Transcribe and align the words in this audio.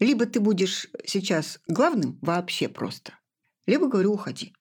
Либо 0.00 0.26
ты 0.26 0.40
будешь 0.40 0.88
сейчас 1.06 1.60
главным 1.68 2.18
вообще 2.22 2.68
просто, 2.68 3.18
либо 3.66 3.86
говорю, 3.86 4.14
уходи. 4.14 4.54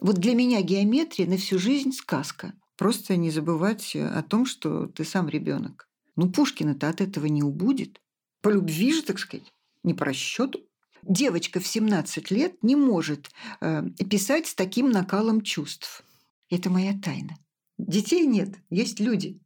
Вот 0.00 0.16
для 0.16 0.34
меня 0.34 0.62
геометрия 0.62 1.26
на 1.26 1.36
всю 1.36 1.58
жизнь 1.58 1.92
сказка. 1.92 2.54
Просто 2.76 3.16
не 3.16 3.30
забывать 3.30 3.94
о 3.94 4.22
том, 4.22 4.46
что 4.46 4.86
ты 4.86 5.04
сам 5.04 5.28
ребенок. 5.28 5.86
Ну, 6.16 6.30
Пушкина-то 6.30 6.88
от 6.88 7.00
этого 7.00 7.26
не 7.26 7.42
убудет. 7.42 8.00
По 8.40 8.48
любви 8.48 8.92
же, 8.92 9.02
так 9.02 9.18
сказать, 9.18 9.52
не 9.84 9.94
по 9.94 10.06
расчету. 10.06 10.60
Девочка 11.02 11.60
в 11.60 11.66
17 11.66 12.30
лет 12.30 12.62
не 12.62 12.76
может 12.76 13.30
э, 13.60 13.82
писать 14.08 14.46
с 14.46 14.54
таким 14.54 14.90
накалом 14.90 15.42
чувств. 15.42 16.02
Это 16.50 16.68
моя 16.68 16.98
тайна. 16.98 17.36
Детей 17.78 18.26
нет, 18.26 18.56
есть 18.70 19.00
люди. 19.00 19.40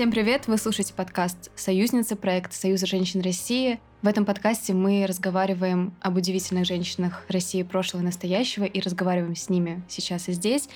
Всем 0.00 0.10
привет! 0.10 0.46
Вы 0.46 0.56
слушаете 0.56 0.94
подкаст 0.94 1.50
«Союзница», 1.54 2.16
проект 2.16 2.54
Союза 2.54 2.86
женщин 2.86 3.20
России. 3.20 3.78
В 4.00 4.08
этом 4.08 4.24
подкасте 4.24 4.72
мы 4.72 5.04
разговариваем 5.06 5.92
об 6.00 6.16
удивительных 6.16 6.64
женщинах 6.64 7.26
России 7.28 7.62
прошлого 7.62 8.00
и 8.00 8.06
настоящего 8.06 8.64
и 8.64 8.80
разговариваем 8.80 9.36
с 9.36 9.50
ними 9.50 9.82
сейчас 9.88 10.30
и 10.30 10.32
здесь. 10.32 10.70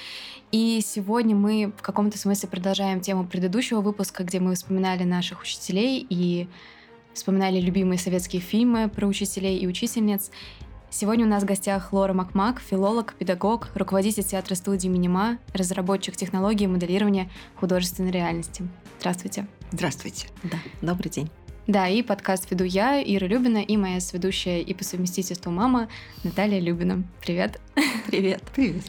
И 0.53 0.79
сегодня 0.85 1.35
мы 1.35 1.73
в 1.75 1.81
каком-то 1.81 2.19
смысле 2.19 2.51
продолжаем 2.51 3.01
тему 3.01 3.25
предыдущего 3.25 3.81
выпуска, 3.81 4.25
где 4.25 4.41
мы 4.41 4.55
вспоминали 4.57 5.05
наших 5.05 5.41
учителей 5.41 6.07
и 6.07 6.47
вспоминали 7.15 7.61
любимые 7.61 7.99
советские 7.99 8.43
фильмы 8.43 8.91
про 8.91 9.07
учителей 9.07 9.57
и 9.57 9.67
учительниц. 9.67 10.31
Сегодня 10.97 11.27
у 11.27 11.29
нас 11.29 11.43
в 11.43 11.47
гостях 11.47 11.93
Лора 11.93 12.13
Макмак, 12.13 12.61
филолог, 12.61 13.15
педагог, 13.15 13.67
руководитель 13.75 14.23
театра 14.23 14.55
студии 14.55 14.87
Минима, 14.87 15.39
разработчик 15.53 16.15
технологии 16.15 16.69
моделирования 16.69 17.29
художественной 17.57 18.13
реальности. 18.13 18.63
Здравствуйте. 19.01 19.49
Здравствуйте. 19.73 20.29
Да, 20.45 20.57
добрый 20.83 21.11
день. 21.11 21.29
Да, 21.67 21.89
и 21.89 22.01
подкаст 22.01 22.49
веду 22.49 22.63
я, 22.63 23.03
Ира 23.03 23.27
Любина, 23.27 23.59
и 23.59 23.77
моя 23.77 23.99
сведущая 23.99 24.61
и 24.61 24.73
по 24.73 24.85
совместительству 24.85 25.51
мама 25.51 25.89
Наталья 26.23 26.61
Любина. 26.61 27.03
Привет. 27.21 27.61
Привет. 28.07 28.45
Привет. 28.55 28.85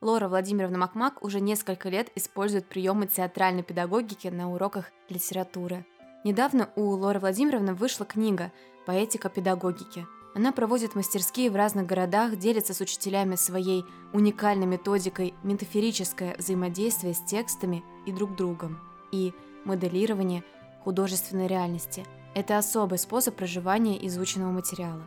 Лора 0.00 0.26
Владимировна 0.26 0.78
Макмак 0.78 1.22
уже 1.22 1.38
несколько 1.38 1.88
лет 1.90 2.10
использует 2.16 2.66
приемы 2.66 3.06
театральной 3.06 3.62
педагогики 3.62 4.26
на 4.26 4.52
уроках 4.52 4.86
литературы– 5.08 5.86
Недавно 6.26 6.70
у 6.74 6.90
Лоры 6.90 7.20
Владимировны 7.20 7.72
вышла 7.72 8.04
книга 8.04 8.50
«Поэтика 8.84 9.28
педагогики». 9.28 10.08
Она 10.34 10.50
проводит 10.50 10.96
мастерские 10.96 11.52
в 11.52 11.54
разных 11.54 11.86
городах, 11.86 12.34
делится 12.34 12.74
с 12.74 12.80
учителями 12.80 13.36
своей 13.36 13.84
уникальной 14.12 14.66
методикой 14.66 15.34
метафорическое 15.44 16.34
взаимодействие 16.36 17.14
с 17.14 17.20
текстами 17.20 17.84
и 18.06 18.12
друг 18.12 18.34
другом 18.34 18.80
и 19.12 19.34
моделирование 19.64 20.42
художественной 20.82 21.46
реальности. 21.46 22.04
Это 22.34 22.58
особый 22.58 22.98
способ 22.98 23.36
проживания 23.36 24.04
изученного 24.08 24.50
материала. 24.50 25.06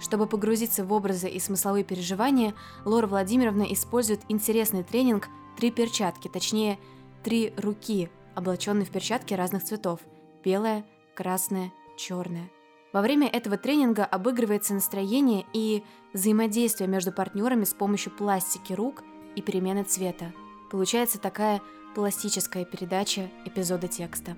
Чтобы 0.00 0.28
погрузиться 0.28 0.84
в 0.84 0.92
образы 0.92 1.28
и 1.28 1.40
смысловые 1.40 1.82
переживания, 1.82 2.54
Лора 2.84 3.08
Владимировна 3.08 3.64
использует 3.64 4.20
интересный 4.28 4.84
тренинг 4.84 5.26
«Три 5.58 5.72
перчатки», 5.72 6.28
точнее, 6.28 6.78
«Три 7.24 7.52
руки», 7.56 8.10
облаченные 8.36 8.86
в 8.86 8.90
перчатки 8.90 9.34
разных 9.34 9.64
цветов– 9.64 9.98
белое, 10.44 10.84
красное, 11.14 11.72
черное. 11.96 12.50
Во 12.92 13.00
время 13.00 13.26
этого 13.26 13.56
тренинга 13.56 14.04
обыгрывается 14.04 14.74
настроение 14.74 15.46
и 15.52 15.82
взаимодействие 16.12 16.88
между 16.88 17.10
партнерами 17.10 17.64
с 17.64 17.72
помощью 17.72 18.12
пластики 18.12 18.72
рук 18.72 19.02
и 19.34 19.40
перемены 19.40 19.84
цвета. 19.84 20.32
Получается 20.70 21.18
такая 21.18 21.62
пластическая 21.94 22.64
передача 22.64 23.30
эпизода 23.46 23.88
текста. 23.88 24.36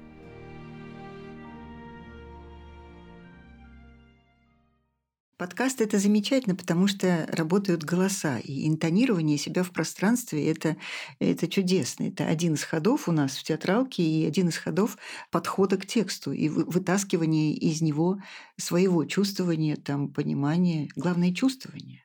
Подкаст 5.37 5.81
это 5.81 5.99
замечательно, 5.99 6.55
потому 6.55 6.87
что 6.87 7.27
работают 7.33 7.83
голоса, 7.83 8.39
и 8.39 8.69
интонирование 8.69 9.37
себя 9.37 9.65
в 9.65 9.73
пространстве 9.73 10.49
это, 10.49 10.77
это 11.19 11.49
чудесно. 11.49 12.05
Это 12.05 12.27
один 12.27 12.55
из 12.55 12.63
ходов 12.63 13.09
у 13.09 13.13
нас 13.13 13.37
в 13.37 13.43
театралке 13.43 14.05
и 14.05 14.25
один 14.25 14.49
из 14.49 14.57
ходов 14.57 14.97
подхода 15.33 15.77
к 15.77 15.87
тексту 15.87 16.31
и 16.31 16.49
вытаскивания 16.49 17.53
из 17.53 17.83
него 17.83 18.21
своего 18.57 19.05
чувствования, 19.07 19.75
там, 19.75 20.13
понимания, 20.13 20.89
главное 20.95 21.35
чувствование. 21.35 22.05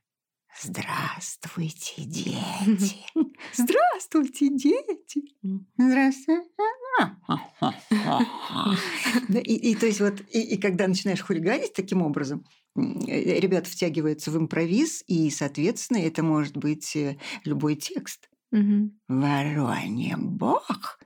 Здравствуйте, 0.62 1.94
дети! 1.97 2.97
Здравствуйте, 3.53 4.50
дети! 4.50 5.22
Здравствуйте! 5.78 6.44
И, 9.29 9.72
и 9.72 9.75
то 9.75 9.85
есть 9.85 10.01
вот, 10.01 10.22
и, 10.31 10.41
и 10.41 10.57
когда 10.57 10.88
начинаешь 10.88 11.22
хулиганить 11.22 11.73
таким 11.73 12.01
образом, 12.01 12.44
ребята 12.79 13.69
втягиваются 13.69 14.31
в 14.31 14.38
импровиз, 14.38 15.03
и, 15.07 15.29
соответственно, 15.29 15.97
это 15.97 16.23
может 16.23 16.57
быть 16.57 16.95
э, 16.95 17.17
любой 17.44 17.75
текст. 17.75 18.29
Угу. 18.51 18.91
Воронье 19.07 20.17
бог 20.17 21.00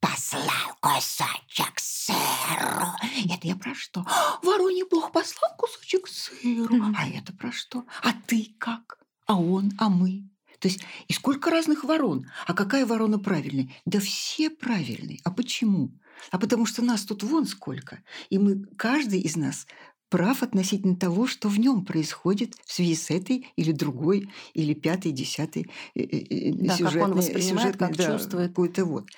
послал 0.00 0.76
кусочек 0.80 1.78
сыру. 1.78 2.86
Это 3.24 3.46
я 3.46 3.56
про 3.56 3.74
что? 3.74 4.04
Воронье 4.42 4.84
бог 4.90 5.12
послал 5.12 5.56
кусочек 5.56 6.08
сыру. 6.08 6.76
Угу. 6.76 6.94
А 6.96 7.08
это 7.08 7.32
про 7.32 7.52
что? 7.52 7.84
А 8.02 8.12
ты 8.26 8.54
как? 8.58 8.98
А 9.26 9.38
он, 9.40 9.72
а 9.78 9.88
мы? 9.88 10.28
То 10.58 10.68
есть, 10.68 10.80
и 11.08 11.12
сколько 11.12 11.50
разных 11.50 11.84
ворон? 11.84 12.26
А 12.46 12.54
какая 12.54 12.86
ворона 12.86 13.18
правильная? 13.18 13.70
Да 13.84 14.00
все 14.00 14.50
правильные. 14.50 15.20
А 15.24 15.30
почему? 15.30 15.92
А 16.30 16.38
потому 16.38 16.66
что 16.66 16.82
нас 16.82 17.04
тут 17.04 17.22
вон 17.22 17.46
сколько. 17.46 18.02
И 18.30 18.38
мы, 18.38 18.64
каждый 18.76 19.20
из 19.20 19.36
нас 19.36 19.66
прав 20.08 20.42
относительно 20.42 20.96
того, 20.96 21.26
что 21.26 21.48
в 21.48 21.58
нем 21.58 21.84
происходит 21.84 22.54
в 22.64 22.72
связи 22.72 22.94
с 22.94 23.10
этой 23.10 23.48
или 23.56 23.72
другой, 23.72 24.28
или 24.54 24.74
пятой, 24.74 25.12
десятой 25.12 25.70
э, 25.94 26.00
э, 26.00 26.04
э, 26.04 26.52
да, 26.52 26.76
сюжетной, 26.76 27.00
как 27.00 27.10
он 27.10 27.16
воспринимает, 27.16 27.76
как 27.76 27.96
да, 27.96 28.12
чувствует. 28.12 28.48
Какой-то 28.48 28.84
вот. 28.84 29.08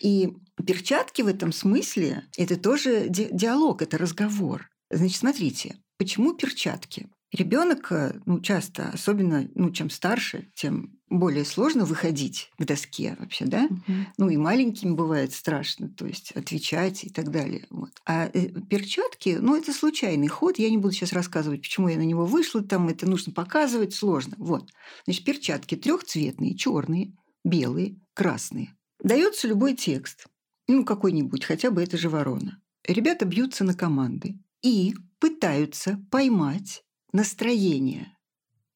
И 0.00 0.30
перчатки 0.66 1.22
в 1.22 1.26
этом 1.26 1.52
смысле– 1.52 2.24
это 2.36 2.56
тоже 2.56 3.06
диалог, 3.08 3.82
это 3.82 3.98
разговор. 3.98 4.68
Значит, 4.90 5.18
смотрите, 5.18 5.76
почему 5.98 6.34
перчатки? 6.34 7.08
Ребенок, 7.32 7.92
ну, 8.24 8.40
часто, 8.40 8.90
особенно, 8.90 9.48
ну, 9.54 9.70
чем 9.70 9.90
старше, 9.90 10.50
тем 10.54 10.98
более 11.10 11.44
сложно 11.44 11.84
выходить 11.84 12.50
к 12.58 12.64
доске 12.64 13.16
вообще, 13.18 13.46
да? 13.46 13.64
Угу. 13.64 13.92
Ну 14.18 14.28
и 14.30 14.36
маленьким 14.36 14.96
бывает 14.96 15.32
страшно, 15.32 15.88
то 15.88 16.06
есть 16.06 16.32
отвечать 16.32 17.04
и 17.04 17.10
так 17.10 17.30
далее. 17.30 17.66
Вот. 17.70 17.90
А 18.04 18.26
э, 18.32 18.48
перчатки, 18.68 19.38
ну 19.40 19.56
это 19.56 19.72
случайный 19.72 20.28
ход, 20.28 20.58
я 20.58 20.70
не 20.70 20.78
буду 20.78 20.92
сейчас 20.92 21.12
рассказывать, 21.12 21.62
почему 21.62 21.88
я 21.88 21.96
на 21.96 22.02
него 22.02 22.26
вышла, 22.26 22.62
там 22.62 22.88
это 22.88 23.08
нужно 23.08 23.32
показывать, 23.32 23.94
сложно. 23.94 24.34
Вот. 24.38 24.70
Значит, 25.04 25.24
перчатки 25.24 25.76
трехцветные, 25.76 26.56
черные, 26.56 27.14
белые, 27.44 27.96
красные. 28.14 28.74
Дается 29.02 29.48
любой 29.48 29.74
текст, 29.74 30.26
ну 30.66 30.84
какой-нибудь, 30.84 31.44
хотя 31.44 31.70
бы 31.70 31.82
это 31.82 31.96
же 31.96 32.08
ворона. 32.08 32.60
Ребята 32.86 33.24
бьются 33.24 33.64
на 33.64 33.74
команды 33.74 34.38
и 34.62 34.94
пытаются 35.18 36.04
поймать 36.10 36.82
настроение 37.12 38.16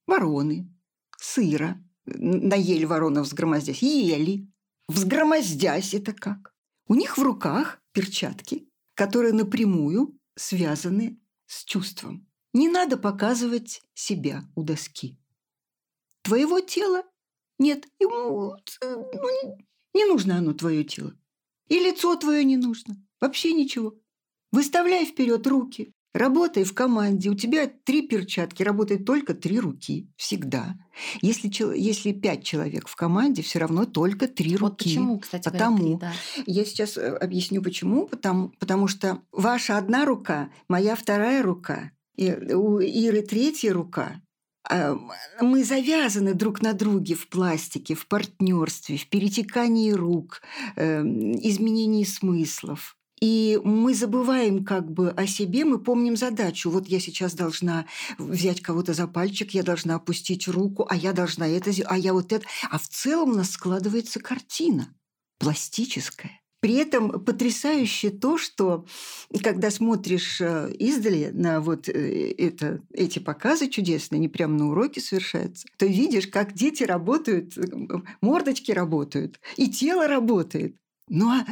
вороны, 0.06 0.68
сыра, 1.18 1.82
наели 2.04 2.84
воронов 2.84 3.26
взгромоздясь. 3.26 3.82
Ели. 3.82 4.48
Взгромоздясь 4.88 5.94
это 5.94 6.12
как? 6.12 6.54
У 6.86 6.94
них 6.94 7.16
в 7.16 7.22
руках 7.22 7.80
перчатки, 7.92 8.68
которые 8.94 9.32
напрямую 9.32 10.18
связаны 10.34 11.20
с 11.46 11.64
чувством. 11.64 12.28
Не 12.52 12.68
надо 12.68 12.96
показывать 12.96 13.82
себя 13.94 14.42
у 14.54 14.62
доски. 14.62 15.18
Твоего 16.22 16.60
тела 16.60 17.04
нет. 17.58 17.88
Ему 17.98 18.56
ну, 18.82 19.58
не 19.94 20.04
нужно 20.04 20.38
оно 20.38 20.52
твое 20.52 20.84
тело. 20.84 21.14
И 21.68 21.78
лицо 21.78 22.14
твое 22.16 22.44
не 22.44 22.56
нужно. 22.56 22.96
Вообще 23.20 23.52
ничего. 23.52 23.94
Выставляй 24.50 25.06
вперед 25.06 25.46
руки, 25.46 25.94
Работай 26.14 26.64
в 26.64 26.74
команде, 26.74 27.30
у 27.30 27.34
тебя 27.34 27.70
три 27.84 28.06
перчатки, 28.06 28.62
работает 28.62 29.06
только 29.06 29.32
три 29.32 29.58
руки. 29.58 30.10
Всегда. 30.16 30.76
Если, 31.22 31.50
если 31.78 32.12
пять 32.12 32.44
человек 32.44 32.86
в 32.86 32.96
команде, 32.96 33.40
все 33.40 33.58
равно 33.58 33.86
только 33.86 34.28
три 34.28 34.56
вот 34.56 34.72
руки. 34.72 34.90
Почему, 34.90 35.18
кстати, 35.18 35.44
потому, 35.44 35.96
говоря, 35.96 35.98
да. 35.98 36.12
Я 36.46 36.64
сейчас 36.66 36.98
э, 36.98 37.16
объясню, 37.16 37.62
почему. 37.62 38.06
Потому, 38.06 38.50
потому 38.58 38.88
что 38.88 39.22
ваша 39.32 39.78
одна 39.78 40.04
рука, 40.04 40.50
моя 40.68 40.96
вторая 40.96 41.42
рука, 41.42 41.92
и 42.16 42.30
у 42.30 42.78
Иры 42.78 43.22
третья 43.22 43.72
рука. 43.72 44.20
А, 44.68 44.96
мы 45.40 45.64
завязаны 45.64 46.34
друг 46.34 46.62
на 46.62 46.74
друге 46.74 47.14
в 47.14 47.28
пластике, 47.28 47.94
в 47.94 48.06
партнерстве, 48.06 48.96
в 48.96 49.08
перетекании 49.08 49.92
рук, 49.92 50.42
эм, 50.76 51.32
изменении 51.38 52.04
смыслов. 52.04 52.96
И 53.22 53.60
мы 53.62 53.94
забываем 53.94 54.64
как 54.64 54.90
бы 54.90 55.10
о 55.10 55.28
себе, 55.28 55.64
мы 55.64 55.78
помним 55.78 56.16
задачу. 56.16 56.70
Вот 56.70 56.88
я 56.88 56.98
сейчас 56.98 57.34
должна 57.34 57.86
взять 58.18 58.60
кого-то 58.60 58.94
за 58.94 59.06
пальчик, 59.06 59.52
я 59.52 59.62
должна 59.62 59.94
опустить 59.94 60.48
руку, 60.48 60.88
а 60.90 60.96
я 60.96 61.12
должна 61.12 61.46
это, 61.46 61.70
а 61.86 61.96
я 61.96 62.14
вот 62.14 62.32
это. 62.32 62.44
А 62.68 62.80
в 62.80 62.88
целом 62.88 63.30
у 63.30 63.34
нас 63.36 63.52
складывается 63.52 64.18
картина 64.18 64.92
пластическая. 65.38 66.40
При 66.58 66.74
этом 66.74 67.24
потрясающе 67.24 68.10
то, 68.10 68.38
что 68.38 68.86
когда 69.40 69.70
смотришь 69.70 70.40
э, 70.40 70.72
издали 70.80 71.30
на 71.32 71.60
вот 71.60 71.88
э, 71.88 72.32
это, 72.32 72.80
эти 72.92 73.20
показы 73.20 73.68
чудесные, 73.68 74.18
они 74.18 74.28
прямо 74.28 74.56
на 74.58 74.68
уроке 74.70 75.00
совершаются, 75.00 75.68
то 75.76 75.86
видишь, 75.86 76.26
как 76.26 76.54
дети 76.54 76.82
работают, 76.82 77.54
мордочки 78.20 78.72
работают, 78.72 79.38
и 79.56 79.68
тело 79.70 80.08
работает. 80.08 80.76
Ну 81.14 81.28
а 81.28 81.44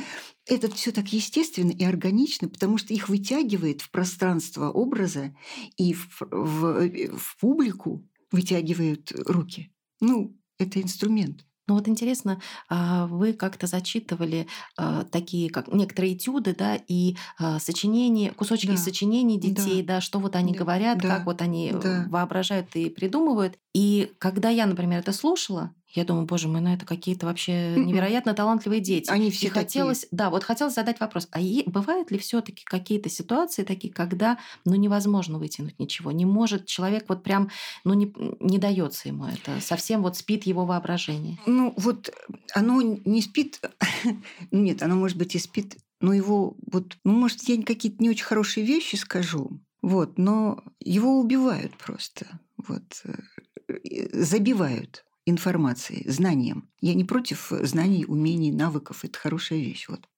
это 0.47 0.71
все 0.71 0.91
так 0.91 1.13
естественно 1.13 1.71
и 1.71 1.85
органично, 1.85 2.49
потому 2.49 2.79
что 2.79 2.95
их 2.95 3.11
вытягивает 3.11 3.83
в 3.83 3.91
пространство 3.91 4.71
образа 4.71 5.35
и 5.77 5.93
в, 5.93 6.23
в, 6.31 7.19
в 7.19 7.37
публику 7.39 8.03
вытягивают 8.33 9.13
руки. 9.27 9.71
Ну, 10.01 10.35
это 10.59 10.81
инструмент. 10.81 11.45
Ну 11.69 11.75
вот 11.75 11.89
интересно, 11.89 12.41
а, 12.71 13.07
вы 13.07 13.35
как-то 13.35 13.67
зачитывали 13.67 14.49
а, 14.79 15.05
такие, 15.05 15.51
как 15.51 15.69
некоторые 15.69 16.15
этюды, 16.15 16.55
да, 16.59 16.77
и 16.89 17.17
а, 17.39 17.61
сочинения, 17.61 18.33
кусочки 18.33 18.67
да. 18.67 18.77
сочинений 18.79 19.39
детей, 19.39 19.83
да. 19.83 19.97
да, 19.97 20.01
что 20.01 20.21
вот 20.21 20.37
они 20.37 20.55
да. 20.55 20.59
говорят, 20.59 20.99
да. 20.99 21.09
как 21.09 21.27
вот 21.27 21.43
они 21.43 21.71
да. 21.71 22.07
воображают 22.09 22.75
и 22.75 22.89
придумывают. 22.89 23.59
И 23.75 24.11
когда 24.19 24.49
я, 24.49 24.67
например, 24.67 25.01
это 25.01 25.13
слушала, 25.13 25.75
я 25.93 26.05
думаю, 26.05 26.27
боже 26.27 26.49
мой, 26.49 26.61
ну 26.61 26.73
это 26.73 26.87
какие-то 26.87 27.27
вообще 27.27 27.75
невероятно 27.77 28.35
талантливые 28.35 28.81
дети. 28.81 29.11
Они 29.11 29.31
все 29.31 29.49
и 29.49 29.51
хотелось, 29.51 30.07
да, 30.11 30.31
вот 30.31 30.45
хотелось 30.45 30.75
задать 30.75 31.01
вопрос, 31.01 31.29
а 31.33 31.41
е- 31.41 31.65
бывают 31.67 32.11
ли 32.11 32.19
все-таки 32.19 32.65
какие-то 32.65 33.09
ситуации 33.09 33.65
такие, 33.65 33.93
когда, 33.93 34.39
ну 34.65 34.75
невозможно 34.77 35.39
вытянуть 35.39 35.79
ничего, 35.79 36.13
не 36.13 36.25
может 36.25 36.67
человек 36.67 37.07
вот 37.09 37.23
прям, 37.23 37.51
ну 37.85 37.95
не 37.95 38.13
не 38.41 38.59
дается 38.59 39.09
ему 39.09 39.27
это, 39.27 39.61
совсем 39.61 40.03
вот 40.03 40.17
спит 40.17 40.45
его 40.45 40.65
воображение. 40.65 41.39
Ну 41.47 41.75
вот 41.77 42.11
оно 42.55 42.81
не 42.83 43.23
спит, 43.23 43.61
нет, 44.51 44.83
оно 44.83 44.95
может 44.97 45.17
быть 45.17 45.35
и 45.35 45.39
спит, 45.39 45.77
но 46.01 46.13
его 46.13 46.57
вот, 46.71 46.97
ну 47.05 47.13
может 47.13 47.43
я 47.49 47.61
какие-то 47.63 48.03
не 48.03 48.11
очень 48.11 48.25
хорошие 48.25 48.65
вещи 48.65 48.97
скажу, 48.97 49.61
вот, 49.83 50.19
но 50.19 50.63
его 50.79 51.19
убивают 51.19 51.77
просто, 51.77 52.27
вот, 52.57 53.03
э, 53.05 54.09
забивают 54.13 55.05
информацией, 55.27 56.09
знанием. 56.09 56.71
Я 56.81 56.95
не 56.95 57.05
против 57.05 57.53
знаний, 57.63 58.05
умений, 58.07 58.53
навыков. 58.53 59.05
Это 59.05 59.19
хорошая 59.19 59.59
вещь. 59.61 59.89
Вот. 59.89 60.09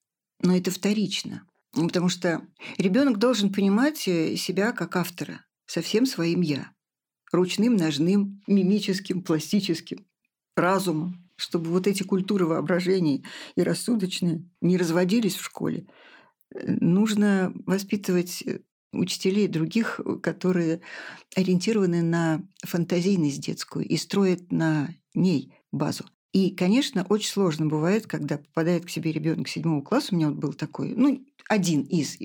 Но 0.41 0.57
это 0.57 0.71
вторично. 0.71 1.47
Потому 1.73 2.09
что 2.09 2.47
ребенок 2.79 3.19
должен 3.19 3.53
понимать 3.53 4.07
э, 4.07 4.37
себя 4.37 4.73
как 4.73 4.97
автора 4.97 5.45
со 5.67 5.81
всем 5.81 6.07
своим 6.07 6.43
я. 6.43 6.73
Ручным, 7.33 7.77
ножным, 7.77 8.43
мимическим, 8.47 9.23
пластическим, 9.23 10.07
разумом. 10.55 11.31
Чтобы 11.37 11.71
вот 11.71 11.87
эти 11.87 12.03
культуры 12.03 12.47
воображений 12.47 13.25
и 13.57 13.63
рассудочные 13.63 14.49
не 14.61 14.77
разводились 14.77 15.35
в 15.35 15.45
школе. 15.45 15.87
Э, 16.55 16.77
нужно 16.81 17.53
воспитывать 17.65 18.43
э, 18.43 18.61
учителей 18.93 19.49
других, 19.49 20.01
которые 20.23 20.81
ориентированы 21.35 22.03
на 22.03 22.43
фантазийность 22.65 23.41
детскую 23.41 23.87
и 23.87 23.97
строят 23.97 24.53
на 24.53 24.91
ней 25.15 25.53
базу. 25.71 26.05
И, 26.33 26.51
конечно, 26.51 27.05
очень 27.09 27.29
сложно 27.29 27.67
бывает, 27.67 28.07
когда 28.07 28.39
попадает 28.39 28.87
к 28.87 28.91
себе 28.91 29.13
ребенок 29.13 29.49
седьмого 29.49 29.83
класса. 29.83 30.09
У 30.13 30.17
меня 30.17 30.29
вот 30.29 30.39
был 30.39 30.53
такой, 30.55 30.95
ну, 30.95 31.23
один 31.49 31.83
из. 31.83 32.17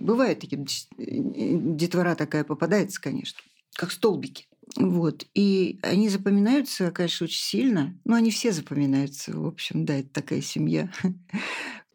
Бывает 0.00 0.40
такие, 0.40 0.64
детвора 0.98 2.14
такая 2.14 2.44
попадается, 2.44 3.00
конечно, 3.00 3.40
как 3.74 3.90
столбики. 3.90 4.46
Вот. 4.76 5.26
И 5.34 5.78
они 5.82 6.10
запоминаются, 6.10 6.90
конечно, 6.90 7.24
очень 7.24 7.42
сильно. 7.42 7.98
Но 8.04 8.16
они 8.16 8.30
все 8.30 8.52
запоминаются. 8.52 9.32
В 9.32 9.46
общем, 9.46 9.86
да, 9.86 9.94
это 9.94 10.10
такая 10.10 10.42
семья. 10.42 10.92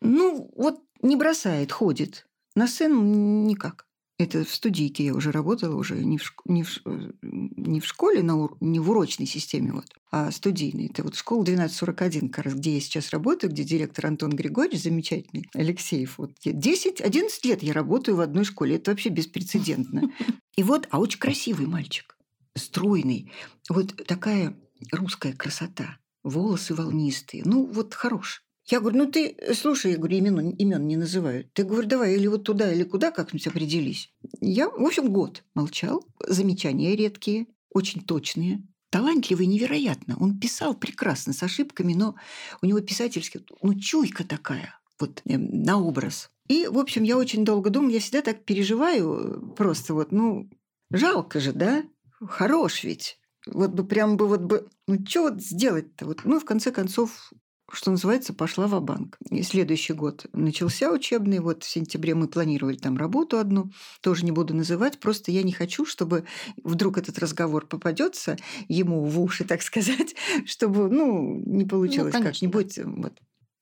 Ну, 0.06 0.52
вот 0.58 0.82
не 1.02 1.16
бросает, 1.16 1.72
ходит. 1.72 2.28
На 2.56 2.68
сцену 2.68 3.02
никак. 3.46 3.88
Это 4.24 4.46
в 4.46 4.54
студийке 4.54 5.06
я 5.06 5.14
уже 5.14 5.32
работала, 5.32 5.76
уже 5.76 5.96
не 5.96 6.18
в, 6.18 6.34
не 6.46 6.64
в, 6.64 6.80
не 7.22 7.82
в 7.82 7.86
школе, 7.86 8.24
на, 8.24 8.48
не 8.62 8.80
в 8.80 8.90
урочной 8.90 9.26
системе, 9.26 9.74
вот, 9.74 9.86
а 10.12 10.32
студийной. 10.32 10.86
Это 10.86 11.04
вот 11.04 11.16
школа 11.16 11.42
1241, 11.42 12.30
как 12.30 12.46
раз, 12.46 12.54
где 12.54 12.76
я 12.76 12.80
сейчас 12.80 13.10
работаю, 13.10 13.52
где 13.52 13.66
директор 13.66 14.06
Антон 14.06 14.32
Григорьевич, 14.32 14.84
замечательный, 14.84 15.50
Алексеев. 15.54 16.18
Вот 16.18 16.32
10-11 16.46 17.30
лет 17.44 17.64
я 17.64 17.74
работаю 17.74 18.16
в 18.16 18.22
одной 18.22 18.46
школе. 18.46 18.78
Это 18.78 18.92
вообще 18.92 19.10
беспрецедентно. 19.10 20.10
И 20.56 20.64
вот, 20.64 20.88
а 20.90 21.00
очень 21.00 21.20
красивый 21.20 21.66
мальчик, 21.66 22.16
стройный. 22.56 23.30
Вот 23.70 24.06
такая 24.08 24.56
русская 24.94 25.34
красота. 25.34 25.98
Волосы 26.24 26.74
волнистые. 26.74 27.44
Ну, 27.46 27.66
вот 27.66 27.94
хорош. 27.94 28.43
Я 28.66 28.80
говорю, 28.80 29.00
ну 29.00 29.12
ты, 29.12 29.36
э, 29.38 29.54
слушай, 29.54 29.92
я 29.92 29.98
говорю, 29.98 30.18
имен, 30.18 30.50
имен 30.52 30.88
не 30.88 30.96
называют. 30.96 31.52
Ты 31.54 31.64
говорю, 31.64 31.88
давай 31.88 32.16
или 32.16 32.28
вот 32.28 32.44
туда, 32.44 32.72
или 32.72 32.84
куда 32.84 33.12
как-нибудь 33.12 33.48
определись. 33.48 34.14
Я, 34.40 34.70
в 34.70 34.86
общем, 34.86 35.12
год 35.12 35.44
молчал. 35.54 36.06
Замечания 36.26 36.96
редкие, 36.96 37.48
очень 37.72 38.02
точные. 38.02 38.64
Талантливый 38.90 39.48
невероятно. 39.48 40.16
Он 40.20 40.40
писал 40.40 40.76
прекрасно, 40.76 41.34
с 41.34 41.44
ошибками, 41.44 41.94
но 41.94 42.16
у 42.62 42.66
него 42.66 42.80
писательский, 42.80 43.46
ну, 43.62 43.74
чуйка 43.78 44.24
такая, 44.24 44.80
вот 45.00 45.22
э, 45.26 45.38
на 45.38 45.80
образ. 45.80 46.30
И, 46.48 46.68
в 46.68 46.78
общем, 46.78 47.04
я 47.04 47.18
очень 47.18 47.44
долго 47.44 47.70
думала, 47.70 47.92
я 47.92 48.00
всегда 48.00 48.22
так 48.22 48.46
переживаю, 48.46 49.52
э, 49.52 49.56
просто 49.56 49.94
вот, 49.94 50.12
ну, 50.12 50.50
жалко 50.92 51.40
же, 51.40 51.52
да? 51.52 51.84
Хорош 52.22 52.84
ведь. 52.84 53.18
Вот 53.46 53.72
бы 53.72 53.86
прям 53.86 54.16
бы 54.16 54.28
вот 54.28 54.42
бы, 54.42 54.70
ну 54.88 55.06
что 55.06 55.24
вот 55.24 55.42
сделать-то? 55.42 56.06
Вот, 56.06 56.22
ну, 56.24 56.40
в 56.40 56.46
конце 56.46 56.72
концов, 56.72 57.34
что 57.76 57.92
называется, 57.92 58.34
пошла 58.34 58.68
в 58.68 58.80
банк 58.82 59.18
И 59.30 59.42
следующий 59.44 59.94
год 59.94 60.26
начался 60.34 60.92
учебный. 60.92 61.40
Вот 61.40 61.64
в 61.64 61.70
сентябре 61.70 62.16
мы 62.16 62.28
планировали 62.28 62.78
там 62.78 62.98
работу 62.98 63.38
одну. 63.38 63.72
Тоже 64.02 64.26
не 64.26 64.32
буду 64.32 64.54
называть. 64.54 65.00
Просто 65.00 65.32
я 65.32 65.44
не 65.44 65.52
хочу, 65.52 65.86
чтобы 65.86 66.26
вдруг 66.64 66.98
этот 66.98 67.20
разговор 67.20 67.66
попадется 67.66 68.38
ему 68.68 69.04
в 69.04 69.20
уши, 69.20 69.44
так 69.44 69.62
сказать, 69.62 70.16
чтобы, 70.46 70.90
ну, 70.90 71.42
не 71.46 71.66
получилось 71.66 72.14
ну, 72.14 72.24
как-нибудь. 72.24 72.76
Да. 72.76 72.84
Вот. 72.86 73.14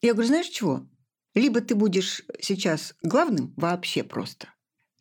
Я 0.02 0.13
говорю, 0.13 0.28
знаешь 0.28 0.48
чего? 0.48 0.86
Либо 1.34 1.62
ты 1.62 1.75
будешь 1.75 2.24
сейчас 2.42 2.96
главным 3.04 3.54
вообще 3.56 4.04
просто, 4.04 4.50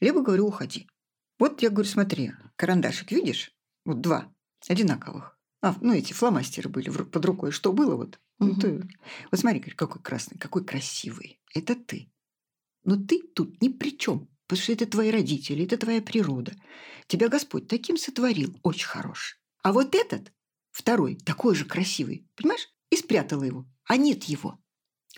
либо, 0.01 0.23
говорю, 0.23 0.47
уходи. 0.47 0.87
Вот 1.39 1.63
я 1.63 1.71
говорю, 1.71 1.89
смотри, 1.89 2.33
карандашик 2.57 3.11
видишь? 3.11 3.53
Вот 3.85 4.01
два 4.01 4.33
одинаковых. 4.69 5.39
А, 5.63 5.75
ну, 5.81 5.93
эти 5.93 6.13
фломастеры 6.13 6.69
были 6.69 6.91
под 6.91 7.25
рукой. 7.25 7.51
Что 7.51 7.73
было 7.73 7.97
вот? 7.97 8.19
Угу. 8.41 8.61
ты, 8.61 8.89
вот 9.31 9.41
смотри, 9.41 9.61
какой 9.61 10.01
красный, 10.03 10.39
какой 10.39 10.65
красивый. 10.65 11.41
Это 11.55 11.75
ты. 11.75 12.11
Но 12.85 12.97
ты 12.97 13.23
тут 13.35 13.61
ни 13.61 13.69
при 13.69 13.97
чем, 13.97 14.29
потому 14.47 14.63
что 14.63 14.73
это 14.73 14.87
твои 14.87 15.11
родители, 15.11 15.65
это 15.65 15.77
твоя 15.77 16.01
природа. 16.01 16.53
Тебя 17.07 17.29
Господь 17.29 17.69
таким 17.69 17.97
сотворил, 17.97 18.57
очень 18.63 18.87
хороший. 18.87 19.39
А 19.63 19.73
вот 19.73 19.95
этот, 19.95 20.33
второй, 20.71 21.17
такой 21.17 21.55
же 21.55 21.65
красивый, 21.67 22.27
понимаешь, 22.35 22.69
и 22.91 22.97
спрятала 22.97 23.45
его. 23.45 23.67
А 23.85 23.97
нет 23.97 24.25
его. 24.25 24.59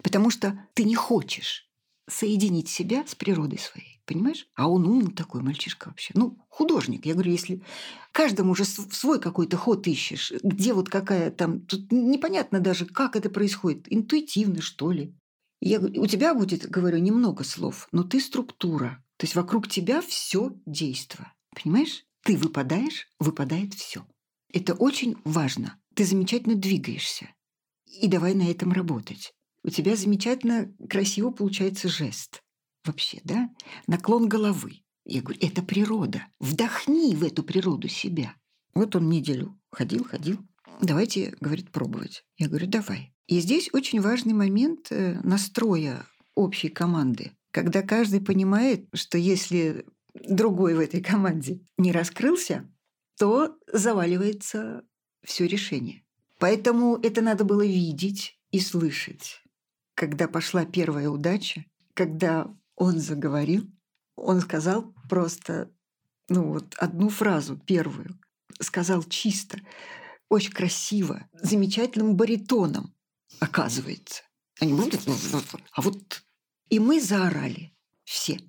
Потому 0.02 0.30
что 0.30 0.68
ты 0.74 0.84
не 0.84 0.94
хочешь 0.94 1.70
соединить 2.08 2.68
себя 2.68 3.06
с 3.06 3.14
природой 3.14 3.58
своей, 3.58 3.91
понимаешь? 4.06 4.46
А 4.54 4.68
он 4.68 4.86
умный 4.86 5.12
такой 5.12 5.42
мальчишка 5.42 5.88
вообще. 5.88 6.12
Ну, 6.14 6.38
художник. 6.48 7.06
Я 7.06 7.14
говорю, 7.14 7.32
если 7.32 7.62
каждому 8.12 8.52
уже 8.52 8.64
свой 8.64 9.20
какой-то 9.20 9.56
ход 9.56 9.86
ищешь, 9.86 10.32
где 10.42 10.74
вот 10.74 10.88
какая 10.88 11.30
там... 11.30 11.60
Тут 11.60 11.90
непонятно 11.92 12.60
даже, 12.60 12.86
как 12.86 13.16
это 13.16 13.30
происходит. 13.30 13.86
Интуитивно, 13.92 14.60
что 14.60 14.92
ли. 14.92 15.14
Я 15.60 15.78
говорю, 15.78 16.02
у 16.02 16.06
тебя 16.06 16.34
будет, 16.34 16.68
говорю, 16.68 16.98
немного 16.98 17.44
слов, 17.44 17.88
но 17.92 18.02
ты 18.02 18.20
структура. 18.20 19.04
То 19.16 19.24
есть 19.24 19.34
вокруг 19.34 19.68
тебя 19.68 20.00
все 20.00 20.52
действо. 20.66 21.32
Понимаешь? 21.54 22.04
Ты 22.24 22.36
выпадаешь, 22.36 23.08
выпадает 23.18 23.74
все. 23.74 24.06
Это 24.52 24.74
очень 24.74 25.16
важно. 25.24 25.78
Ты 25.94 26.04
замечательно 26.04 26.56
двигаешься. 26.56 27.28
И 28.00 28.08
давай 28.08 28.34
на 28.34 28.50
этом 28.50 28.72
работать 28.72 29.32
у 29.64 29.70
тебя 29.70 29.96
замечательно 29.96 30.72
красиво 30.88 31.30
получается 31.30 31.88
жест. 31.88 32.41
Вообще, 32.84 33.20
да? 33.24 33.50
Наклон 33.86 34.28
головы. 34.28 34.82
Я 35.04 35.22
говорю, 35.22 35.38
это 35.40 35.62
природа. 35.62 36.26
Вдохни 36.40 37.14
в 37.14 37.24
эту 37.24 37.42
природу 37.42 37.88
себя. 37.88 38.34
Вот 38.74 38.96
он 38.96 39.08
неделю 39.08 39.58
ходил, 39.70 40.04
ходил. 40.04 40.38
Давайте, 40.80 41.34
говорит, 41.40 41.70
пробовать. 41.70 42.24
Я 42.38 42.48
говорю, 42.48 42.66
давай. 42.66 43.14
И 43.26 43.40
здесь 43.40 43.70
очень 43.72 44.00
важный 44.00 44.32
момент 44.32 44.88
э, 44.90 45.20
настроя 45.22 46.06
общей 46.34 46.68
команды, 46.68 47.32
когда 47.50 47.82
каждый 47.82 48.20
понимает, 48.20 48.88
что 48.94 49.18
если 49.18 49.86
другой 50.14 50.74
в 50.74 50.80
этой 50.80 51.02
команде 51.02 51.60
не 51.78 51.92
раскрылся, 51.92 52.68
то 53.18 53.56
заваливается 53.72 54.82
все 55.24 55.46
решение. 55.46 56.02
Поэтому 56.38 56.96
это 56.96 57.20
надо 57.20 57.44
было 57.44 57.64
видеть 57.64 58.38
и 58.50 58.58
слышать 58.58 59.42
когда 59.94 60.28
пошла 60.28 60.64
первая 60.64 61.08
удача, 61.08 61.64
когда 61.94 62.52
он 62.82 62.98
заговорил, 62.98 63.70
он 64.16 64.40
сказал 64.40 64.92
просто, 65.08 65.70
ну 66.28 66.52
вот 66.52 66.74
одну 66.78 67.08
фразу, 67.10 67.56
первую, 67.56 68.18
сказал 68.60 69.04
чисто, 69.04 69.60
очень 70.28 70.52
красиво, 70.52 71.28
замечательным 71.32 72.16
баритоном, 72.16 72.92
оказывается. 73.38 74.24
Они 74.60 74.72
будут, 74.74 75.00
а 75.72 75.82
вот 75.82 76.24
и 76.70 76.80
мы 76.80 77.00
заорали 77.00 77.72
все, 78.04 78.40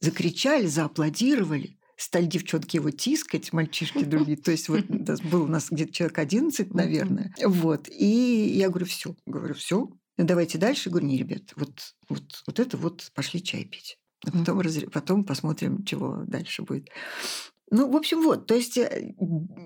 закричали, 0.00 0.66
зааплодировали 0.66 1.78
стали 1.96 2.26
девчонки 2.26 2.76
его 2.76 2.90
тискать, 2.90 3.52
мальчишки 3.52 4.04
другие. 4.04 4.38
То 4.38 4.52
есть 4.52 4.68
вот 4.68 4.84
был 4.86 5.42
у 5.42 5.48
нас 5.48 5.66
где-то 5.68 5.92
человек 5.92 6.18
11, 6.18 6.72
наверное. 6.72 7.34
Вот. 7.44 7.88
И 7.88 8.54
я 8.56 8.68
говорю, 8.68 8.86
все, 8.86 9.16
говорю, 9.26 9.54
все, 9.54 9.90
давайте 10.24 10.58
дальше. 10.58 10.90
Говорю, 10.90 11.06
не, 11.06 11.18
ребят, 11.18 11.52
вот, 11.56 11.94
вот, 12.08 12.42
вот 12.46 12.58
это 12.58 12.76
вот 12.76 13.10
пошли 13.14 13.42
чай 13.42 13.64
пить. 13.64 13.98
А 14.26 14.32
потом, 14.32 14.60
раз, 14.60 14.78
потом 14.92 15.24
посмотрим, 15.24 15.84
чего 15.84 16.24
дальше 16.26 16.62
будет. 16.62 16.88
Ну, 17.70 17.90
в 17.90 17.96
общем, 17.96 18.22
вот, 18.22 18.46
то 18.46 18.54
есть 18.54 18.78
э, 18.78 19.14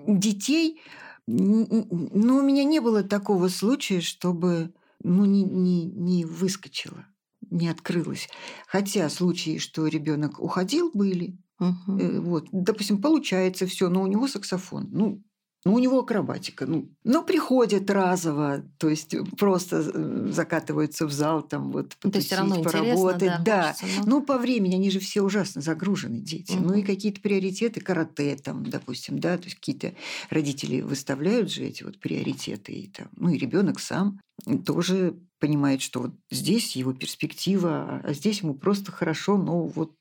детей, 0.07 0.81
ну, 1.27 2.37
у 2.37 2.43
меня 2.43 2.65
не 2.65 2.81
было 2.81 3.03
такого 3.03 3.49
случая, 3.49 4.01
чтобы, 4.01 4.75
ну, 5.03 5.25
не, 5.25 5.43
не, 5.45 5.87
не 5.87 6.25
выскочило, 6.25 7.07
не 7.51 7.69
открылось. 7.69 8.29
Хотя 8.67 9.09
случаи, 9.09 9.59
что 9.59 9.87
ребенок 9.87 10.41
уходил, 10.41 10.91
были. 10.93 11.39
Угу. 11.61 12.23
Вот, 12.23 12.49
допустим, 12.51 13.01
получается 13.01 13.67
все, 13.67 13.89
но 13.89 14.03
у 14.03 14.07
него 14.07 14.27
саксофон. 14.27 14.89
Ну, 14.91 15.23
ну, 15.64 15.75
у 15.75 15.78
него 15.78 16.00
акробатика. 16.00 16.66
Ну, 16.66 16.88
но 17.04 17.23
приходят 17.23 17.88
разово, 17.88 18.64
то 18.78 18.88
есть 18.88 19.14
просто 19.38 19.85
э, 19.95 20.28
закатываются 20.33 21.07
в 21.07 21.12
зал, 21.12 21.42
там 21.42 21.71
вот 21.71 21.97
ну, 22.02 22.11
то 22.11 22.19
есть 22.19 22.26
все 22.26 22.37
равно 22.37 22.62
поработать. 22.62 23.21
Да, 23.21 23.42
да. 23.45 23.73
Хочется, 23.73 24.00
но... 24.00 24.19
ну, 24.19 24.23
по 24.23 24.38
времени 24.38 24.75
они 24.75 24.90
же 24.90 24.99
все 24.99 25.23
ужасно 25.23 25.61
загружены, 25.61 26.19
дети. 26.19 26.54
Угу. 26.54 26.64
Ну, 26.64 26.75
и 26.75 26.83
какие-то 26.83 27.21
приоритеты, 27.21 27.81
карате 27.81 28.37
там, 28.37 28.64
допустим, 28.66 29.21
да, 29.21 29.38
то 29.38 29.45
есть 29.45 29.57
какие-то 29.57 29.95
родители 30.31 30.81
выставляют 30.81 31.50
же 31.50 31.64
эти 31.64 31.85
вот 31.85 32.00
приоритеты. 32.00 32.73
И, 32.73 32.88
там, 32.88 33.09
ну, 33.16 33.31
и 33.31 33.38
ребенок 33.38 33.78
сам 33.78 34.21
тоже 34.66 35.14
понимает, 35.38 35.81
что 35.83 36.00
вот 36.00 36.14
здесь 36.31 36.76
его 36.76 36.92
перспектива, 36.92 38.00
а 38.02 38.12
здесь 38.12 38.40
ему 38.40 38.54
просто 38.54 38.90
хорошо, 38.90 39.37
но 39.37 39.66
вот 39.66 39.92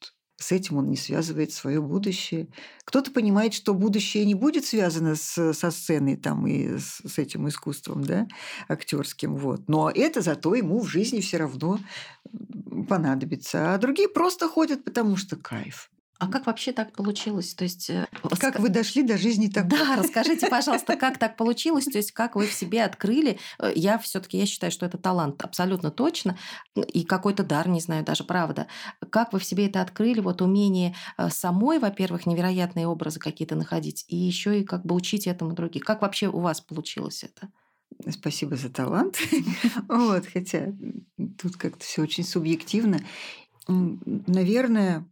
с 0.41 0.51
этим 0.51 0.77
он 0.77 0.89
не 0.89 0.98
связывает 0.98 1.51
свое 1.53 1.81
будущее. 1.81 2.48
Кто-то 2.83 3.12
понимает, 3.12 3.53
что 3.53 3.74
будущее 3.74 4.25
не 4.25 4.36
будет 4.36 4.65
связано 4.65 5.15
с, 5.15 5.53
со 5.53 5.71
сценой 5.71 6.17
там, 6.17 6.48
и 6.48 6.79
с, 6.79 7.01
с 7.05 7.17
этим 7.17 7.48
искусством 7.48 8.03
да, 8.03 8.27
актерским. 8.67 9.36
Вот. 9.36 9.69
Но 9.69 9.91
это 9.93 10.21
зато 10.21 10.55
ему 10.55 10.79
в 10.79 10.88
жизни 10.88 11.21
все 11.21 11.38
равно 11.38 11.79
понадобится. 12.89 13.74
А 13.74 13.77
другие 13.77 14.10
просто 14.10 14.48
ходят, 14.48 14.83
потому 14.83 15.15
что 15.15 15.36
кайф. 15.36 15.91
А 16.21 16.27
как 16.27 16.45
вообще 16.45 16.71
так 16.71 16.93
получилось? 16.93 17.55
То 17.55 17.63
есть, 17.63 17.89
э, 17.89 18.05
как 18.39 18.59
вы 18.59 18.69
дошли 18.69 19.01
до 19.01 19.17
жизни 19.17 19.47
такой? 19.53 19.71
Да, 19.71 19.95
расскажите, 19.95 20.47
пожалуйста, 20.49 20.95
как 20.95 21.17
так 21.17 21.35
получилось? 21.35 21.85
То 21.85 21.97
есть, 21.97 22.11
как 22.11 22.35
вы 22.35 22.45
в 22.45 22.53
себе 22.53 22.83
открыли? 22.83 23.39
Э, 23.57 23.71
я 23.73 23.97
все-таки 23.97 24.37
я 24.37 24.45
считаю, 24.45 24.71
что 24.71 24.85
это 24.85 24.99
талант 24.99 25.41
абсолютно 25.41 25.89
точно 25.89 26.37
и 26.75 27.05
какой-то 27.05 27.43
дар, 27.43 27.67
не 27.67 27.81
знаю, 27.81 28.05
даже 28.05 28.23
правда. 28.23 28.67
Как 29.09 29.33
вы 29.33 29.39
в 29.39 29.43
себе 29.43 29.65
это 29.65 29.81
открыли? 29.81 30.19
Вот 30.19 30.43
умение 30.43 30.95
э, 31.17 31.29
самой, 31.31 31.79
во-первых, 31.79 32.27
невероятные 32.27 32.85
образы 32.85 33.19
какие-то 33.19 33.55
находить, 33.55 34.05
и 34.07 34.15
еще 34.15 34.59
и 34.59 34.63
как 34.63 34.85
бы 34.85 34.93
учить 34.93 35.25
этому 35.25 35.53
других. 35.53 35.83
Как 35.83 36.03
вообще 36.03 36.27
у 36.27 36.39
вас 36.39 36.61
получилось 36.61 37.23
это? 37.23 37.49
Спасибо 38.11 38.55
за 38.57 38.69
талант. 38.69 39.17
Вот, 39.87 40.27
хотя 40.27 40.71
тут 41.41 41.57
как-то 41.57 41.83
все 41.83 42.03
очень 42.03 42.23
субъективно. 42.23 42.99
Наверное, 43.67 45.07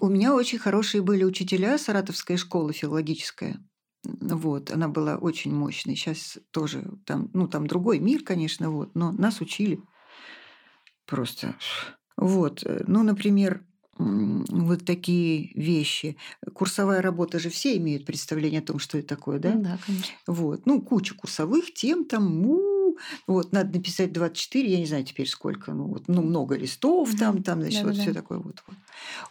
у 0.00 0.08
меня 0.08 0.34
очень 0.34 0.58
хорошие 0.58 1.02
были 1.02 1.24
учителя 1.24 1.78
Саратовская 1.78 2.36
школа 2.36 2.72
филологическая. 2.72 3.56
Вот, 4.04 4.70
она 4.70 4.88
была 4.88 5.16
очень 5.16 5.54
мощной. 5.54 5.94
Сейчас 5.94 6.38
тоже 6.50 6.90
там, 7.04 7.30
ну, 7.34 7.48
там 7.48 7.66
другой 7.66 7.98
мир, 7.98 8.22
конечно, 8.22 8.70
вот, 8.70 8.94
но 8.94 9.12
нас 9.12 9.40
учили 9.40 9.80
просто. 11.06 11.56
Вот, 12.16 12.62
э, 12.64 12.84
ну, 12.86 13.02
например, 13.02 13.64
вот 13.98 14.84
такие 14.86 15.52
вещи. 15.54 16.16
Курсовая 16.54 17.02
работа 17.02 17.38
же 17.38 17.50
все 17.50 17.76
имеют 17.76 18.06
представление 18.06 18.60
о 18.60 18.64
том, 18.64 18.78
что 18.78 18.98
это 18.98 19.08
такое, 19.08 19.38
да? 19.38 19.52
Да, 19.54 19.78
конечно. 19.84 20.14
Вот, 20.26 20.64
ну, 20.64 20.80
куча 20.80 21.14
курсовых 21.14 21.74
тем 21.74 22.06
там, 22.06 22.24
вот, 23.26 23.52
надо 23.52 23.78
написать 23.78 24.12
24, 24.12 24.70
я 24.70 24.78
не 24.78 24.86
знаю 24.86 25.04
теперь 25.04 25.28
сколько, 25.28 25.72
ну, 25.72 25.84
вот, 25.84 26.08
ну 26.08 26.22
много 26.22 26.56
листов 26.56 27.14
там, 27.18 27.42
там, 27.42 27.60
значит, 27.60 27.84
вот 27.84 27.96
все 27.96 28.12
такое 28.12 28.38
вот, 28.38 28.62
вот. 28.66 28.76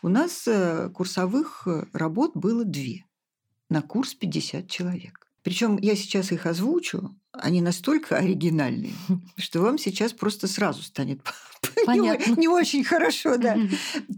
У 0.01 0.09
нас 0.09 0.47
э, 0.47 0.89
курсовых 0.93 1.63
э, 1.67 1.85
работ 1.93 2.31
было 2.35 2.65
две. 2.65 3.05
На 3.69 3.81
курс 3.81 4.15
50 4.15 4.67
человек. 4.67 5.27
Причем 5.43 5.77
я 5.77 5.95
сейчас 5.95 6.31
их 6.31 6.45
озвучу, 6.45 7.15
они 7.31 7.61
настолько 7.61 8.17
оригинальные, 8.17 8.93
что 9.37 9.61
вам 9.61 9.77
сейчас 9.77 10.13
просто 10.13 10.47
сразу 10.47 10.81
станет 10.83 11.21
Понятно. 11.85 12.31
не, 12.31 12.41
не 12.41 12.47
очень 12.47 12.83
хорошо, 12.83 13.37
да. 13.37 13.57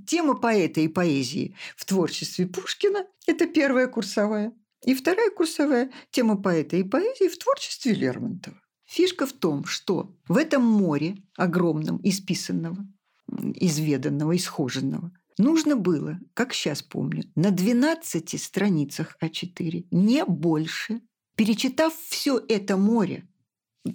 Тема 0.08 0.36
поэта 0.36 0.82
и 0.82 0.88
поэзии 0.88 1.56
в 1.76 1.86
творчестве 1.86 2.48
Пушкина– 2.48 3.06
это 3.28 3.46
первая 3.46 3.88
курсовая. 3.88 4.54
И 4.86 4.96
вторая 4.96 5.30
курсовая– 5.30 5.92
тема 6.12 6.42
поэта 6.42 6.78
и 6.78 6.84
поэзии 6.84 7.28
в 7.28 7.38
творчестве 7.38 7.94
Лермонтова. 7.94 8.61
Фишка 8.92 9.26
в 9.26 9.32
том, 9.32 9.64
что 9.64 10.14
в 10.28 10.36
этом 10.36 10.66
море 10.66 11.16
огромном, 11.38 12.02
исписанного, 12.04 12.86
изведанного, 13.30 14.36
исхоженного, 14.36 15.14
нужно 15.38 15.78
было, 15.78 16.20
как 16.34 16.54
сейчас 16.54 16.82
помню, 16.82 17.24
на 17.36 17.52
12 17.52 18.38
страницах 18.38 19.16
А4, 19.24 19.88
не 19.92 20.26
больше, 20.26 21.00
перечитав 21.38 21.94
все 22.10 22.38
это 22.50 22.76
море, 22.76 23.30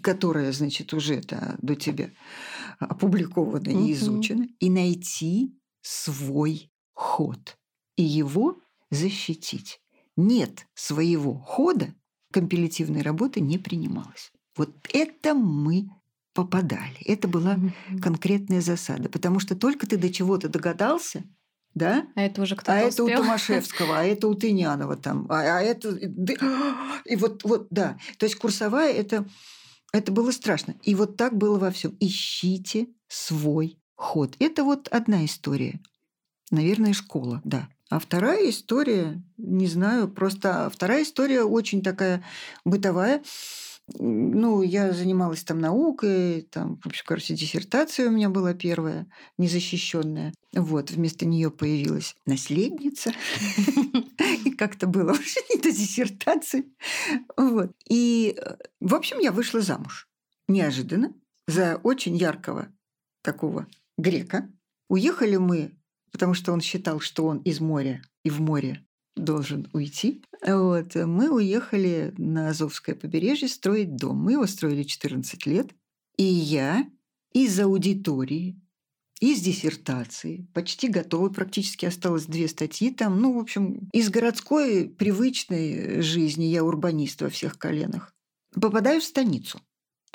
которое, 0.00 0.50
значит, 0.52 0.94
уже 0.94 1.16
это 1.16 1.58
до 1.60 1.74
тебя 1.74 2.10
опубликовано 2.78 3.68
и 3.68 3.92
изучено, 3.92 4.48
и 4.60 4.70
найти 4.70 5.60
свой 5.82 6.72
ход 6.94 7.58
и 7.96 8.02
его 8.02 8.62
защитить. 8.90 9.78
Нет 10.16 10.66
своего 10.72 11.34
хода, 11.34 11.94
компилятивной 12.32 13.02
работы 13.02 13.42
не 13.42 13.58
принималось. 13.58 14.32
Вот 14.56 14.70
это 14.92 15.34
мы 15.34 15.88
попадали. 16.36 17.00
Это 17.04 17.28
была 17.28 17.58
конкретная 18.02 18.60
засада. 18.60 19.08
Потому 19.08 19.40
что 19.40 19.56
только 19.56 19.86
ты 19.86 19.96
до 19.96 20.12
чего-то 20.12 20.48
догадался, 20.48 21.24
да? 21.74 22.06
А 22.14 22.22
это 22.22 22.42
уже 22.42 22.56
кто-то 22.56 22.78
А 22.78 22.86
успел. 22.86 23.08
это 23.08 23.20
у 23.20 23.22
Томашевского, 23.22 23.98
а 23.98 24.04
это 24.04 24.28
у 24.28 24.34
Тынянова 24.34 24.96
там, 24.96 25.26
а, 25.28 25.58
а 25.58 25.60
это... 25.62 25.90
И 27.04 27.16
вот, 27.16 27.42
вот, 27.44 27.68
да. 27.70 27.98
То 28.18 28.24
есть 28.24 28.36
курсовая 28.36 28.92
это, 28.92 29.26
это 29.92 30.12
было 30.12 30.30
страшно. 30.30 30.74
И 30.82 30.94
вот 30.94 31.16
так 31.16 31.36
было 31.36 31.58
во 31.58 31.70
всем. 31.70 31.96
Ищите 32.00 32.88
свой 33.08 33.78
ход. 33.94 34.36
Это 34.38 34.64
вот 34.64 34.88
одна 34.88 35.24
история. 35.24 35.80
Наверное, 36.50 36.92
школа, 36.92 37.40
да. 37.44 37.68
А 37.88 37.98
вторая 37.98 38.50
история, 38.50 39.22
не 39.36 39.66
знаю, 39.66 40.08
просто 40.08 40.70
вторая 40.72 41.02
история 41.02 41.42
очень 41.44 41.82
такая 41.82 42.22
бытовая. 42.64 43.22
Ну, 43.88 44.62
я 44.62 44.92
занималась 44.92 45.44
там 45.44 45.60
наукой, 45.60 46.42
там, 46.50 46.80
в 46.82 46.86
общем, 46.86 47.04
короче, 47.06 47.34
диссертация 47.34 48.08
у 48.08 48.10
меня 48.10 48.28
была 48.28 48.52
первая, 48.52 49.06
незащищенная. 49.38 50.34
Вот, 50.52 50.90
вместо 50.90 51.24
нее 51.24 51.52
появилась 51.52 52.16
наследница. 52.26 53.12
И 54.44 54.50
как-то 54.50 54.88
было 54.88 55.12
уже 55.12 55.40
не 55.50 55.60
до 55.60 55.70
диссертации. 55.70 56.66
Вот. 57.36 57.72
И, 57.88 58.36
в 58.80 58.94
общем, 58.94 59.20
я 59.20 59.30
вышла 59.30 59.60
замуж. 59.60 60.08
Неожиданно. 60.48 61.14
За 61.46 61.76
очень 61.76 62.16
яркого 62.16 62.68
такого 63.22 63.68
грека. 63.96 64.50
Уехали 64.88 65.36
мы, 65.36 65.72
потому 66.10 66.34
что 66.34 66.52
он 66.52 66.60
считал, 66.60 66.98
что 66.98 67.26
он 67.26 67.38
из 67.38 67.60
моря 67.60 68.02
и 68.24 68.30
в 68.30 68.40
море 68.40 68.84
должен 69.16 69.68
уйти. 69.72 70.22
Вот. 70.44 70.94
Мы 70.94 71.30
уехали 71.30 72.14
на 72.18 72.50
Азовское 72.50 72.94
побережье 72.94 73.48
строить 73.48 73.96
дом. 73.96 74.18
Мы 74.18 74.32
его 74.32 74.46
строили 74.46 74.82
14 74.82 75.46
лет. 75.46 75.70
И 76.16 76.24
я 76.24 76.88
из 77.32 77.58
аудитории, 77.60 78.60
из 79.20 79.40
диссертации, 79.40 80.46
почти 80.54 80.88
готовы, 80.88 81.30
практически 81.30 81.86
осталось 81.86 82.26
две 82.26 82.48
статьи 82.48 82.90
там. 82.90 83.20
Ну, 83.20 83.34
в 83.34 83.38
общем, 83.38 83.88
из 83.92 84.10
городской 84.10 84.88
привычной 84.88 86.00
жизни, 86.02 86.44
я 86.44 86.64
урбанист 86.64 87.22
во 87.22 87.28
всех 87.28 87.58
коленах, 87.58 88.14
попадаю 88.60 89.00
в 89.00 89.04
станицу 89.04 89.60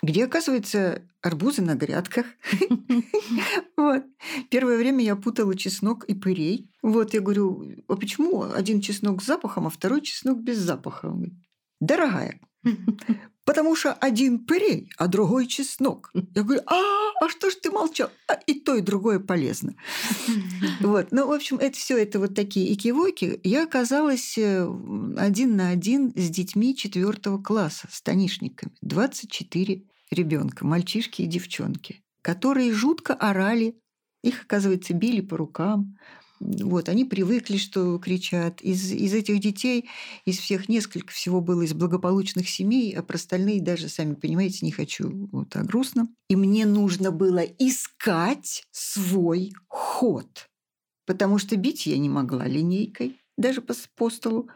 где, 0.01 0.25
оказывается, 0.25 1.03
арбузы 1.21 1.61
на 1.61 1.75
грядках. 1.75 2.25
Вот. 3.77 4.03
Первое 4.51 4.77
время 4.77 5.03
я 5.03 5.15
путала 5.15 5.57
чеснок 5.57 6.03
и 6.03 6.13
пырей. 6.13 6.69
Вот, 6.83 7.15
я 7.15 7.19
говорю, 7.19 7.65
а 7.87 7.95
почему 7.95 8.43
один 8.43 8.79
чеснок 8.79 9.23
с 9.23 9.25
запахом, 9.25 9.65
а 9.65 9.71
второй 9.71 10.01
чеснок 10.01 10.39
без 10.39 10.59
запаха? 10.59 11.07
Он 11.07 11.15
говорит, 11.15 11.33
дорогая, 11.79 12.39
потому 13.45 13.75
что 13.75 13.93
один 13.93 14.45
пырей, 14.45 14.91
а 14.97 15.07
другой 15.07 15.47
чеснок. 15.47 16.11
Я 16.13 16.43
говорю, 16.43 16.61
а, 16.67 17.01
а 17.21 17.29
что 17.29 17.49
ж 17.49 17.55
ты 17.55 17.71
молчал? 17.71 18.11
А 18.27 18.33
и 18.33 18.59
то, 18.59 18.75
и 18.75 18.81
другое 18.81 19.19
полезно. 19.19 19.73
Вот. 20.79 21.07
Ну, 21.11 21.27
в 21.27 21.31
общем, 21.31 21.57
это 21.57 21.77
все 21.77 21.97
это 21.97 22.19
вот 22.19 22.35
такие 22.35 22.71
икивоки. 22.73 23.39
Я 23.43 23.63
оказалась 23.63 24.37
э, 24.37 24.67
один 25.17 25.55
на 25.55 25.69
один 25.69 26.11
с 26.15 26.29
детьми 26.29 26.75
четвертого 26.75 27.41
класса, 27.41 27.87
с 27.91 28.01
танишниками. 28.01 28.73
24 28.81 29.85
ребенка, 30.11 30.65
мальчишки 30.65 31.21
и 31.21 31.27
девчонки, 31.27 32.01
которые 32.21 32.73
жутко 32.73 33.13
орали. 33.13 33.75
Их, 34.23 34.43
оказывается, 34.43 34.93
били 34.93 35.21
по 35.21 35.37
рукам, 35.37 35.97
вот, 36.41 36.89
они 36.89 37.05
привыкли, 37.05 37.57
что 37.57 37.99
кричат. 37.99 38.61
Из, 38.61 38.91
из 38.91 39.13
этих 39.13 39.39
детей, 39.39 39.89
из 40.25 40.39
всех 40.39 40.69
несколько 40.69 41.13
всего 41.13 41.39
было 41.39 41.61
из 41.61 41.73
благополучных 41.73 42.49
семей, 42.49 42.93
а 42.95 43.03
про 43.03 43.15
остальные 43.15 43.61
даже, 43.61 43.89
сами 43.89 44.15
понимаете, 44.15 44.65
не 44.65 44.71
хочу. 44.71 45.29
Вот, 45.31 45.55
а 45.55 45.63
грустно. 45.63 46.07
И 46.29 46.35
мне 46.35 46.65
нужно 46.65 47.11
было 47.11 47.43
искать 47.59 48.63
свой 48.71 49.53
ход. 49.67 50.47
Потому 51.05 51.37
что 51.37 51.55
бить 51.57 51.85
я 51.85 51.97
не 51.99 52.09
могла 52.09 52.47
линейкой, 52.47 53.19
даже 53.37 53.61
по, 53.61 53.75
по 53.95 54.09
столу. 54.09 54.49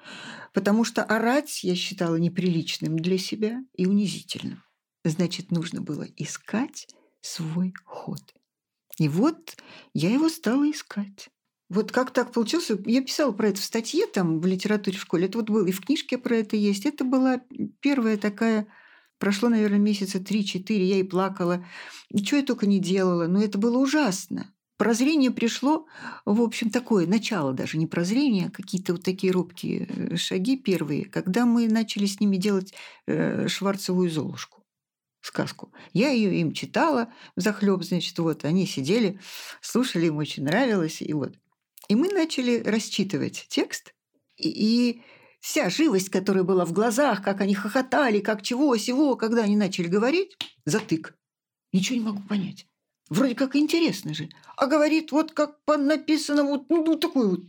Потому 0.53 0.85
что 0.85 1.03
орать 1.03 1.63
я 1.63 1.75
считала 1.75 2.15
неприличным 2.15 2.97
для 2.97 3.19
себя 3.19 3.63
и 3.75 3.85
унизительным. 3.85 4.63
Значит, 5.05 5.51
нужно 5.51 5.81
было 5.81 6.07
искать 6.17 6.87
свой 7.21 7.75
ход. 7.85 8.21
И 8.97 9.07
вот 9.07 9.55
я 9.93 10.09
его 10.11 10.29
стала 10.29 10.69
искать. 10.69 11.29
Вот 11.69 11.91
как 11.91 12.11
так 12.11 12.31
получилось? 12.31 12.71
Я 12.85 13.03
писала 13.03 13.31
про 13.31 13.49
это 13.49 13.61
в 13.61 13.63
статье 13.63 14.07
там 14.07 14.39
в 14.39 14.47
литературе 14.47 14.97
в 14.97 15.01
школе. 15.01 15.27
Это 15.27 15.37
вот 15.37 15.49
было 15.51 15.67
и 15.67 15.71
в 15.71 15.81
книжке 15.81 16.17
про 16.17 16.37
это 16.37 16.55
есть. 16.55 16.85
Это 16.85 17.03
была 17.05 17.39
первая 17.81 18.17
такая... 18.17 18.67
Прошло, 19.17 19.47
наверное, 19.47 19.79
месяца 19.79 20.19
три-четыре, 20.19 20.85
я 20.85 20.97
и 20.97 21.03
плакала. 21.03 21.65
Ничего 22.09 22.39
я 22.39 22.45
только 22.45 22.65
не 22.65 22.79
делала. 22.79 23.27
Но 23.27 23.41
это 23.41 23.57
было 23.57 23.77
ужасно. 23.77 24.53
Прозрение 24.77 25.31
пришло, 25.31 25.85
в 26.25 26.41
общем, 26.41 26.69
такое 26.69 27.07
начало 27.07 27.53
даже, 27.53 27.77
не 27.77 27.87
прозрение, 27.87 28.47
а 28.47 28.51
какие-то 28.51 28.93
вот 28.93 29.03
такие 29.03 29.31
робкие 29.31 29.87
э, 29.87 30.15
шаги 30.17 30.57
первые, 30.57 31.05
когда 31.05 31.45
мы 31.45 31.69
начали 31.69 32.05
с 32.05 32.19
ними 32.19 32.35
делать 32.35 32.73
э, 33.07 33.47
Шварцевую 33.47 34.09
Золушку 34.09 34.64
сказку. 35.25 35.71
Я 35.93 36.09
ее 36.09 36.39
им 36.39 36.53
читала 36.53 37.11
в 37.35 37.41
захлеб, 37.41 37.83
значит, 37.83 38.17
вот 38.19 38.45
они 38.45 38.65
сидели, 38.65 39.19
слушали, 39.61 40.07
им 40.07 40.17
очень 40.17 40.43
нравилось, 40.43 41.01
и 41.01 41.13
вот. 41.13 41.33
И 41.87 41.95
мы 41.95 42.09
начали 42.09 42.61
расчитывать 42.61 43.45
текст, 43.49 43.93
и, 44.37 44.49
и 44.49 45.01
вся 45.39 45.69
живость, 45.69 46.09
которая 46.09 46.43
была 46.43 46.65
в 46.65 46.73
глазах, 46.73 47.23
как 47.23 47.41
они 47.41 47.53
хохотали, 47.53 48.19
как 48.19 48.41
чего, 48.41 48.75
сего, 48.77 49.15
когда 49.15 49.43
они 49.43 49.55
начали 49.55 49.87
говорить, 49.87 50.37
затык. 50.65 51.15
Ничего 51.71 51.99
не 51.99 52.05
могу 52.05 52.21
понять. 52.27 52.67
Вроде 53.09 53.35
как 53.35 53.55
интересно 53.55 54.13
же. 54.13 54.29
А 54.57 54.65
говорит, 54.65 55.11
вот 55.11 55.31
как 55.31 55.63
по 55.65 55.77
написанному, 55.77 56.65
ну 56.69 56.97
такой 56.97 57.29
вот 57.29 57.41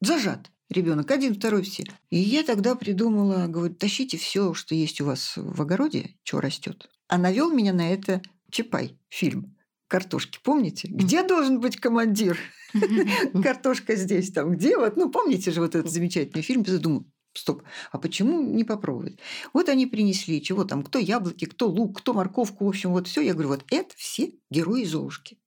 зажат 0.00 0.50
ребенок, 0.70 1.10
один, 1.10 1.34
второй, 1.34 1.62
все. 1.62 1.84
И 2.10 2.18
я 2.18 2.42
тогда 2.42 2.74
придумала, 2.74 3.46
говорю, 3.46 3.74
тащите 3.74 4.16
все, 4.16 4.54
что 4.54 4.74
есть 4.74 5.00
у 5.00 5.06
вас 5.06 5.34
в 5.36 5.62
огороде, 5.62 6.16
что 6.24 6.40
растет. 6.40 6.90
А 7.08 7.18
навел 7.18 7.50
меня 7.52 7.72
на 7.72 7.92
это 7.92 8.22
Чапай 8.50 8.98
фильм 9.08 9.56
картошки, 9.88 10.38
помните? 10.42 10.88
Где 10.90 11.22
должен 11.22 11.60
быть 11.60 11.76
командир? 11.76 12.38
Картошка 13.42 13.94
здесь, 13.96 14.32
там, 14.32 14.52
где 14.52 14.76
вот, 14.76 14.96
ну, 14.96 15.10
помните 15.10 15.50
же 15.50 15.60
вот 15.60 15.74
этот 15.74 15.90
замечательный 15.90 16.42
фильм? 16.42 16.64
Я 16.66 16.78
думаю, 16.78 17.06
стоп, 17.32 17.62
а 17.92 17.98
почему 17.98 18.42
не 18.42 18.64
попробовать? 18.64 19.18
Вот 19.52 19.68
они 19.68 19.86
принесли, 19.86 20.42
чего 20.42 20.64
там, 20.64 20.82
кто 20.82 20.98
яблоки, 20.98 21.44
кто 21.44 21.68
лук, 21.68 21.98
кто 21.98 22.12
морковку, 22.12 22.64
в 22.64 22.68
общем, 22.68 22.92
вот 22.92 23.06
все. 23.06 23.20
Я 23.20 23.34
говорю, 23.34 23.50
вот 23.50 23.64
это 23.70 23.94
все 23.96 24.32
герои 24.50 24.84
Золушки. 24.84 25.38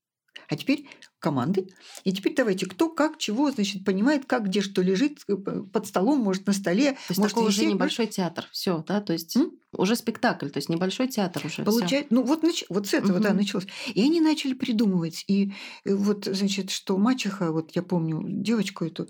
А 0.47 0.55
теперь 0.55 0.87
команды. 1.19 1.67
И 2.03 2.13
теперь 2.13 2.35
давайте, 2.35 2.65
кто 2.65 2.89
как, 2.89 3.17
чего, 3.17 3.51
значит, 3.51 3.83
понимает, 3.83 4.25
как, 4.25 4.45
где 4.45 4.61
что 4.61 4.81
лежит, 4.81 5.19
э, 5.27 5.35
под 5.35 5.87
столом, 5.87 6.19
может, 6.19 6.45
на 6.45 6.53
столе. 6.53 6.91
То 6.91 6.97
есть 7.09 7.19
может, 7.19 7.35
такой 7.35 7.49
уже 7.49 7.65
небольшой 7.65 8.07
театр. 8.07 8.47
Все, 8.51 8.83
да, 8.87 9.01
то 9.01 9.13
есть 9.13 9.35
М? 9.35 9.51
уже 9.71 9.95
спектакль, 9.95 10.49
то 10.49 10.57
есть 10.57 10.69
небольшой 10.69 11.07
театр 11.07 11.45
уже. 11.45 11.63
Получается, 11.63 12.13
ну 12.13 12.23
вот, 12.23 12.43
нач... 12.43 12.63
вот 12.69 12.87
с 12.87 12.93
этого, 12.93 13.17
угу. 13.17 13.23
да, 13.23 13.33
началось. 13.33 13.67
И 13.93 14.01
они 14.01 14.21
начали 14.21 14.53
придумывать. 14.53 15.23
И 15.27 15.53
э, 15.85 15.95
вот, 15.95 16.25
значит, 16.25 16.69
что 16.69 16.97
мачеха, 16.97 17.51
вот 17.51 17.71
я 17.75 17.81
помню 17.81 18.21
девочку 18.23 18.85
эту 18.85 19.09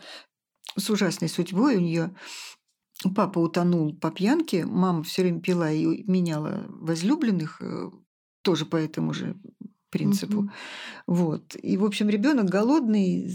с 0.78 0.90
ужасной 0.90 1.30
судьбой, 1.30 1.76
у 1.76 1.82
нее 1.82 2.16
папа 3.16 3.40
утонул 3.40 3.96
по 3.96 4.12
пьянке, 4.12 4.66
мама 4.66 5.04
все 5.04 5.24
время 5.24 5.42
пила 5.42 5.72
и 5.72 6.04
меняла 6.04 6.66
возлюбленных, 6.70 7.62
э, 7.62 7.90
тоже 8.44 8.66
по 8.66 8.78
этому 8.78 9.14
же 9.14 9.36
принципу. 9.90 10.40
Угу. 10.40 10.52
Вот. 11.08 11.56
И, 11.62 11.78
в 11.78 11.86
общем, 11.86 12.10
ребенок 12.10 12.46
голодный, 12.46 13.30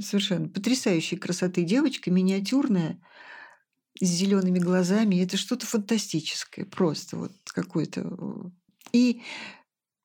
совершенно 0.00 0.48
потрясающей 0.48 1.16
красоты 1.16 1.62
девочка, 1.62 2.10
миниатюрная, 2.10 3.00
с 4.00 4.06
зелеными 4.06 4.58
глазами. 4.58 5.22
Это 5.22 5.36
что-то 5.36 5.66
фантастическое, 5.66 6.64
просто 6.64 7.16
вот 7.16 7.32
какое-то. 7.44 8.50
И 8.92 9.22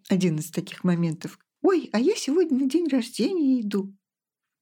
один 0.10 0.38
из 0.40 0.52
таких 0.52 0.84
моментов. 0.84 1.40
Ой, 1.62 1.90
а 1.92 2.00
я 2.00 2.16
сегодня 2.16 2.58
на 2.58 2.70
день 2.70 2.88
рождения 2.88 3.62
иду. 3.62 3.96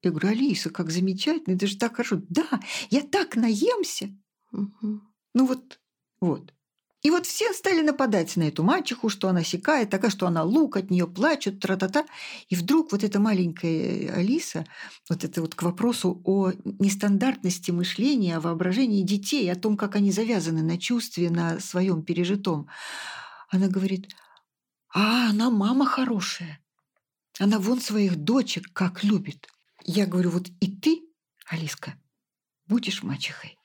Я 0.01 0.11
говорю, 0.11 0.29
Алиса, 0.29 0.69
как 0.69 0.91
замечательно, 0.91 1.55
это 1.55 1.67
же 1.67 1.77
так 1.77 1.95
хорошо. 1.95 2.21
Да, 2.29 2.47
я 2.89 3.01
так 3.01 3.35
наемся. 3.35 4.15
Угу. 4.51 5.01
Ну 5.33 5.45
вот, 5.45 5.79
вот. 6.21 6.53
И 7.05 7.11
вот 7.11 7.27
все 7.27 7.53
стали 7.53 7.81
нападать 7.81 8.35
на 8.35 8.47
эту 8.47 8.63
мачеху, 8.63 9.09
что 9.09 9.29
она 9.29 9.43
секает, 9.43 9.91
такая, 9.91 10.09
что 10.09 10.25
она 10.25 10.41
лук, 10.41 10.75
от 10.75 10.89
нее 10.89 11.05
плачут, 11.05 11.59
тра-та-та. 11.59 12.07
И 12.49 12.55
вдруг 12.55 12.91
вот 12.91 13.03
эта 13.03 13.19
маленькая 13.19 14.11
Алиса, 14.11 14.65
вот 15.07 15.23
это 15.23 15.39
вот 15.41 15.53
к 15.53 15.61
вопросу 15.61 16.19
о 16.25 16.51
нестандартности 16.63 17.69
мышления, 17.69 18.37
о 18.37 18.41
воображении 18.41 19.03
детей, 19.03 19.51
о 19.51 19.55
том, 19.55 19.77
как 19.77 19.95
они 19.95 20.11
завязаны 20.11 20.63
на 20.63 20.79
чувстве, 20.79 21.29
на 21.29 21.59
своем 21.59 22.01
пережитом, 22.01 22.69
она 23.51 23.67
говорит, 23.67 24.11
а 24.91 25.29
она 25.29 25.51
мама 25.51 25.85
хорошая. 25.85 26.59
Она 27.37 27.59
вон 27.59 27.81
своих 27.81 28.15
дочек 28.15 28.73
как 28.73 29.03
любит. 29.03 29.47
Я 29.83 30.07
говорю, 30.07 30.31
вот 30.31 30.47
и 30.59 30.75
ты, 30.75 31.03
Алиска, 31.51 31.93
будешь 32.65 33.03
мачехой. 33.03 33.59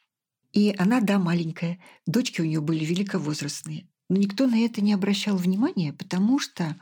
И 0.53 0.75
она, 0.79 1.01
да, 1.01 1.19
маленькая. 1.19 1.79
Дочки 2.07 2.41
у 2.41 2.45
нее 2.45 2.61
были 2.61 2.85
великовозрастные. 2.85 3.89
Но 4.09 4.17
никто 4.17 4.47
на 4.47 4.59
это 4.59 4.81
не 4.81 4.93
обращал 4.93 5.37
внимания, 5.37 5.93
потому 5.93 6.39
что 6.39 6.77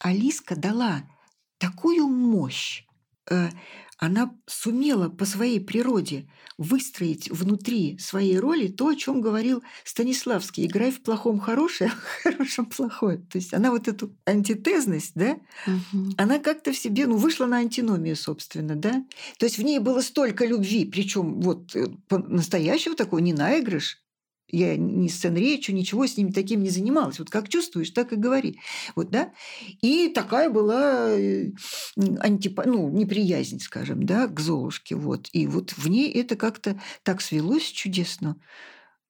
Алиска 0.00 0.56
дала 0.56 1.02
такую 1.58 2.08
мощь. 2.08 2.84
Она 3.98 4.32
сумела 4.46 5.08
по 5.08 5.24
своей 5.24 5.60
природе 5.60 6.28
выстроить 6.56 7.30
внутри 7.30 7.98
своей 7.98 8.38
роли 8.38 8.68
то, 8.68 8.88
о 8.88 8.94
чем 8.94 9.20
говорил 9.20 9.62
Станиславский. 9.84 10.66
Играй 10.66 10.92
в 10.92 11.02
плохом 11.02 11.40
хорошее, 11.40 11.90
в 12.20 12.22
хорошем 12.22 12.66
плохое. 12.66 13.18
То 13.18 13.38
есть 13.38 13.52
она 13.52 13.70
вот 13.72 13.88
эту 13.88 14.16
антитезность, 14.24 15.12
да, 15.14 15.38
угу. 15.66 16.12
она 16.16 16.38
как-то 16.38 16.72
в 16.72 16.78
себе, 16.78 17.06
ну, 17.06 17.16
вышла 17.16 17.46
на 17.46 17.58
антиномию, 17.58 18.14
собственно, 18.14 18.76
да. 18.76 19.04
То 19.38 19.46
есть 19.46 19.58
в 19.58 19.62
ней 19.62 19.80
было 19.80 20.00
столько 20.00 20.46
любви, 20.46 20.84
причем 20.84 21.40
вот 21.40 21.74
э, 21.74 21.88
настоящего 22.10 22.94
такого, 22.94 23.18
не 23.18 23.32
наигрыш, 23.32 24.00
я 24.48 24.76
ни 24.76 25.08
сцен 25.08 25.36
речью, 25.36 25.74
ничего 25.74 26.06
с 26.06 26.16
ними 26.16 26.30
таким 26.30 26.62
не 26.62 26.70
занималась. 26.70 27.18
Вот 27.18 27.30
как 27.30 27.48
чувствуешь, 27.48 27.90
так 27.90 28.12
и 28.12 28.16
говори. 28.16 28.60
Вот, 28.96 29.10
да? 29.10 29.32
И 29.82 30.08
такая 30.08 30.50
была 30.50 31.10
э, 31.10 31.52
антип... 31.96 32.60
ну, 32.64 32.88
неприязнь, 32.90 33.60
скажем, 33.60 34.04
да, 34.04 34.26
к 34.26 34.40
Золушке. 34.40 34.96
Вот. 34.96 35.28
И 35.32 35.46
вот 35.46 35.72
в 35.72 35.88
ней 35.88 36.10
это 36.10 36.36
как-то 36.36 36.80
так 37.02 37.20
свелось 37.20 37.66
чудесно. 37.66 38.40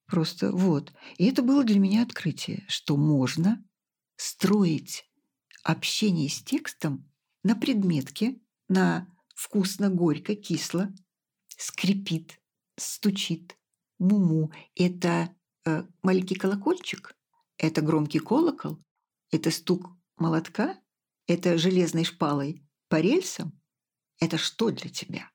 Просто 0.07 0.51
вот. 0.51 0.92
И 1.18 1.27
это 1.27 1.42
было 1.42 1.62
для 1.64 1.79
меня 1.79 2.03
открытие, 2.03 2.64
что 2.68 2.96
можно 2.96 3.62
строить 4.16 5.05
общение 5.62 6.29
с 6.29 6.42
текстом 6.42 7.11
на 7.44 7.55
предметке, 7.55 8.40
на 8.68 9.07
вкусно, 9.35 9.90
горько, 9.90 10.35
кисло, 10.35 10.92
скрипит, 11.57 12.40
стучит, 12.77 13.58
муму– 13.99 14.53
это 14.75 15.35
э, 15.65 15.85
маленький 16.03 16.35
колокольчик, 16.35 17.15
это 17.57 17.83
громкий 17.83 18.19
колокол, 18.19 18.79
это 19.31 19.51
стук 19.51 19.91
молотка, 20.17 20.79
это 21.27 21.59
железной 21.59 22.05
шпалой 22.05 22.63
по 22.89 23.01
рельсам. 23.01 23.53
Это 24.21 24.39
что 24.39 24.71
для 24.71 24.91
тебя? 24.91 25.31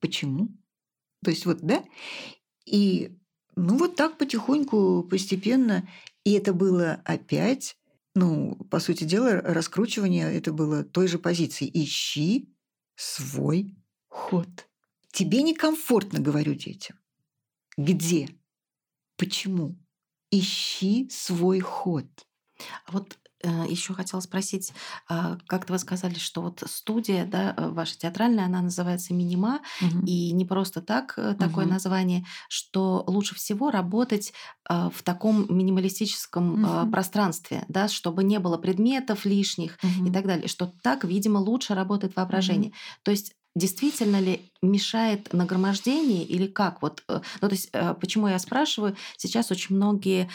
Почему? 0.00 0.48
То 1.22 1.30
есть 1.30 1.46
вот, 1.46 1.60
да? 1.60 1.84
И 2.64 3.16
ну 3.56 3.76
вот 3.76 3.96
так 3.96 4.18
потихоньку, 4.18 5.04
постепенно. 5.04 5.88
И 6.24 6.32
это 6.32 6.52
было 6.52 7.00
опять, 7.04 7.76
ну, 8.14 8.56
по 8.70 8.80
сути 8.80 9.04
дела, 9.04 9.40
раскручивание 9.40 10.32
это 10.32 10.52
было 10.52 10.84
той 10.84 11.08
же 11.08 11.18
позиции. 11.18 11.70
Ищи 11.72 12.52
свой 12.96 13.76
ход. 14.08 14.48
Тебе 15.12 15.42
некомфортно, 15.42 16.20
говорю 16.20 16.54
детям. 16.54 16.98
Где? 17.78 18.28
Почему? 19.16 19.76
ищи 20.30 21.08
свой 21.10 21.60
ход. 21.60 22.06
Вот 22.88 23.18
Э, 23.42 23.64
Еще 23.68 23.94
хотела 23.94 24.20
спросить, 24.20 24.72
а, 25.08 25.38
как-то 25.46 25.72
вы 25.72 25.78
сказали, 25.78 26.14
что 26.14 26.42
вот 26.42 26.62
студия, 26.66 27.24
да, 27.24 27.54
э, 27.56 27.68
ваша 27.68 27.96
театральная, 27.96 28.46
она 28.46 28.62
называется 28.62 29.14
«Минима», 29.14 29.60
угу. 29.80 30.04
и 30.06 30.32
не 30.32 30.44
просто 30.44 30.80
так 30.82 31.14
э, 31.16 31.34
такое 31.38 31.64
угу. 31.64 31.74
название, 31.74 32.24
что 32.48 33.04
лучше 33.06 33.36
всего 33.36 33.70
работать 33.70 34.32
а, 34.68 34.90
в 34.90 35.02
таком 35.02 35.46
минималистическом 35.48 36.64
угу. 36.64 36.90
пространстве, 36.90 37.64
да, 37.68 37.88
чтобы 37.88 38.24
не 38.24 38.40
было 38.40 38.58
предметов 38.58 39.24
лишних 39.24 39.78
угу. 39.82 40.08
и 40.08 40.12
так 40.12 40.26
далее, 40.26 40.48
что 40.48 40.72
так, 40.82 41.04
видимо, 41.04 41.38
лучше 41.38 41.74
работает 41.74 42.16
воображение. 42.16 42.70
Угу. 42.70 42.76
То 43.04 43.10
есть 43.12 43.34
Действительно 43.58 44.20
ли 44.20 44.52
мешает 44.62 45.32
нагромождение 45.32 46.24
или 46.24 46.46
как? 46.46 46.80
Вот, 46.80 47.02
ну, 47.08 47.20
то 47.40 47.48
есть, 47.50 47.70
почему 48.00 48.28
я 48.28 48.38
спрашиваю? 48.38 48.96
Сейчас 49.16 49.50
очень 49.50 49.74
многие 49.74 50.30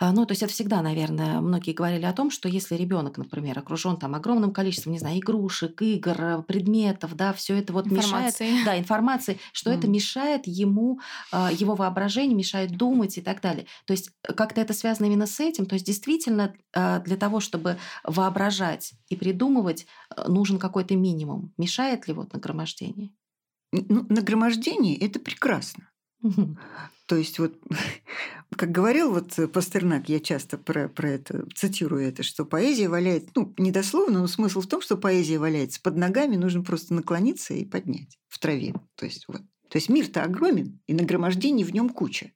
ну, 0.00 0.24
то 0.24 0.32
есть 0.32 0.42
это 0.42 0.52
всегда, 0.52 0.80
наверное, 0.80 1.40
многие 1.40 1.72
говорили 1.72 2.04
о 2.06 2.12
том, 2.14 2.30
что 2.30 2.48
если 2.48 2.74
ребенок, 2.74 3.18
например, 3.18 3.58
окружен 3.58 3.98
там 3.98 4.14
огромным 4.14 4.52
количеством, 4.52 4.92
не 4.92 4.98
знаю, 4.98 5.18
игрушек, 5.18 5.82
игр, 5.82 6.42
предметов, 6.48 7.14
да, 7.14 7.34
все 7.34 7.58
это 7.58 7.74
вот 7.74 7.86
информации. 7.86 8.44
мешает, 8.44 8.64
да, 8.64 8.78
информации, 8.78 9.38
что 9.52 9.70
mm. 9.70 9.78
это 9.78 9.88
мешает 9.88 10.46
ему, 10.46 11.00
а, 11.32 11.50
его 11.52 11.74
воображению, 11.74 12.36
мешает 12.36 12.70
думать 12.70 13.18
и 13.18 13.20
так 13.20 13.42
далее. 13.42 13.66
То 13.84 13.92
есть 13.92 14.10
э, 14.26 14.32
как-то 14.32 14.62
это 14.62 14.72
связано 14.72 15.06
именно 15.06 15.26
с 15.26 15.38
этим. 15.38 15.66
То 15.66 15.74
есть 15.74 15.84
действительно 15.84 16.54
а, 16.72 17.00
для 17.00 17.16
того, 17.16 17.40
чтобы 17.40 17.76
воображать 18.02 18.94
и 19.10 19.16
придумывать, 19.16 19.86
э, 20.16 20.28
нужен 20.28 20.58
какой-то 20.58 20.96
минимум. 20.96 21.52
Мешает 21.58 22.08
ли 22.08 22.14
вот 22.14 22.32
нагромождение? 22.32 23.10
Ну, 23.72 24.06
нагромождение– 24.08 24.96
это 25.00 25.20
прекрасно. 25.20 25.90
То 27.10 27.16
есть 27.16 27.40
вот, 27.40 27.58
как 28.56 28.70
говорил 28.70 29.10
вот 29.12 29.36
Пастернак, 29.52 30.08
я 30.08 30.20
часто 30.20 30.56
про, 30.56 30.88
про 30.88 31.10
это 31.10 31.44
цитирую 31.56 32.06
это, 32.06 32.22
что 32.22 32.44
поэзия 32.44 32.88
валяет, 32.88 33.34
ну, 33.34 33.52
недословно, 33.58 34.20
но 34.20 34.28
смысл 34.28 34.60
в 34.60 34.68
том, 34.68 34.80
что 34.80 34.96
поэзия 34.96 35.40
валяется 35.40 35.80
под 35.82 35.96
ногами, 35.96 36.36
нужно 36.36 36.62
просто 36.62 36.94
наклониться 36.94 37.52
и 37.52 37.64
поднять 37.64 38.16
в 38.28 38.38
траве. 38.38 38.74
То 38.94 39.06
есть 39.06 39.26
вот. 39.26 39.40
То 39.70 39.78
есть 39.78 39.88
мир-то 39.88 40.22
огромен, 40.22 40.80
и 40.86 40.94
нагромождений 40.94 41.64
в 41.64 41.74
нем 41.74 41.88
куча. 41.88 42.30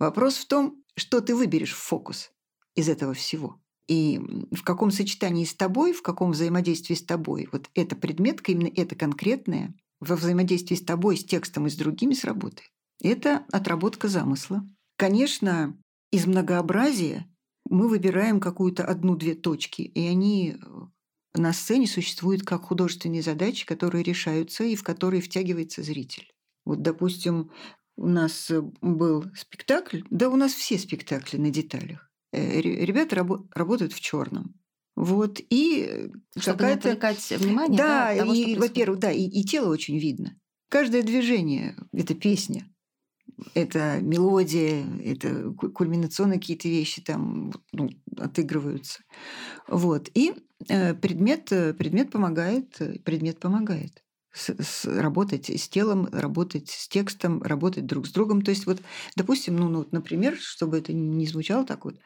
Вопрос 0.00 0.38
в 0.38 0.48
том, 0.48 0.82
что 0.96 1.20
ты 1.20 1.36
выберешь 1.36 1.74
в 1.74 1.78
фокус 1.78 2.32
из 2.74 2.88
этого 2.88 3.14
всего. 3.14 3.60
И 3.86 4.18
в 4.50 4.64
каком 4.64 4.90
сочетании 4.90 5.44
с 5.44 5.54
тобой, 5.54 5.92
в 5.92 6.02
каком 6.02 6.32
взаимодействии 6.32 6.96
с 6.96 7.04
тобой 7.04 7.48
вот 7.52 7.70
эта 7.74 7.94
предметка, 7.94 8.50
именно 8.50 8.72
это 8.74 8.96
конкретное, 8.96 9.72
во 10.00 10.16
взаимодействии 10.16 10.74
с 10.74 10.84
тобой, 10.84 11.16
с 11.16 11.24
текстом 11.24 11.68
и 11.68 11.70
с 11.70 11.76
другими 11.76 12.12
сработает. 12.12 12.70
Это 13.02 13.44
отработка 13.52 14.08
замысла. 14.08 14.66
Конечно, 14.96 15.76
из 16.10 16.26
многообразия 16.26 17.26
мы 17.68 17.88
выбираем 17.88 18.40
какую-то 18.40 18.84
одну-две 18.84 19.34
точки, 19.34 19.82
и 19.82 20.06
они 20.06 20.56
э, 20.56 20.66
на 21.34 21.52
сцене 21.52 21.86
существуют 21.86 22.42
как 22.42 22.62
художественные 22.64 23.22
задачи, 23.22 23.66
которые 23.66 24.02
решаются 24.02 24.64
и 24.64 24.76
в 24.76 24.82
которые 24.82 25.20
втягивается 25.20 25.82
зритель. 25.82 26.32
Вот, 26.64 26.82
допустим, 26.82 27.50
у 27.96 28.06
нас 28.06 28.50
э, 28.50 28.62
был 28.80 29.24
спектакль, 29.34 30.02
да 30.10 30.28
у 30.28 30.36
нас 30.36 30.52
все 30.52 30.78
спектакли 30.78 31.36
на 31.36 31.50
деталях. 31.50 32.10
Э, 32.32 32.60
ребята 32.60 33.16
рабо- 33.16 33.46
работают 33.54 33.92
в 33.92 34.00
черном. 34.00 34.54
Вот, 34.94 35.40
и 35.50 36.10
Чтобы 36.38 36.64
не 36.64 36.72
отвлекать 36.72 37.30
внимание. 37.30 37.76
Да, 37.76 38.14
да 38.14 38.20
того, 38.20 38.32
и, 38.32 38.56
во-первых, 38.56 39.00
да, 39.00 39.12
и, 39.12 39.24
и 39.24 39.44
тело 39.44 39.70
очень 39.70 39.98
видно. 39.98 40.38
Каждое 40.70 41.02
движение– 41.02 41.76
это 41.92 42.14
песня 42.14 42.66
это 43.54 44.00
мелодия, 44.00 44.84
это 45.04 45.50
кульминационные 45.52 46.38
какие-то 46.38 46.68
вещи 46.68 47.02
там 47.02 47.52
ну, 47.72 47.90
отыгрываются. 48.16 49.02
Вот. 49.68 50.08
И 50.14 50.34
э, 50.68 50.94
предмет, 50.94 51.52
э, 51.52 51.74
предмет 51.74 52.10
помогает, 52.10 52.80
э, 52.80 52.98
предмет 53.00 53.38
помогает 53.38 54.02
с, 54.32 54.50
с, 54.50 54.84
работать 54.84 55.50
с 55.50 55.68
телом, 55.68 56.08
работать 56.12 56.70
с 56.70 56.88
текстом, 56.88 57.42
работать 57.42 57.86
друг 57.86 58.06
с 58.06 58.10
другом. 58.10 58.42
То 58.42 58.50
есть 58.50 58.66
вот, 58.66 58.80
допустим, 59.16 59.56
ну, 59.56 59.68
ну 59.68 59.78
вот, 59.78 59.92
например, 59.92 60.36
чтобы 60.38 60.78
это 60.78 60.92
не 60.92 61.26
звучало 61.26 61.64
так 61.64 61.84
вот, 61.84 61.96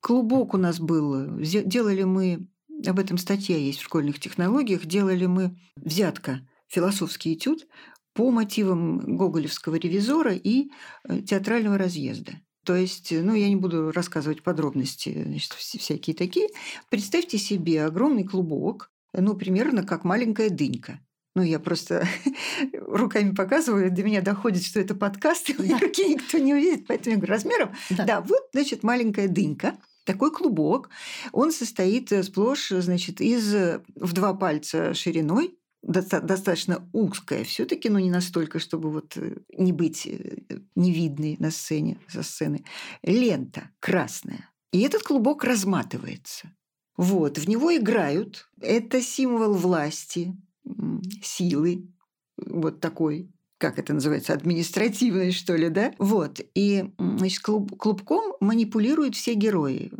клубок 0.00 0.54
у 0.54 0.58
нас 0.58 0.78
был, 0.78 1.38
делали 1.40 2.02
мы, 2.02 2.46
об 2.86 2.98
этом 2.98 3.16
статья 3.18 3.56
есть 3.56 3.80
в 3.80 3.84
школьных 3.84 4.20
технологиях, 4.20 4.84
делали 4.84 5.26
мы 5.26 5.56
взятка, 5.76 6.46
философский 6.68 7.34
этюд 7.34 7.66
по 8.14 8.30
мотивам 8.30 9.16
гоголевского 9.16 9.74
ревизора 9.74 10.34
и 10.34 10.70
э, 11.06 11.20
театрального 11.20 11.76
разъезда. 11.76 12.32
То 12.64 12.74
есть, 12.74 13.12
ну, 13.12 13.34
я 13.34 13.48
не 13.48 13.56
буду 13.56 13.92
рассказывать 13.92 14.42
подробности, 14.42 15.22
значит, 15.26 15.52
всякие 15.52 16.16
такие. 16.16 16.48
Представьте 16.88 17.36
себе 17.36 17.84
огромный 17.84 18.24
клубок, 18.24 18.90
ну, 19.12 19.34
примерно 19.34 19.84
как 19.84 20.04
маленькая 20.04 20.48
дынька. 20.48 21.00
Ну, 21.34 21.42
я 21.42 21.58
просто 21.58 22.06
руками 22.72 23.34
показываю, 23.34 23.90
до 23.90 24.02
меня 24.02 24.22
доходит, 24.22 24.62
что 24.62 24.80
это 24.80 24.94
подкаст, 24.94 25.50
и 25.50 25.54
да. 25.54 25.78
руки 25.78 26.04
никто 26.08 26.38
не 26.38 26.54
увидит, 26.54 26.86
поэтому 26.86 27.14
я 27.14 27.16
говорю, 27.16 27.32
размером. 27.32 27.70
Да. 27.90 28.04
да, 28.04 28.20
вот, 28.20 28.48
значит, 28.52 28.82
маленькая 28.82 29.28
дынька, 29.28 29.76
такой 30.04 30.30
клубок. 30.30 30.90
Он 31.32 31.50
состоит 31.50 32.12
э, 32.12 32.22
сплошь, 32.22 32.68
значит, 32.68 33.20
из 33.20 33.52
э, 33.52 33.82
в 33.96 34.12
два 34.12 34.32
пальца 34.32 34.94
шириной, 34.94 35.58
достаточно 35.86 36.88
узкая 36.92 37.44
все-таки, 37.44 37.88
но 37.88 37.98
не 37.98 38.10
настолько, 38.10 38.58
чтобы 38.58 38.90
вот 38.90 39.16
э, 39.16 39.36
не 39.56 39.72
быть 39.72 40.06
э, 40.06 40.38
невидной 40.74 41.36
на 41.38 41.50
сцене, 41.50 41.98
со 42.08 42.22
сцены. 42.22 42.64
Лента 43.02 43.70
красная. 43.80 44.50
И 44.72 44.80
этот 44.80 45.02
клубок 45.02 45.44
разматывается. 45.44 46.52
Вот, 46.96 47.38
в 47.38 47.48
него 47.48 47.76
играют. 47.76 48.48
Это 48.60 49.02
символ 49.02 49.54
власти, 49.54 50.36
силы, 51.22 51.88
вот 52.36 52.80
такой 52.80 53.33
как 53.64 53.78
это 53.78 53.94
называется, 53.94 54.34
административной, 54.34 55.32
что 55.32 55.56
ли, 55.56 55.70
да? 55.70 55.94
Вот. 55.98 56.38
И, 56.54 56.84
значит, 56.98 57.40
клуб, 57.40 57.74
клубком 57.78 58.34
манипулируют 58.40 59.16
все 59.16 59.32
герои. 59.32 59.90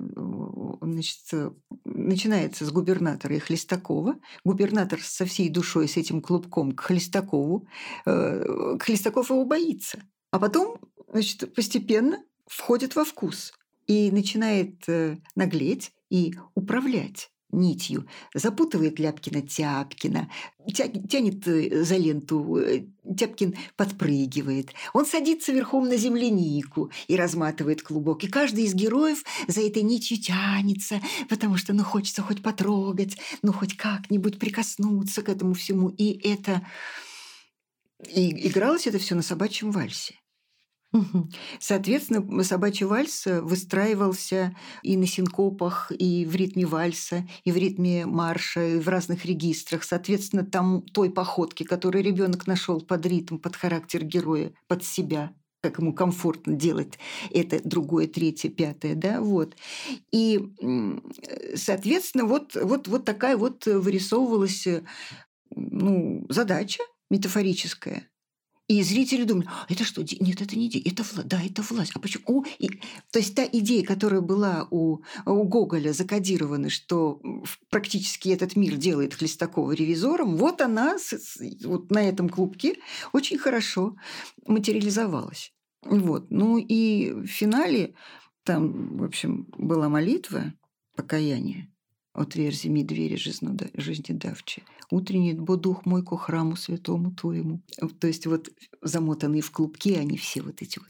Значит, 0.82 1.54
начинается 1.86 2.66
с 2.66 2.70
губернатора 2.70 3.36
и 3.36 3.38
Хлестакова. 3.38 4.16
Губернатор 4.44 5.00
со 5.00 5.24
всей 5.24 5.48
душой 5.48 5.88
с 5.88 5.96
этим 5.96 6.20
клубком 6.20 6.72
к 6.72 6.80
Хлестакову. 6.82 7.66
Э, 8.04 8.76
Хлестаков 8.78 9.30
его 9.30 9.46
боится. 9.46 10.02
А 10.30 10.38
потом, 10.38 10.76
значит, 11.10 11.54
постепенно 11.54 12.22
входит 12.46 12.94
во 12.96 13.06
вкус 13.06 13.54
и 13.86 14.10
начинает 14.10 14.86
э, 14.88 15.16
наглеть 15.34 15.92
и 16.10 16.34
управлять 16.54 17.30
нитью, 17.58 18.06
запутывает 18.34 18.98
Ляпкина-Тяпкина, 18.98 20.28
тянет 20.72 21.46
э, 21.46 21.84
за 21.84 21.96
ленту, 21.96 22.56
э, 22.56 22.84
Тяпкин 23.16 23.54
подпрыгивает. 23.76 24.70
Он 24.92 25.06
садится 25.06 25.52
верхом 25.52 25.88
на 25.88 25.96
землянику 25.96 26.90
и 27.06 27.16
разматывает 27.16 27.82
клубок. 27.82 28.24
И 28.24 28.28
каждый 28.28 28.64
из 28.64 28.74
героев 28.74 29.24
за 29.46 29.60
этой 29.60 29.82
нитью 29.82 30.18
тянется, 30.18 31.00
потому 31.28 31.56
что 31.56 31.72
ну 31.72 31.84
хочется 31.84 32.22
хоть 32.22 32.42
потрогать, 32.42 33.16
ну 33.42 33.52
хоть 33.52 33.76
как-нибудь 33.76 34.38
прикоснуться 34.38 35.22
к 35.22 35.28
этому 35.28 35.54
всему. 35.54 35.88
И 35.88 36.18
это... 36.28 36.66
И 38.14 38.48
игралось 38.48 38.86
это 38.86 38.98
все 38.98 39.14
на 39.14 39.22
собачьем 39.22 39.70
вальсе. 39.70 40.14
Соответственно, 41.60 42.44
собачий 42.44 42.86
вальс 42.86 43.26
э, 43.26 43.40
выстраивался 43.40 44.56
и 44.82 44.96
на 44.96 45.06
синкопах, 45.06 45.90
и 45.90 46.24
в 46.24 46.34
ритме 46.34 46.66
вальса, 46.66 47.26
и 47.44 47.52
в 47.52 47.56
ритме 47.56 48.06
марша, 48.06 48.76
и 48.76 48.78
в 48.78 48.88
разных 48.88 49.24
регистрах. 49.24 49.84
Соответственно, 49.84 50.44
там 50.44 50.82
той 50.82 51.10
походки, 51.10 51.64
которую 51.64 52.04
ребенок 52.04 52.46
нашел 52.46 52.80
под 52.80 53.04
ритм, 53.06 53.38
под 53.38 53.56
характер 53.56 54.04
героя, 54.04 54.52
под 54.68 54.84
себя 54.84 55.32
как 55.62 55.78
ему 55.78 55.94
комфортно 55.94 56.52
делать 56.56 56.98
это 57.30 57.58
другое, 57.66 58.06
третье, 58.06 58.50
пятое, 58.50 58.94
да, 58.94 59.22
вот. 59.22 59.56
И, 60.12 60.38
соответственно, 61.54 62.26
вот, 62.26 62.54
вот, 62.54 62.86
вот 62.86 63.06
такая 63.06 63.38
вот 63.38 63.64
вырисовывалась 63.64 64.66
э, 64.66 64.84
ну, 65.56 66.26
задача 66.28 66.82
метафорическая– 67.08 68.10
и 68.66 68.82
зрители 68.82 69.24
думали, 69.24 69.46
«А, 69.48 69.66
это 69.68 69.84
что? 69.84 70.02
Нет, 70.02 70.40
это 70.40 70.56
не 70.56 70.68
идея, 70.68 70.82
это 70.86 71.02
власть. 71.02 71.28
Да, 71.28 71.40
это 71.42 71.62
власть. 71.62 71.92
А 71.94 71.98
почему? 71.98 72.24
О, 72.26 72.44
и... 72.58 72.68
То 73.10 73.18
есть 73.18 73.34
та 73.34 73.44
идея, 73.44 73.84
которая 73.84 74.22
была 74.22 74.66
у, 74.70 75.00
у 75.26 75.42
Гоголя 75.44 75.92
закодирована, 75.92 76.70
что 76.70 77.20
практически 77.68 78.30
этот 78.30 78.56
мир 78.56 78.76
делает 78.76 79.14
Хлестакова 79.14 79.72
ревизором, 79.72 80.36
вот 80.36 80.62
она 80.62 80.96
вот 81.64 81.90
на 81.90 82.08
этом 82.08 82.28
клубке 82.28 82.76
очень 83.12 83.38
хорошо 83.38 83.96
материализовалась. 84.46 85.52
Вот. 85.82 86.30
Ну 86.30 86.56
и 86.56 87.12
в 87.12 87.26
финале 87.26 87.94
там, 88.44 88.96
в 88.96 89.04
общем, 89.04 89.46
была 89.58 89.88
молитва 89.88 90.54
покаяния 90.96 91.68
отверзи 92.14 92.68
ми 92.68 92.84
двери 92.84 93.16
жизнедавче. 93.74 94.62
Утренний 94.90 95.34
бо 95.34 95.56
дух 95.56 95.86
мой 95.86 96.04
ко 96.04 96.16
храму 96.16 96.56
святому 96.56 97.12
твоему. 97.12 97.60
То 98.00 98.06
есть 98.06 98.26
вот 98.26 98.48
замотанные 98.82 99.42
в 99.42 99.50
клубки 99.50 99.94
они 99.94 100.16
все 100.16 100.42
вот 100.42 100.62
эти 100.62 100.78
вот 100.78 100.88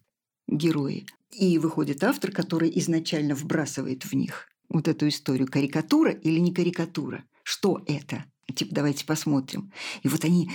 герои. 0.48 1.06
И 1.30 1.58
выходит 1.58 2.04
автор, 2.04 2.30
который 2.30 2.70
изначально 2.78 3.34
вбрасывает 3.34 4.04
в 4.04 4.12
них 4.14 4.48
вот 4.68 4.88
эту 4.88 5.08
историю. 5.08 5.48
Карикатура 5.50 6.12
или 6.12 6.38
не 6.38 6.52
карикатура? 6.52 7.24
Что 7.42 7.82
это? 7.86 8.24
Типа, 8.54 8.74
давайте 8.74 9.06
посмотрим. 9.06 9.72
И 10.02 10.08
вот 10.08 10.24
они, 10.24 10.50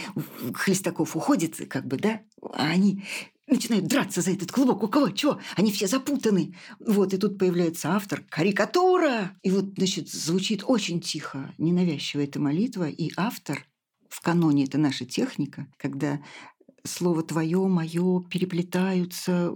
Хлестаков 0.54 1.16
уходит, 1.16 1.58
как 1.68 1.86
бы, 1.86 1.98
да, 1.98 2.22
а 2.42 2.68
они 2.68 3.04
начинают 3.50 3.88
драться 3.88 4.22
за 4.22 4.32
этот 4.32 4.52
клубок. 4.52 4.84
У 4.84 4.88
кого? 4.88 5.10
Чего? 5.10 5.40
Они 5.56 5.72
все 5.72 5.88
запутаны. 5.88 6.56
Вот, 6.80 7.14
и 7.14 7.18
тут 7.18 7.38
появляется 7.38 7.90
автор. 7.90 8.24
Карикатура! 8.30 9.32
И 9.44 9.52
вот, 9.52 9.74
значит, 9.78 10.10
звучит 10.10 10.64
очень 10.66 11.02
тихо, 11.02 11.54
ненавязчиво 11.58 12.22
эта 12.22 12.40
молитва. 12.40 12.90
И 12.90 13.12
автор 13.18 13.66
в 14.10 14.22
каноне 14.22 14.66
это 14.66 14.78
наша 14.78 15.06
техника, 15.06 15.68
когда 15.78 16.20
слово 16.84 17.24
твое, 17.24 17.60
мое 17.68 18.22
переплетаются, 18.24 19.54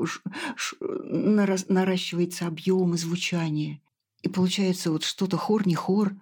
наращивается 0.79 2.47
объем 2.47 2.93
и 2.93 2.97
звучание. 2.97 3.81
И 4.21 4.29
получается 4.29 4.91
вот 4.91 5.03
что-то 5.03 5.37
хор, 5.37 5.67
не 5.67 5.75
хор, 5.75 6.13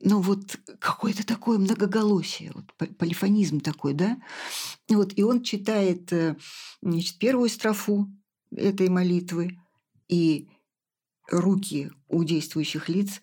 но 0.00 0.20
вот 0.20 0.58
какое-то 0.78 1.26
такое 1.26 1.58
многоголосие, 1.58 2.52
вот 2.54 2.96
полифонизм 2.96 3.60
такой, 3.60 3.94
да? 3.94 4.20
Вот, 4.88 5.12
и 5.16 5.22
он 5.22 5.42
читает 5.42 6.12
э, 6.12 6.36
значит, 6.82 7.18
первую 7.18 7.48
строфу 7.48 8.08
этой 8.50 8.88
молитвы, 8.88 9.58
и 10.08 10.48
руки 11.30 11.92
у 12.08 12.24
действующих 12.24 12.88
лиц 12.88 13.20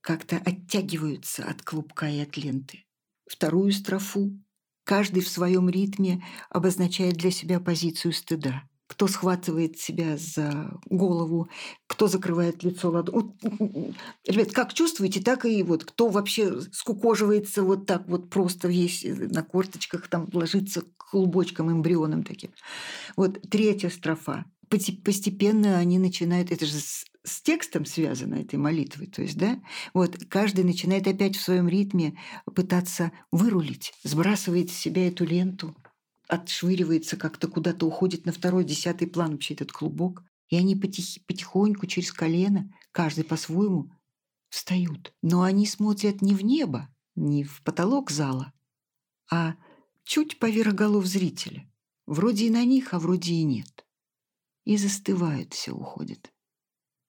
как-то 0.00 0.36
оттягиваются 0.36 1.44
от 1.44 1.62
клубка 1.62 2.08
и 2.08 2.20
от 2.20 2.36
ленты. 2.36 2.84
Вторую 3.26 3.72
строфу 3.72 4.38
каждый 4.84 5.22
в 5.22 5.28
своем 5.28 5.68
ритме 5.68 6.24
обозначает 6.48 7.14
для 7.14 7.30
себя 7.30 7.60
позицию 7.60 8.12
стыда 8.12 8.62
кто 8.90 9.06
схватывает 9.06 9.78
себя 9.78 10.16
за 10.16 10.76
голову, 10.86 11.48
кто 11.86 12.08
закрывает 12.08 12.64
лицо 12.64 12.90
ладонью. 12.90 13.36
Ребят, 14.26 14.50
как 14.50 14.74
чувствуете, 14.74 15.20
так 15.20 15.46
и 15.46 15.62
вот 15.62 15.84
кто 15.84 16.08
вообще 16.08 16.60
скукоживается 16.72 17.62
вот 17.62 17.86
так 17.86 18.08
вот 18.08 18.30
просто 18.30 18.66
весь 18.66 19.04
э, 19.04 19.14
на 19.14 19.44
корточках, 19.44 20.08
там 20.08 20.28
ложится 20.32 20.82
клубочком, 20.96 21.70
эмбрионом 21.70 22.24
таким. 22.24 22.50
Вот 23.16 23.40
третья 23.48 23.90
строфа. 23.90 24.44
Постепенно 24.68 25.78
они 25.78 26.00
начинают, 26.00 26.50
это 26.50 26.66
же 26.66 26.74
с 26.74 27.42
текстом 27.42 27.84
связано 27.84 28.34
этой 28.36 28.56
молитвы, 28.56 29.06
то 29.06 29.22
есть, 29.22 29.36
да, 29.36 29.60
вот 29.94 30.16
каждый 30.28 30.64
начинает 30.64 31.06
опять 31.06 31.36
в 31.36 31.42
своем 31.42 31.68
ритме 31.68 32.16
пытаться 32.56 33.12
вырулить, 33.30 33.92
сбрасывает 34.02 34.70
с 34.70 34.76
себя 34.76 35.06
эту 35.06 35.24
ленту, 35.24 35.76
отшвыривается 36.30 37.16
как-то 37.16 37.48
куда-то, 37.48 37.86
уходит 37.86 38.24
на 38.24 38.32
второй, 38.32 38.64
десятый 38.64 39.08
план 39.08 39.32
вообще 39.32 39.54
этот 39.54 39.72
клубок. 39.72 40.22
И 40.48 40.56
они 40.56 40.76
потих, 40.76 41.24
потихоньку 41.26 41.86
через 41.86 42.12
колено, 42.12 42.72
каждый 42.92 43.24
по-своему, 43.24 43.92
встают. 44.48 45.12
Но 45.22 45.42
они 45.42 45.66
смотрят 45.66 46.22
не 46.22 46.34
в 46.34 46.42
небо, 46.42 46.88
не 47.16 47.44
в 47.44 47.62
потолок 47.62 48.10
зала, 48.10 48.52
а 49.30 49.56
чуть 50.04 50.38
поверх 50.38 50.74
голов 50.74 51.06
зрителя. 51.06 51.70
Вроде 52.06 52.46
и 52.46 52.50
на 52.50 52.64
них, 52.64 52.94
а 52.94 52.98
вроде 52.98 53.34
и 53.34 53.42
нет. 53.42 53.86
И 54.64 54.76
застывает, 54.76 55.54
все 55.54 55.72
уходит. 55.72 56.32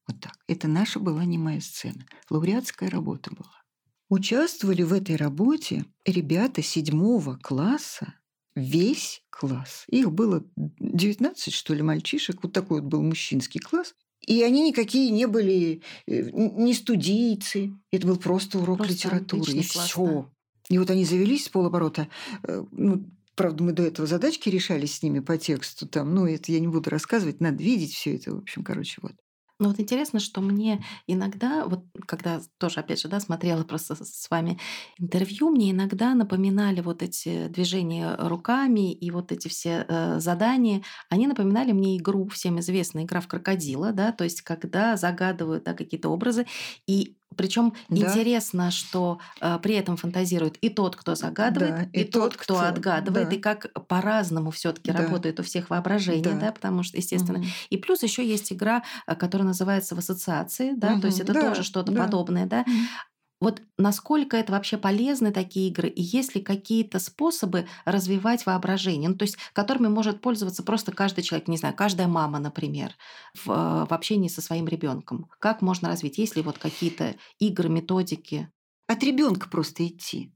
Вот 0.07 0.19
так. 0.19 0.37
Это 0.47 0.67
наша 0.67 0.99
была 0.99 1.25
немая 1.25 1.61
сцена. 1.61 2.05
Лауреатская 2.29 2.89
работа 2.89 3.31
была. 3.31 3.63
Участвовали 4.09 4.83
в 4.83 4.93
этой 4.93 5.15
работе 5.15 5.85
ребята 6.05 6.61
седьмого 6.61 7.37
класса 7.37 8.15
весь 8.55 9.23
класс. 9.29 9.85
Их 9.87 10.11
было 10.11 10.43
19, 10.55 11.53
что 11.53 11.73
ли, 11.73 11.81
мальчишек. 11.81 12.43
Вот 12.43 12.53
такой 12.53 12.81
вот 12.81 12.89
был 12.89 13.01
мужчинский 13.01 13.59
класс. 13.59 13.95
И 14.27 14.43
они 14.43 14.69
никакие 14.69 15.09
не 15.09 15.25
были 15.25 15.81
э, 16.05 16.29
не 16.31 16.73
студийцы. 16.73 17.73
Это 17.91 18.07
был 18.07 18.17
просто 18.17 18.59
урок 18.59 18.77
просто 18.77 18.93
литературы. 18.93 19.51
И 19.53 19.61
все. 19.61 20.29
И 20.69 20.77
вот 20.77 20.89
они 20.89 21.05
завелись 21.05 21.45
с 21.45 21.49
полоборота. 21.49 22.07
Э, 22.43 22.63
ну, 22.71 23.05
правда, 23.35 23.63
мы 23.63 23.71
до 23.71 23.83
этого 23.83 24.07
задачки 24.07 24.49
решали 24.49 24.85
с 24.85 25.01
ними 25.01 25.19
по 25.19 25.37
тексту. 25.37 25.87
Там, 25.87 26.13
ну, 26.13 26.27
это 26.27 26.51
я 26.51 26.59
не 26.59 26.67
буду 26.67 26.89
рассказывать, 26.89 27.41
надо 27.41 27.63
видеть 27.63 27.93
все 27.93 28.15
это. 28.15 28.35
В 28.35 28.39
общем, 28.39 28.63
короче, 28.63 28.99
вот. 29.01 29.13
Но 29.61 29.69
вот 29.69 29.79
интересно, 29.79 30.19
что 30.19 30.41
мне 30.41 30.83
иногда, 31.07 31.65
вот 31.67 31.85
когда 32.07 32.41
тоже, 32.57 32.79
опять 32.79 32.99
же, 32.99 33.07
да, 33.07 33.19
смотрела 33.19 33.63
просто 33.63 33.95
с 33.95 34.27
вами 34.29 34.59
интервью, 34.97 35.49
мне 35.51 35.71
иногда 35.71 36.15
напоминали 36.15 36.81
вот 36.81 37.03
эти 37.03 37.47
движения 37.47 38.15
руками 38.17 38.91
и 38.91 39.11
вот 39.11 39.31
эти 39.31 39.47
все 39.47 39.85
э, 39.87 40.19
задания, 40.19 40.81
они 41.09 41.27
напоминали 41.27 41.73
мне 41.73 41.97
игру, 41.97 42.27
всем 42.29 42.59
известная 42.59 43.03
игра 43.03 43.21
в 43.21 43.27
крокодила, 43.27 43.91
да, 43.93 44.11
то 44.11 44.23
есть 44.23 44.41
когда 44.41 44.97
загадывают 44.97 45.63
да, 45.63 45.73
какие-то 45.73 46.09
образы, 46.09 46.47
и 46.87 47.17
причем 47.35 47.73
да. 47.89 47.97
интересно, 47.97 48.71
что 48.71 49.19
э, 49.39 49.59
при 49.61 49.75
этом 49.75 49.97
фантазирует 49.97 50.57
и 50.57 50.69
тот, 50.69 50.95
кто 50.95 51.15
загадывает, 51.15 51.75
да, 51.75 51.83
и, 51.93 52.01
и 52.01 52.03
тот, 52.03 52.35
кто, 52.35 52.55
кто 52.55 52.65
отгадывает, 52.65 53.29
да. 53.29 53.35
и 53.35 53.39
как 53.39 53.67
по-разному 53.87 54.51
все-таки 54.51 54.91
да. 54.91 54.99
работает 54.99 55.39
у 55.39 55.43
всех 55.43 55.69
воображение, 55.69 56.23
да, 56.23 56.33
да 56.33 56.51
потому 56.51 56.83
что, 56.83 56.97
естественно. 56.97 57.39
Угу. 57.39 57.47
И 57.69 57.77
плюс 57.77 58.03
еще 58.03 58.27
есть 58.27 58.51
игра, 58.51 58.83
э, 59.07 59.15
которая 59.15 59.47
называется 59.47 59.95
в 59.95 59.99
ассоциации, 59.99 60.73
да, 60.75 60.93
угу. 60.93 61.01
то 61.01 61.07
есть 61.07 61.19
это 61.19 61.33
да. 61.33 61.49
тоже 61.49 61.63
что-то 61.63 61.91
да. 61.91 62.03
подобное, 62.03 62.45
да. 62.45 62.61
Угу. 62.61 62.71
Вот 63.41 63.63
насколько 63.77 64.37
это 64.37 64.53
вообще 64.53 64.77
полезны 64.77 65.31
такие 65.33 65.69
игры, 65.69 65.89
и 65.89 66.01
есть 66.01 66.35
ли 66.35 66.41
какие-то 66.41 66.99
способы 66.99 67.67
развивать 67.85 68.45
воображение, 68.45 69.09
ну, 69.09 69.15
то 69.15 69.23
есть 69.23 69.37
которыми 69.53 69.87
может 69.87 70.21
пользоваться 70.21 70.63
просто 70.63 70.91
каждый 70.91 71.23
человек, 71.23 71.47
не 71.47 71.57
знаю, 71.57 71.75
каждая 71.75 72.07
мама, 72.07 72.39
например, 72.39 72.93
в, 73.33 73.49
э, 73.49 73.85
в 73.89 73.91
общении 73.91 74.29
со 74.29 74.41
своим 74.41 74.67
ребенком. 74.67 75.27
Как 75.39 75.63
можно 75.63 75.89
развить? 75.89 76.19
Есть 76.19 76.35
ли 76.35 76.43
вот 76.43 76.59
какие-то 76.59 77.15
игры, 77.39 77.67
методики? 77.67 78.51
От 78.87 79.03
ребенка 79.03 79.49
просто 79.49 79.87
идти. 79.87 80.31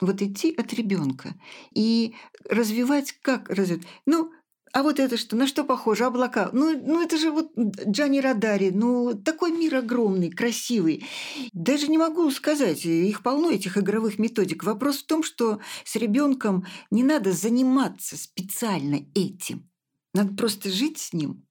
Вот 0.00 0.20
идти 0.22 0.54
от 0.54 0.72
ребенка 0.74 1.34
и 1.74 2.14
развивать 2.48 3.12
как 3.22 3.48
развивать? 3.48 3.86
Ну, 4.06 4.32
а 4.72 4.82
вот 4.84 5.00
это 5.00 5.16
что? 5.16 5.36
На 5.36 5.48
что 5.48 5.64
похоже? 5.64 6.04
Облака. 6.04 6.50
Ну, 6.52 6.80
ну 6.80 7.02
это 7.02 7.18
же 7.18 7.32
вот 7.32 7.52
Джани 7.58 8.20
Радари. 8.20 8.70
Ну, 8.70 9.14
такой 9.14 9.50
мир 9.50 9.76
огромный, 9.76 10.30
красивый. 10.30 11.04
Даже 11.52 11.88
не 11.88 11.98
могу 11.98 12.30
сказать, 12.30 12.84
их 12.84 13.22
полно, 13.22 13.50
этих 13.50 13.76
игровых 13.76 14.18
методик. 14.18 14.62
Вопрос 14.62 14.98
в 14.98 15.06
том, 15.06 15.24
что 15.24 15.60
с 15.84 15.96
ребенком 15.96 16.66
не 16.90 17.02
надо 17.02 17.32
заниматься 17.32 18.16
специально 18.16 19.04
этим. 19.14 19.68
Надо 20.14 20.34
просто 20.36 20.70
жить 20.70 20.98
с 20.98 21.12
ним, 21.12 21.44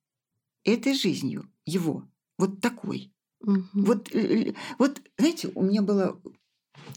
этой 0.64 0.94
жизнью 0.94 1.52
его. 1.66 2.06
Вот 2.38 2.62
такой. 2.62 3.14
Угу. 3.42 3.64
Вот, 3.74 4.16
э, 4.16 4.54
вот, 4.78 5.02
знаете, 5.18 5.52
у 5.56 5.64
меня 5.64 5.82
была 5.82 6.16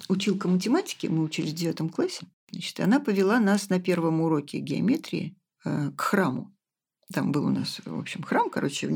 училка 0.08 0.46
математики, 0.48 1.08
мы 1.08 1.24
учились 1.24 1.52
в 1.52 1.56
девятом 1.56 1.88
классе. 1.88 2.26
Значит, 2.52 2.78
она 2.80 3.00
повела 3.00 3.40
нас 3.40 3.70
на 3.70 3.80
первом 3.80 4.20
уроке 4.20 4.58
геометрии 4.58 5.36
Э, 5.36 5.41
к 5.64 6.00
храму. 6.00 6.54
Там 7.12 7.30
был 7.30 7.44
у 7.44 7.50
нас, 7.50 7.80
в 7.84 7.98
общем, 7.98 8.22
храм, 8.22 8.48
короче, 8.50 8.90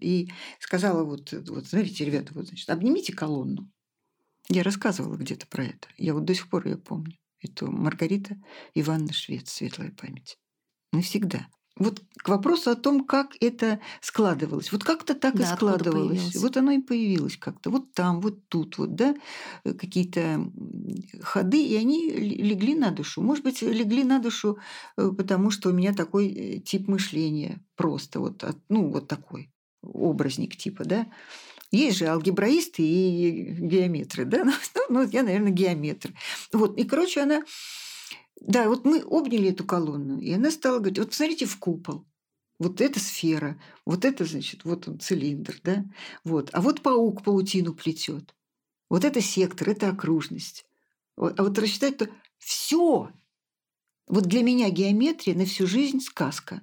и 0.00 0.30
сказала 0.60 1.02
вот, 1.04 1.32
вот 1.32 1.66
смотрите, 1.66 2.04
ребята, 2.04 2.32
вот, 2.34 2.46
значит, 2.46 2.70
обнимите 2.70 3.12
колонну. 3.12 3.70
Я 4.48 4.62
рассказывала 4.62 5.16
где-то 5.16 5.46
про 5.48 5.64
это. 5.64 5.88
Я 5.96 6.14
вот 6.14 6.24
до 6.24 6.34
сих 6.34 6.48
пор 6.48 6.66
ее 6.66 6.76
помню. 6.76 7.16
Это 7.40 7.66
Маргарита 7.66 8.36
Ивановна 8.74 9.12
Швец, 9.12 9.50
светлая 9.50 9.90
память. 9.90 10.38
Навсегда. 10.92 11.48
Вот 11.78 12.02
к 12.16 12.28
вопросу 12.28 12.70
о 12.70 12.74
том, 12.74 13.04
как 13.04 13.36
это 13.40 13.80
складывалось. 14.00 14.72
Вот 14.72 14.82
как-то 14.82 15.14
так 15.14 15.36
да, 15.36 15.44
и 15.44 15.46
складывалось. 15.46 16.34
Вот 16.36 16.56
оно 16.56 16.72
и 16.72 16.78
появилось 16.78 17.36
как-то. 17.36 17.70
Вот 17.70 17.92
там, 17.92 18.20
вот 18.20 18.48
тут, 18.48 18.78
вот, 18.78 18.94
да, 18.94 19.14
э, 19.64 19.74
какие-то 19.74 20.50
ходы, 21.20 21.62
и 21.62 21.76
они 21.76 22.10
легли 22.10 22.74
на 22.74 22.90
душу. 22.90 23.20
Может 23.20 23.44
быть, 23.44 23.60
легли 23.60 24.04
на 24.04 24.18
душу, 24.20 24.58
э, 24.96 25.10
потому 25.16 25.50
что 25.50 25.68
у 25.68 25.72
меня 25.72 25.92
такой 25.92 26.28
э, 26.28 26.58
тип 26.60 26.88
мышления 26.88 27.60
просто 27.76 28.20
вот, 28.20 28.42
ну, 28.70 28.88
вот 28.90 29.06
такой 29.06 29.52
образник 29.82 30.56
типа, 30.56 30.84
да. 30.84 31.06
Есть 31.72 31.98
же 31.98 32.06
алгебраисты 32.06 32.82
и 32.82 33.54
геометры, 33.58 34.24
да, 34.24 34.44
ну, 34.74 34.82
ну 34.88 35.02
я, 35.02 35.22
наверное, 35.22 35.52
геометр. 35.52 36.14
Вот, 36.52 36.78
и, 36.78 36.84
короче, 36.84 37.20
она 37.20 37.42
да, 38.40 38.68
вот 38.68 38.84
мы 38.84 39.00
обняли 39.00 39.50
эту 39.50 39.64
колонну, 39.64 40.20
и 40.20 40.32
она 40.32 40.50
стала 40.50 40.78
говорить, 40.78 40.98
вот 40.98 41.10
посмотрите 41.10 41.46
в 41.46 41.58
купол. 41.58 42.04
Вот 42.58 42.80
это 42.80 42.98
сфера, 43.00 43.60
вот 43.84 44.04
это, 44.04 44.24
значит, 44.24 44.64
вот 44.64 44.88
он 44.88 44.98
цилиндр, 44.98 45.60
да? 45.62 45.84
Вот. 46.24 46.48
А 46.52 46.62
вот 46.62 46.80
паук 46.80 47.22
паутину 47.22 47.74
плетет. 47.74 48.34
Вот 48.88 49.04
это 49.04 49.20
сектор, 49.20 49.68
это 49.70 49.90
окружность. 49.90 50.64
А 51.16 51.42
вот 51.42 51.58
рассчитать 51.58 51.98
то 51.98 52.08
все. 52.38 53.10
Вот 54.06 54.24
для 54.24 54.42
меня 54.42 54.70
геометрия 54.70 55.34
на 55.34 55.44
всю 55.44 55.66
жизнь 55.66 56.00
сказка. 56.00 56.62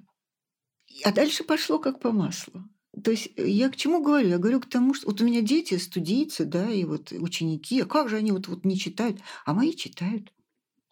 А 1.04 1.12
дальше 1.12 1.44
пошло 1.44 1.78
как 1.78 2.00
по 2.00 2.10
маслу. 2.10 2.64
То 3.02 3.10
есть 3.10 3.30
я 3.36 3.68
к 3.68 3.76
чему 3.76 4.02
говорю? 4.02 4.28
Я 4.28 4.38
говорю 4.38 4.60
к 4.60 4.68
тому, 4.68 4.94
что 4.94 5.08
вот 5.08 5.20
у 5.20 5.24
меня 5.24 5.42
дети, 5.42 5.76
студийцы, 5.78 6.44
да, 6.44 6.70
и 6.70 6.84
вот 6.84 7.12
ученики, 7.12 7.80
а 7.80 7.86
как 7.86 8.08
же 8.08 8.16
они 8.16 8.32
вот, 8.32 8.48
вот 8.48 8.64
не 8.64 8.78
читают? 8.78 9.20
А 9.44 9.52
мои 9.52 9.74
читают. 9.74 10.32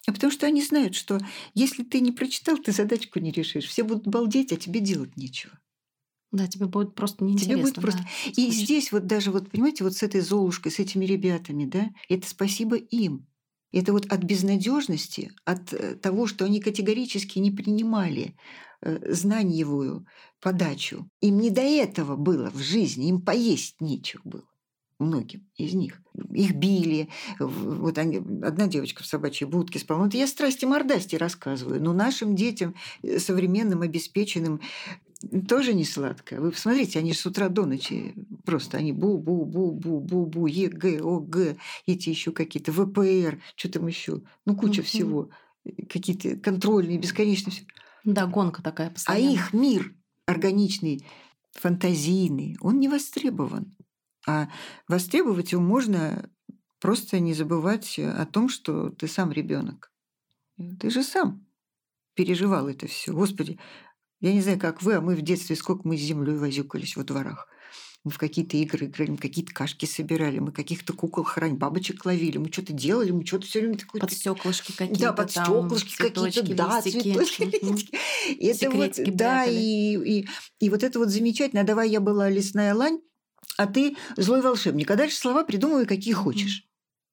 А 0.06 0.12
потому 0.12 0.32
что 0.32 0.46
они 0.46 0.62
знают, 0.62 0.94
что 0.94 1.20
если 1.54 1.84
ты 1.84 2.00
не 2.00 2.12
прочитал, 2.12 2.58
ты 2.58 2.72
задачку 2.72 3.20
не 3.20 3.30
решишь. 3.30 3.66
Все 3.66 3.84
будут 3.84 4.06
балдеть, 4.06 4.52
а 4.52 4.56
тебе 4.56 4.80
делать 4.80 5.16
нечего. 5.16 5.58
Да, 6.32 6.46
тебе 6.46 6.66
будет 6.66 6.94
просто 6.94 7.24
неинтересно. 7.24 7.54
Тебе 7.54 7.62
будет 7.62 7.74
просто... 7.76 8.00
Да, 8.00 8.32
и 8.36 8.50
здесь 8.50 8.90
вот 8.90 9.06
даже, 9.06 9.30
вот 9.30 9.50
понимаете, 9.50 9.84
вот 9.84 9.94
с 9.94 10.02
этой 10.02 10.22
Золушкой, 10.22 10.72
с 10.72 10.78
этими 10.78 11.04
ребятами, 11.04 11.66
да, 11.66 11.90
это 12.08 12.28
спасибо 12.28 12.76
им. 12.76 13.26
Это 13.70 13.92
вот 13.92 14.06
от 14.06 14.22
безнадежности, 14.24 15.32
от 15.44 15.72
э, 15.72 15.94
того, 15.94 16.26
что 16.26 16.44
они 16.44 16.60
категорически 16.60 17.38
не 17.38 17.50
принимали 17.50 18.36
э, 18.80 19.12
знаниевую 19.14 20.06
подачу. 20.40 21.08
Им 21.20 21.38
не 21.38 21.50
до 21.50 21.62
этого 21.62 22.16
было 22.16 22.50
в 22.50 22.58
жизни, 22.58 23.08
им 23.08 23.22
поесть 23.22 23.80
нечего 23.80 24.20
было 24.24 24.51
многим 24.98 25.46
из 25.56 25.74
них. 25.74 26.00
Их 26.32 26.54
били. 26.54 27.08
Вот 27.38 27.98
они, 27.98 28.18
одна 28.42 28.66
девочка 28.66 29.02
в 29.02 29.06
собачьей 29.06 29.48
будке 29.48 29.78
спала. 29.78 30.04
Вот 30.04 30.14
я 30.14 30.26
страсти 30.26 30.64
мордасти 30.64 31.16
рассказываю. 31.16 31.82
Но 31.82 31.92
нашим 31.92 32.36
детям, 32.36 32.74
э, 33.02 33.18
современным, 33.18 33.82
обеспеченным, 33.82 34.60
тоже 35.48 35.74
не 35.74 35.84
сладко. 35.84 36.40
Вы 36.40 36.50
посмотрите, 36.50 36.98
они 36.98 37.12
же 37.12 37.18
с 37.18 37.26
утра 37.26 37.48
до 37.48 37.64
ночи 37.64 38.14
просто 38.44 38.78
они 38.78 38.92
бу-бу-бу-бу-бу-бу, 38.92 40.46
ЕГЭ, 40.46 41.00
ОГЭ, 41.02 41.56
эти 41.86 42.08
еще 42.08 42.32
какие-то 42.32 42.72
ВПР, 42.72 43.40
что 43.56 43.70
там 43.70 43.86
еще, 43.86 44.22
ну 44.46 44.56
куча 44.56 44.80
mm-hmm. 44.80 44.84
всего, 44.84 45.30
какие-то 45.88 46.36
контрольные, 46.36 46.98
бесконечные. 46.98 47.66
Да, 48.04 48.26
гонка 48.26 48.62
такая 48.62 48.90
постоянно. 48.90 49.28
А 49.28 49.32
их 49.32 49.52
мир 49.52 49.94
органичный, 50.26 51.06
фантазийный, 51.52 52.56
он 52.60 52.80
не 52.80 52.88
востребован. 52.88 53.74
А 54.26 54.48
востребовать 54.88 55.52
его 55.52 55.62
можно 55.62 56.28
просто 56.80 57.20
не 57.20 57.34
забывать 57.34 57.98
о 57.98 58.26
том, 58.26 58.48
что 58.48 58.90
ты 58.90 59.08
сам 59.08 59.32
ребенок. 59.32 59.92
Ты 60.78 60.90
же 60.90 61.02
сам 61.02 61.46
переживал 62.14 62.68
это 62.68 62.86
все. 62.86 63.12
Господи, 63.12 63.58
я 64.20 64.32
не 64.32 64.40
знаю, 64.40 64.58
как 64.58 64.82
вы, 64.82 64.94
а 64.94 65.00
мы 65.00 65.16
в 65.16 65.22
детстве 65.22 65.56
сколько 65.56 65.86
мы 65.86 65.96
с 65.96 66.00
землей 66.00 66.36
возюкались 66.36 66.96
во 66.96 67.04
дворах. 67.04 67.48
Мы 68.04 68.10
в 68.10 68.18
какие-то 68.18 68.56
игры 68.56 68.86
играли, 68.86 69.10
мы 69.10 69.16
какие-то 69.16 69.54
кашки 69.54 69.86
собирали, 69.86 70.40
мы 70.40 70.50
каких-то 70.50 70.92
кукол 70.92 71.22
хрань, 71.22 71.54
бабочек 71.54 72.04
ловили, 72.04 72.36
мы 72.36 72.50
что-то 72.50 72.72
делали, 72.72 73.12
мы 73.12 73.24
что-то 73.24 73.46
все 73.46 73.60
время 73.60 73.78
такое... 73.78 74.00
Под 74.00 74.12
стеклышки 74.12 74.72
какие-то 74.72 75.00
Да, 75.00 75.12
под 75.12 75.30
стеклышки 75.30 75.96
какие-то, 75.96 76.54
да, 76.54 76.82
цветочки, 76.82 77.42
листики. 77.42 77.98
Это 78.40 78.70
вот, 78.70 79.16
да, 79.16 79.44
и, 79.44 80.20
и, 80.20 80.28
и 80.58 80.70
вот 80.70 80.82
это 80.82 80.98
вот 80.98 81.10
замечательно. 81.10 81.62
А 81.62 81.64
давай 81.64 81.90
я 81.90 82.00
была 82.00 82.28
лесная 82.28 82.74
лань, 82.74 83.00
а 83.56 83.66
ты 83.66 83.96
злой 84.16 84.42
волшебник. 84.42 84.90
А 84.90 84.96
дальше 84.96 85.16
слова 85.16 85.44
придумывай, 85.44 85.86
какие 85.86 86.14
хочешь. 86.14 86.66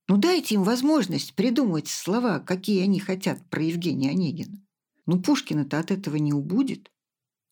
Ну 0.08 0.18
дайте 0.18 0.56
им 0.56 0.64
возможность 0.64 1.36
придумывать 1.36 1.88
слова, 1.88 2.40
какие 2.40 2.84
они 2.84 3.00
хотят 3.00 3.46
про 3.50 3.62
Евгения 3.62 4.10
Онегина. 4.10 4.60
Ну 5.06 5.22
Пушкина-то 5.22 5.80
от 5.80 5.92
этого 5.92 6.16
не 6.16 6.34
убудет, 6.34 6.92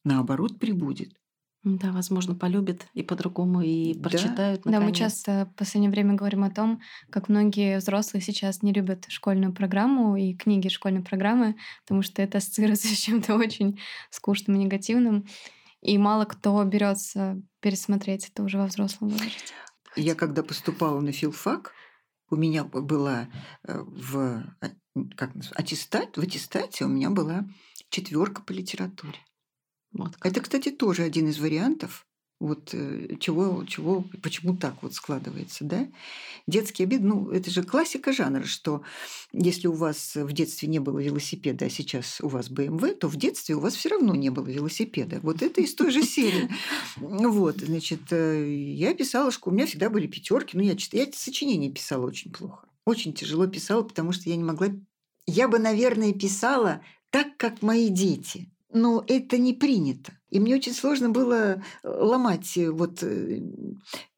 наоборот 0.04 0.60
прибудет. 0.60 1.14
Да, 1.64 1.92
возможно, 1.92 2.34
полюбят 2.34 2.88
и 2.94 3.04
по-другому, 3.04 3.62
и 3.62 3.94
прочитают. 3.94 4.62
Да, 4.64 4.80
мы 4.80 4.94
часто 4.94 5.50
в 5.52 5.56
последнее 5.58 5.92
время 5.92 6.14
говорим 6.14 6.44
о 6.44 6.50
том, 6.50 6.82
как 7.10 7.30
многие 7.30 7.78
взрослые 7.80 8.22
сейчас 8.22 8.64
не 8.64 8.72
любят 8.72 9.06
школьную 9.10 9.54
программу 9.54 10.16
и 10.16 10.34
книги 10.34 10.70
школьной 10.70 11.02
программы, 11.02 11.56
потому 11.84 12.04
что 12.04 12.22
это 12.22 12.38
ассоциируется 12.38 12.88
с 12.88 12.98
чем-то 12.98 13.36
очень 13.36 13.80
скучным 14.12 14.56
и 14.56 14.64
негативным. 14.64 15.26
И 15.88 15.98
мало 15.98 16.26
кто 16.26 16.62
берется 16.66 17.42
пересмотреть 17.62 18.30
это 18.30 18.44
уже 18.44 18.58
во 18.58 18.66
взрослом 18.66 19.10
возрасте. 19.10 19.54
Я 19.96 20.16
когда 20.16 20.44
поступала 20.44 21.00
на 21.00 21.14
филфак, 21.14 21.72
у 22.30 22.36
меня 22.36 22.66
была 22.66 23.30
э, 23.64 23.80
в, 23.80 24.44
а, 24.60 24.70
как, 25.16 25.32
аттестат, 25.56 26.18
в 26.18 26.22
аттестате 26.22 26.84
у 26.84 26.90
меня 26.90 27.10
была 27.10 27.48
четверка 27.90 28.42
по 28.42 28.52
литературе. 28.52 29.18
Вот. 29.94 30.18
Это, 30.22 30.42
кстати, 30.42 30.72
тоже 30.72 31.04
один 31.04 31.30
из 31.30 31.40
вариантов 31.40 32.06
вот 32.40 32.70
э, 32.74 33.16
чего, 33.20 33.64
чего, 33.66 34.06
почему 34.22 34.56
так 34.56 34.76
вот 34.82 34.94
складывается, 34.94 35.64
да? 35.64 35.88
Детский 36.46 36.84
обид, 36.84 37.02
ну, 37.02 37.30
это 37.30 37.50
же 37.50 37.64
классика 37.64 38.14
жанра, 38.14 38.44
что 38.44 38.84
если 39.34 39.68
у 39.68 39.74
вас 39.74 40.16
в 40.16 40.32
детстве 40.34 40.68
не 40.68 40.80
было 40.80 41.00
велосипеда, 41.00 41.66
а 41.66 41.70
сейчас 41.70 42.22
у 42.22 42.28
вас 42.28 42.50
BMW, 42.50 42.94
то 42.94 43.08
в 43.08 43.16
детстве 43.16 43.56
у 43.56 43.60
вас 43.60 43.76
все 43.76 43.90
равно 43.90 44.16
не 44.16 44.30
было 44.30 44.48
велосипеда. 44.48 45.20
Вот 45.24 45.42
это 45.42 45.62
из 45.62 45.74
той 45.76 45.92
же 45.92 46.04
серии. 46.04 46.50
Вот, 46.98 47.58
значит, 47.58 48.12
э, 48.12 48.54
я 48.54 48.94
писала, 48.94 49.32
что 49.32 49.50
у 49.50 49.54
меня 49.54 49.66
всегда 49.66 49.90
были 49.90 50.08
пятерки, 50.08 50.56
но 50.56 50.64
я, 50.64 50.76
я 50.92 51.08
сочинения 51.14 51.72
писала 51.72 52.06
очень 52.06 52.32
плохо. 52.32 52.68
Очень 52.86 53.14
тяжело 53.14 53.48
писала, 53.48 53.84
потому 53.84 54.12
что 54.12 54.30
я 54.30 54.36
не 54.36 54.44
могла... 54.44 54.68
Я 55.26 55.48
бы, 55.48 55.60
наверное, 55.60 56.14
писала 56.14 56.82
так, 57.10 57.36
как 57.38 57.62
мои 57.62 57.90
дети– 57.90 58.52
но 58.72 59.04
это 59.08 59.38
не 59.38 59.54
принято. 59.54 60.17
И 60.30 60.40
мне 60.40 60.56
очень 60.56 60.74
сложно 60.74 61.10
было 61.10 61.34
э, 61.34 61.62
ломать 61.84 62.58
э, 62.58 62.70
вот 62.70 63.02
э, 63.02 63.42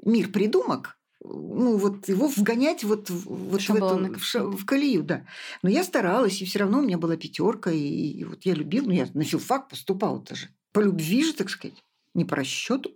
мир 0.03 0.29
придумок, 0.29 0.97
ну 1.21 1.77
вот 1.77 2.07
его 2.07 2.27
вгонять 2.27 2.83
вот, 2.83 3.09
вот 3.09 3.61
в, 3.61 3.75
эту, 3.75 4.17
в, 4.17 4.57
в 4.57 4.65
колею, 4.65 5.03
да. 5.03 5.25
Но 5.61 5.69
я 5.69 5.83
старалась, 5.83 6.41
и 6.41 6.45
все 6.45 6.59
равно 6.59 6.79
у 6.79 6.81
меня 6.81 6.97
была 6.97 7.17
пятерка, 7.17 7.71
и, 7.71 7.77
и 7.77 8.23
вот 8.23 8.45
я 8.45 8.53
любила, 8.53 8.85
ну 8.85 8.91
я 8.91 9.07
на 9.13 9.23
филфак 9.23 9.69
поступала 9.69 10.21
тоже. 10.21 10.49
По 10.71 10.79
любви 10.79 11.23
же, 11.23 11.33
так 11.33 11.49
сказать, 11.49 11.77
не 12.13 12.25
по 12.25 12.35
расчету. 12.35 12.91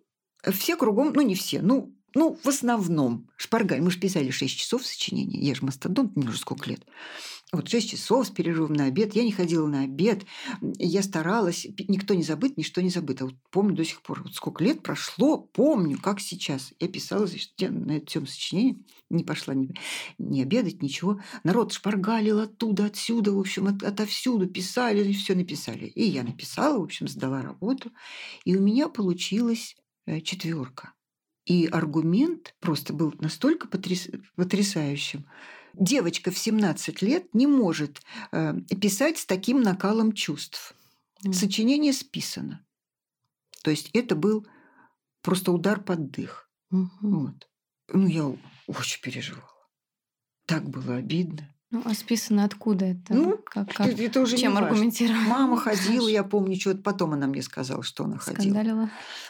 Все 0.52 0.76
кругом, 0.76 1.12
ну 1.14 1.22
не 1.22 1.36
все, 1.36 1.62
ну 1.62 1.94
ну, 2.16 2.38
в 2.44 2.48
основном. 2.48 3.28
Шпаргаль. 3.38 3.82
Мы 3.82 3.90
же 3.90 4.00
писали 4.00 4.30
6 4.30 4.56
часов 4.56 4.86
сочинения. 4.86 5.40
Я 5.40 5.56
же 5.56 5.66
мастодонт, 5.66 6.16
мне 6.16 6.28
уже 6.28 6.38
сколько 6.38 6.70
лет. 6.70 6.86
Вот 7.54 7.70
6 7.70 7.92
часов 7.92 8.26
с 8.26 8.32
перерывом 8.32 8.74
на 8.74 8.86
обед. 8.86 9.16
Я 9.16 9.24
не 9.24 9.32
ходила 9.32 9.68
на 9.68 9.84
обед. 9.84 10.26
Я 10.80 11.04
старалась. 11.04 11.68
Никто 11.88 12.16
не 12.16 12.24
забыт, 12.24 12.58
ничто 12.58 12.82
не 12.82 12.90
забыто. 12.90 13.26
Вот 13.26 13.36
помню 13.52 13.76
до 13.76 13.86
сих 13.86 14.02
пор. 14.02 14.24
Вот 14.24 14.34
сколько 14.34 14.64
лет 14.64 14.82
прошло, 14.82 15.38
помню, 15.38 16.00
как 16.02 16.20
сейчас. 16.20 16.74
Я 16.80 16.88
писала 16.88 17.28
значит, 17.28 17.54
на 17.60 17.92
этом 17.92 18.26
сочинении. 18.26 18.84
Не 19.12 19.24
пошла 19.24 19.54
ни, 19.54 19.72
ни 20.18 20.42
обедать, 20.42 20.82
ничего. 20.82 21.22
Народ 21.44 21.74
шпаргалил 21.74 22.40
оттуда, 22.40 22.86
отсюда, 22.86 23.32
в 23.32 23.40
общем, 23.40 23.68
от, 23.68 23.84
отовсюду. 23.84 24.48
Писали, 24.48 25.14
все 25.14 25.36
написали. 25.36 25.86
И 25.86 26.06
я 26.06 26.24
написала, 26.24 26.80
в 26.80 26.84
общем, 26.84 27.08
сдала 27.08 27.44
работу. 27.44 27.92
И 28.46 28.58
у 28.58 28.62
меня 28.62 28.90
получилась 28.90 29.76
э, 30.08 30.22
четверка. 30.22 30.94
И 31.46 31.68
аргумент 31.68 32.56
просто 32.60 32.94
был 32.94 33.14
настолько 33.20 33.68
потряс... 33.68 34.08
потрясающим. 34.36 35.28
Девочка 35.74 36.32
в 36.32 36.38
17 36.38 37.02
лет 37.02 37.34
не 37.34 37.48
может 37.48 38.02
э, 38.32 38.54
писать 38.80 39.18
с 39.18 39.26
таким 39.26 39.62
накалом 39.62 40.14
чувств. 40.14 40.76
Сочинение 41.32 41.94
списано. 41.94 42.66
То 43.64 43.72
есть 43.72 43.90
это 43.94 44.16
был 44.16 44.46
просто 45.22 45.52
удар 45.52 45.82
под 45.82 46.12
дых. 46.12 46.50
Mm-hmm. 46.72 46.88
Вот. 47.02 47.50
Ну, 47.88 48.08
я 48.08 48.36
очень 48.68 49.02
переживала. 49.02 49.50
Так 50.46 50.70
было 50.70 50.96
обидно. 50.96 51.53
Ну, 51.74 51.82
а 51.86 51.96
списано 51.96 52.46
откуда 52.46 52.86
это? 52.86 53.16
Ну, 53.16 53.40
как, 53.44 53.74
как? 53.74 53.88
Это, 53.88 54.22
уже 54.22 54.38
Чем 54.38 54.58
аргументировать? 54.58 55.28
Мама 55.28 55.58
ходила, 55.58 56.08
я 56.08 56.24
помню, 56.24 56.56
что-то 56.56 56.84
потом 56.84 57.14
она 57.14 57.26
мне 57.26 57.42
сказала, 57.42 57.82
что 57.82 58.04
она 58.04 58.20
ходила. 58.20 58.44
Скандалила. 58.44 58.90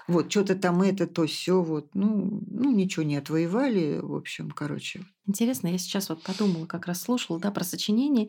Вот, 0.10 0.30
что-то 0.30 0.56
там 0.56 0.82
это, 0.82 1.08
то 1.08 1.26
все, 1.26 1.64
вот. 1.64 1.92
Ну, 1.94 2.42
ну, 2.46 2.72
ничего 2.72 3.04
не 3.04 3.16
отвоевали, 3.16 4.02
в 4.04 4.14
общем, 4.14 4.52
короче. 4.52 5.06
Интересно, 5.26 5.70
я 5.70 5.78
сейчас 5.78 6.10
вот 6.10 6.22
подумала, 6.22 6.66
как 6.66 6.86
раз 6.86 7.02
слушала, 7.04 7.40
да, 7.40 7.50
про 7.50 7.64
сочинение. 7.64 8.28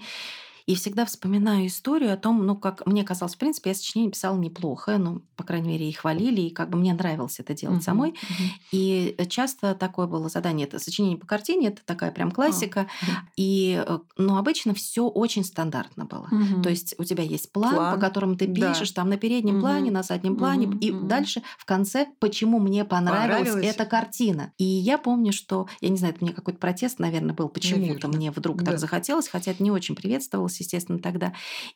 И 0.67 0.75
всегда 0.77 1.05
вспоминаю 1.05 1.67
историю 1.67 2.15
о 2.15 2.17
том, 2.17 2.47
ну, 2.47 2.57
как 2.57 2.87
мне 2.87 3.05
казалось, 3.05 3.35
в 3.35 3.39
принципе, 3.39 3.71
я 3.71 3.75
сочинение 3.75 4.11
писала 4.11 4.37
неплохо, 4.39 4.97
ну, 4.97 5.21
по 5.37 5.45
крайней 5.45 5.69
мере, 5.69 5.89
и 5.89 5.93
хвалили, 5.93 6.41
и 6.41 6.51
как 6.51 6.71
бы 6.71 6.79
мне 6.79 6.95
нравилось 6.95 7.39
это 7.39 7.53
делать 7.53 7.81
uh-huh, 7.81 7.85
самой. 7.85 8.11
Uh-huh. 8.13 8.49
И 8.73 9.17
часто 9.29 9.75
такое 9.75 10.07
было 10.07 10.31
задание, 10.31 10.67
это 10.67 10.79
сочинение 10.79 11.19
по 11.19 11.27
картине, 11.27 11.69
это 11.69 11.83
такая 11.85 12.13
прям 12.13 12.31
классика. 12.31 12.81
Uh-huh. 12.81 13.15
И, 13.37 13.85
э, 13.87 13.99
но 14.17 14.39
обычно 14.39 14.73
все 14.73 15.07
очень 15.07 15.45
стандартно 15.45 16.07
было. 16.07 16.29
Uh-huh. 16.33 16.63
То 16.63 16.71
есть 16.71 16.95
у 16.97 17.05
тебя 17.05 17.25
есть 17.25 17.53
план, 17.53 17.75
план. 17.75 17.95
по 17.95 18.01
которому 18.01 18.37
ты 18.37 18.47
пишешь, 18.47 18.93
да. 18.93 19.03
там 19.03 19.11
на 19.11 19.19
переднем 19.19 19.57
uh-huh. 19.57 19.61
плане, 19.61 19.91
на 19.91 20.03
заднем 20.03 20.37
плане, 20.37 20.67
uh-huh. 20.67 20.79
и 20.79 20.91
uh-huh. 20.93 21.07
дальше 21.07 21.43
в 21.59 21.67
конце, 21.67 22.07
почему 22.21 22.59
мне 22.59 22.87
понравилась, 22.87 23.49
понравилась 23.49 23.75
эта 23.75 23.85
картина. 23.85 24.53
И 24.57 24.65
я 24.65 24.97
помню, 24.97 25.33
что, 25.35 25.69
я 25.83 25.91
не 25.91 25.99
знаю, 25.99 26.15
это 26.15 26.25
мне 26.25 26.33
какой-то 26.33 26.59
протест, 26.59 27.01
наверное, 27.01 27.35
был, 27.35 27.51
почему-то 27.51 28.09
мне 28.09 28.31
вдруг 28.31 28.63
да. 28.63 28.71
так 28.71 28.81
захотелось, 28.81 29.29
хотя 29.29 29.51
это 29.51 29.63
не 29.63 29.71
очень 29.71 29.95
приветствовалось 29.95 30.54
понравилось, 30.55 30.61
естественно, 30.61 30.99
тогда. 30.99 31.33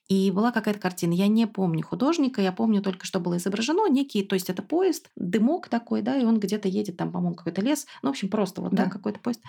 И 0.08 0.30
была 0.30 0.52
какая-то 0.52 0.80
картина. 0.80 1.12
Я 1.12 1.28
не 1.28 1.46
помню 1.46 1.84
художника, 1.84 2.42
я 2.42 2.52
помню 2.52 2.82
только, 2.82 3.06
что 3.06 3.20
было 3.20 3.36
изображено. 3.36 3.88
Некий, 3.88 4.22
то 4.22 4.34
есть 4.34 4.50
это 4.50 4.62
поезд, 4.62 5.10
дымок 5.16 5.68
такой, 5.68 6.02
да, 6.02 6.16
и 6.16 6.24
он 6.24 6.38
где-то 6.38 6.68
едет, 6.68 6.96
там, 6.96 7.12
по-моему, 7.12 7.34
какой-то 7.36 7.62
лес. 7.62 7.86
Ну, 8.02 8.08
в 8.08 8.12
общем, 8.12 8.28
просто 8.28 8.62
вот, 8.62 8.72
да, 8.72 8.84
да 8.84 8.90
какой-то 8.90 9.20
поезд. 9.20 9.40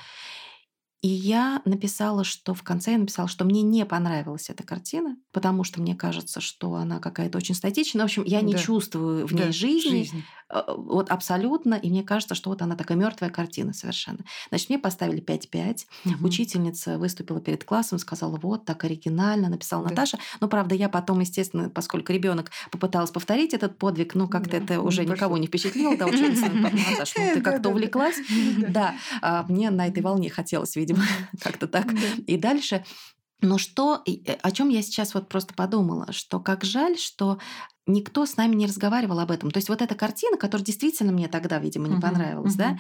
И 1.01 1.07
я 1.07 1.61
написала, 1.63 2.25
что 2.25 2.53
в 2.53 2.61
конце 2.61 2.91
я 2.91 2.97
написала, 2.97 3.29
что 3.29 3.45
мне 3.45 3.61
не 3.61 3.85
понравилась 3.85 4.49
эта 4.49 4.63
картина, 4.63 5.15
потому 5.31 5.63
что 5.63 5.81
мне 5.81 5.95
кажется, 5.95 6.41
что 6.41 6.75
она 6.75 6.99
какая-то 6.99 7.37
очень 7.37 7.55
статичная. 7.55 8.01
В 8.01 8.05
общем, 8.05 8.23
я 8.25 8.41
не 8.41 8.53
да. 8.53 8.59
чувствую 8.59 9.25
в 9.25 9.33
ней 9.33 9.45
да, 9.45 9.51
жизни. 9.53 9.89
жизни. 9.89 10.25
Э, 10.49 10.63
вот 10.75 11.09
абсолютно. 11.09 11.75
И 11.75 11.89
мне 11.89 12.03
кажется, 12.03 12.35
что 12.35 12.49
вот 12.49 12.61
она 12.61 12.75
такая 12.75 12.97
мертвая 12.97 13.29
картина 13.29 13.71
совершенно. 13.73 14.19
Значит, 14.49 14.69
мне 14.69 14.79
поставили 14.79 15.23
5-5. 15.23 15.85
Угу. 16.05 16.27
Учительница 16.27 16.97
выступила 16.97 17.39
перед 17.39 17.63
классом, 17.63 17.99
сказала, 17.99 18.37
вот 18.37 18.65
так 18.65 18.83
оригинально, 18.83 19.49
написала 19.49 19.83
да. 19.83 19.91
Наташа. 19.91 20.19
Но, 20.41 20.47
правда, 20.47 20.75
я 20.75 20.89
потом, 20.89 21.21
естественно, 21.21 21.69
поскольку 21.69 22.11
ребенок 22.11 22.51
попыталась 22.71 23.11
повторить 23.11 23.53
этот 23.53 23.77
подвиг, 23.77 24.15
ну, 24.15 24.27
как-то 24.27 24.51
да, 24.51 24.57
это 24.57 24.81
уже 24.81 25.05
никого 25.05 25.37
не 25.37 25.47
впечатлило. 25.47 25.95
Да, 25.95 26.07
учительница, 26.07 26.49
Наташа, 26.49 27.13
ну, 27.17 27.33
ты 27.35 27.41
как-то 27.41 27.69
увлеклась. 27.69 28.17
Да, 28.69 28.95
а 29.21 29.45
мне 29.47 29.69
на 29.69 29.87
этой 29.87 30.03
волне 30.03 30.29
хотелось, 30.29 30.75
видимо, 30.89 31.05
как-то 31.41 31.67
так. 31.67 31.87
И 32.27 32.37
дальше 32.37 32.83
но 33.41 33.57
что, 33.57 34.03
э, 34.05 34.33
о 34.33 34.51
чем 34.51 34.67
я 34.67 34.81
сейчас 34.81 35.13
вот 35.13 35.29
просто 35.29 35.53
подумала, 35.53 36.11
что 36.11 36.41
как 36.41 36.65
жаль, 36.65 36.97
что 36.97 37.39
никто 37.89 38.25
с 38.25 38.37
нами 38.37 38.55
не 38.55 38.67
разговаривал 38.67 39.19
об 39.19 39.31
этом. 39.31 39.51
То 39.51 39.57
есть 39.57 39.69
вот 39.69 39.81
эта 39.81 39.95
картина, 39.95 40.37
которая 40.37 40.65
действительно 40.65 41.11
мне 41.11 41.27
тогда, 41.27 41.59
видимо, 41.59 41.87
не 41.87 41.95
uh-huh, 41.95 42.01
понравилась, 42.01 42.53
uh-huh. 42.53 42.57
да, 42.57 42.79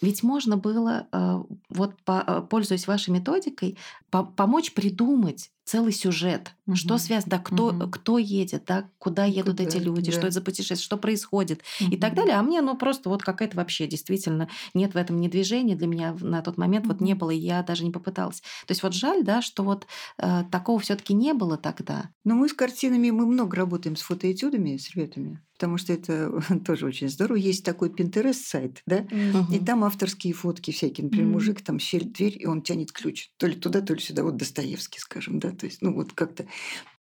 ведь 0.00 0.22
можно 0.22 0.56
было, 0.56 1.06
э, 1.12 1.42
вот 1.70 1.94
э, 2.06 2.42
пользуясь 2.50 2.86
вашей 2.86 3.10
методикой, 3.10 3.78
помочь 4.10 4.74
придумать 4.74 5.50
целый 5.64 5.92
сюжет, 5.92 6.52
угу. 6.66 6.76
что 6.76 6.98
связано, 6.98 7.30
да, 7.30 7.38
кто, 7.38 7.66
угу. 7.68 7.88
кто 7.88 8.18
едет, 8.18 8.64
да, 8.66 8.90
куда 8.98 9.24
едут 9.24 9.58
куда, 9.58 9.68
эти 9.68 9.76
люди, 9.76 10.10
да. 10.10 10.18
что 10.18 10.26
это 10.26 10.34
за 10.34 10.42
путешествие, 10.42 10.84
что 10.84 10.96
происходит 10.96 11.62
угу. 11.80 11.92
и 11.92 11.96
так 11.96 12.14
далее. 12.14 12.34
А 12.34 12.42
мне, 12.42 12.60
ну, 12.60 12.76
просто 12.76 13.08
вот 13.08 13.22
какая-то 13.22 13.56
вообще 13.56 13.86
действительно 13.86 14.48
нет 14.74 14.94
в 14.94 14.96
этом 14.96 15.20
ни 15.20 15.28
движения. 15.28 15.76
Для 15.76 15.86
меня 15.86 16.16
на 16.20 16.42
тот 16.42 16.58
момент 16.58 16.86
угу. 16.86 16.94
вот 16.94 17.00
не 17.00 17.14
было, 17.14 17.30
и 17.30 17.38
я 17.38 17.62
даже 17.62 17.84
не 17.84 17.92
попыталась. 17.92 18.40
То 18.40 18.70
есть 18.70 18.82
вот 18.82 18.92
жаль, 18.92 19.22
да, 19.22 19.40
что 19.40 19.62
вот 19.62 19.86
э, 20.18 20.44
такого 20.50 20.80
все 20.80 20.96
таки 20.96 21.14
не 21.14 21.32
было 21.32 21.56
тогда. 21.56 22.10
Но 22.24 22.34
мы 22.34 22.48
с 22.48 22.52
картинами, 22.52 23.10
мы 23.10 23.24
много 23.24 23.56
работаем 23.56 23.94
с 23.94 24.02
фотоэтюдами, 24.02 24.41
с 24.50 24.90
ребятами 24.94 25.40
потому 25.62 25.78
что 25.78 25.92
это 25.92 26.42
тоже 26.66 26.86
очень 26.86 27.08
здорово. 27.08 27.36
Есть 27.36 27.64
такой 27.64 27.88
Pinterest 27.88 28.32
сайт, 28.32 28.82
да, 28.84 29.06
угу. 29.06 29.54
и 29.54 29.60
там 29.60 29.84
авторские 29.84 30.32
фотки 30.32 30.72
всякие. 30.72 31.04
Например, 31.04 31.26
угу. 31.26 31.34
мужик 31.34 31.62
там 31.62 31.78
щель 31.78 32.06
дверь, 32.06 32.36
и 32.36 32.46
он 32.46 32.62
тянет 32.62 32.90
ключ. 32.90 33.30
То 33.36 33.46
ли 33.46 33.54
туда, 33.54 33.80
то 33.80 33.94
ли 33.94 34.00
сюда. 34.00 34.24
Вот 34.24 34.36
Достоевский, 34.36 34.98
скажем, 34.98 35.38
да. 35.38 35.52
То 35.52 35.66
есть, 35.66 35.80
ну, 35.80 35.94
вот 35.94 36.14
как-то 36.14 36.46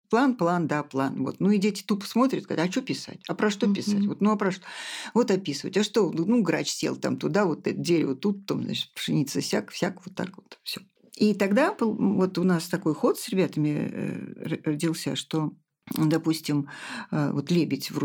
План, 0.09 0.37
план, 0.37 0.68
да, 0.68 0.82
план. 0.84 1.22
Вот. 1.22 1.37
Ну 1.41 1.51
и 1.51 1.59
дети 1.59 1.82
тупо 1.82 2.07
смотрят, 2.07 2.45
говорят, 2.45 2.68
а 2.68 2.72
что 2.72 2.80
писать? 2.80 3.20
А 3.28 3.34
про 3.34 3.51
что 3.51 3.70
писать? 3.72 4.07
Вот, 4.07 4.20
ну 4.20 4.30
а 4.30 4.37
про 4.37 4.53
что? 4.53 4.62
Вот 5.14 5.30
описывать. 5.30 5.76
А 5.76 5.82
что? 5.82 6.11
Ну, 6.12 6.43
грач 6.43 6.70
сел 6.70 6.97
там 6.97 7.16
туда, 7.16 7.45
вот 7.45 7.66
это 7.66 7.76
дерево 7.76 8.14
тут, 8.14 8.47
там, 8.47 8.62
значит, 8.62 8.95
пшеница 8.95 9.43
сяк, 9.43 9.70
всяк, 9.70 10.07
вот 10.07 10.14
так 10.14 10.37
вот. 10.37 10.59
Все. 10.62 10.80
И 11.16 11.34
тогда 11.34 11.74
вот 11.78 12.39
у 12.39 12.45
нас 12.45 12.68
такой 12.68 12.95
ход 12.95 13.18
с 13.18 13.28
ребятами 13.28 13.91
э, 13.93 14.61
родился, 14.64 15.16
что 15.16 15.53
допустим, 15.95 16.68
э, 17.11 17.30
вот 17.32 17.51
лебедь 17.51 17.91
в 17.91 17.99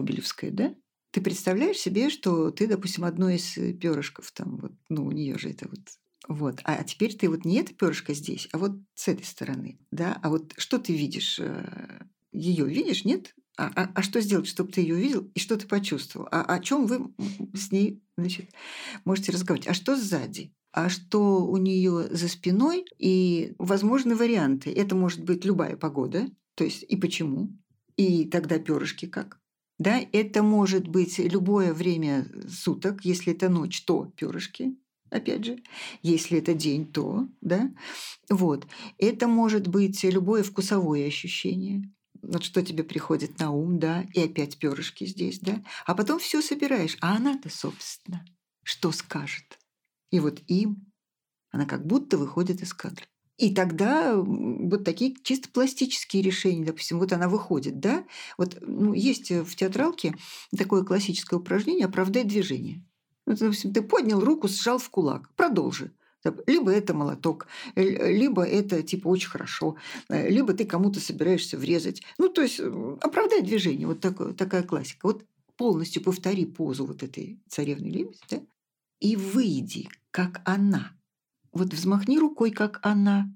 да, 0.51 0.75
ты 1.11 1.21
представляешь 1.21 1.77
себе, 1.77 2.09
что 2.09 2.51
ты, 2.51 2.67
допустим, 2.67 3.03
одно 3.03 3.29
из 3.29 3.57
э, 3.57 3.73
перышков 3.73 4.31
там, 4.31 4.57
вот, 4.57 4.71
ну, 4.89 5.05
у 5.05 5.11
нее 5.11 5.37
же 5.37 5.49
это 5.49 5.67
вот 5.69 5.81
вот. 6.27 6.59
А 6.63 6.83
теперь 6.83 7.15
ты 7.15 7.29
вот 7.29 7.45
не 7.45 7.57
это 7.57 7.73
перышко 7.73 8.13
здесь, 8.13 8.47
а 8.51 8.57
вот 8.57 8.73
с 8.93 9.07
этой 9.07 9.25
стороны. 9.25 9.79
Да? 9.89 10.19
А 10.21 10.29
вот 10.29 10.53
что 10.57 10.77
ты 10.77 10.95
видишь? 10.95 11.39
Э, 11.39 12.03
ее 12.31 12.65
видишь, 12.65 13.05
нет? 13.05 13.33
А, 13.57 13.71
а, 13.75 13.91
а 13.95 14.01
что 14.01 14.21
сделать, 14.21 14.47
чтобы 14.47 14.71
ты 14.71 14.81
ее 14.81 14.95
увидел 14.95 15.29
и 15.33 15.39
что 15.39 15.57
ты 15.57 15.67
почувствовал? 15.67 16.27
А 16.31 16.41
о 16.43 16.59
чем 16.59 16.85
вы 16.85 17.13
с 17.53 17.71
ней 17.71 18.01
значит, 18.17 18.49
можете 19.03 19.31
разговаривать? 19.31 19.67
А 19.67 19.73
что 19.73 19.95
сзади? 19.95 20.53
А 20.71 20.89
что 20.89 21.45
у 21.45 21.57
нее 21.57 22.07
за 22.15 22.29
спиной? 22.29 22.85
И 22.97 23.53
возможны 23.57 24.15
варианты. 24.15 24.71
Это 24.71 24.95
может 24.95 25.23
быть 25.23 25.43
любая 25.43 25.75
погода. 25.75 26.29
То 26.55 26.63
есть 26.63 26.83
и 26.83 26.95
почему? 26.95 27.49
И 28.01 28.25
тогда 28.25 28.57
перышки 28.57 29.05
как? 29.05 29.39
Да, 29.77 30.01
это 30.11 30.41
может 30.41 30.87
быть 30.87 31.19
любое 31.19 31.71
время 31.71 32.25
суток. 32.49 33.05
Если 33.05 33.33
это 33.33 33.47
ночь, 33.47 33.83
то 33.83 34.11
перышки 34.15 34.75
опять 35.11 35.45
же. 35.45 35.61
Если 36.01 36.39
это 36.39 36.55
день, 36.55 36.91
то, 36.91 37.27
да. 37.41 37.71
Вот. 38.27 38.65
Это 38.97 39.27
может 39.27 39.67
быть 39.67 40.03
любое 40.03 40.41
вкусовое 40.41 41.05
ощущение. 41.05 41.91
Вот 42.23 42.43
что 42.43 42.63
тебе 42.63 42.83
приходит 42.83 43.37
на 43.39 43.51
ум, 43.51 43.77
да, 43.77 44.03
и 44.13 44.21
опять 44.21 44.57
перышки 44.57 45.05
здесь, 45.05 45.39
да. 45.39 45.63
А 45.85 45.93
потом 45.93 46.17
все 46.17 46.41
собираешь. 46.41 46.97
А 47.01 47.17
она-то, 47.17 47.49
собственно, 47.49 48.25
что 48.63 48.91
скажет? 48.91 49.59
И 50.09 50.19
вот 50.19 50.41
им 50.47 50.91
она 51.51 51.65
как 51.65 51.85
будто 51.85 52.17
выходит 52.17 52.61
из 52.63 52.73
кадра. 52.73 53.05
И 53.41 53.51
тогда 53.55 54.15
вот 54.15 54.83
такие 54.83 55.15
чисто 55.23 55.49
пластические 55.49 56.21
решения, 56.21 56.63
допустим, 56.63 56.99
вот 56.99 57.11
она 57.11 57.27
выходит, 57.27 57.79
да, 57.79 58.05
вот 58.37 58.59
ну, 58.61 58.93
есть 58.93 59.31
в 59.31 59.55
театралке 59.55 60.13
такое 60.55 60.83
классическое 60.83 61.39
упражнение 61.39 61.87
«Оправдай 61.87 62.23
движение». 62.23 62.85
Ну, 63.25 63.35
допустим, 63.35 63.73
ты 63.73 63.81
поднял 63.81 64.19
руку, 64.19 64.47
сжал 64.47 64.77
в 64.77 64.87
кулак, 64.91 65.33
продолжи. 65.35 65.91
Либо 66.45 66.69
это 66.69 66.93
молоток, 66.93 67.47
либо 67.75 68.43
это 68.43 68.83
типа 68.83 69.07
очень 69.07 69.29
хорошо, 69.29 69.75
э, 70.07 70.29
либо 70.29 70.53
ты 70.53 70.65
кому-то 70.65 70.99
собираешься 70.99 71.57
врезать. 71.57 72.03
Ну, 72.19 72.29
то 72.29 72.43
есть 72.43 72.59
оправдай 72.59 73.41
движение, 73.41 73.87
вот 73.87 74.01
такое, 74.01 74.33
такая 74.33 74.61
классика. 74.61 75.07
Вот 75.07 75.25
полностью 75.57 76.03
повтори 76.03 76.45
позу 76.45 76.85
вот 76.85 77.01
этой 77.01 77.39
царевны 77.49 77.87
лебедь, 77.87 78.21
да, 78.29 78.39
и 78.99 79.15
выйди, 79.15 79.89
как 80.11 80.41
она– 80.45 80.91
вот 81.51 81.73
взмахни 81.73 82.17
рукой, 82.17 82.51
как 82.51 82.79
она. 82.83 83.33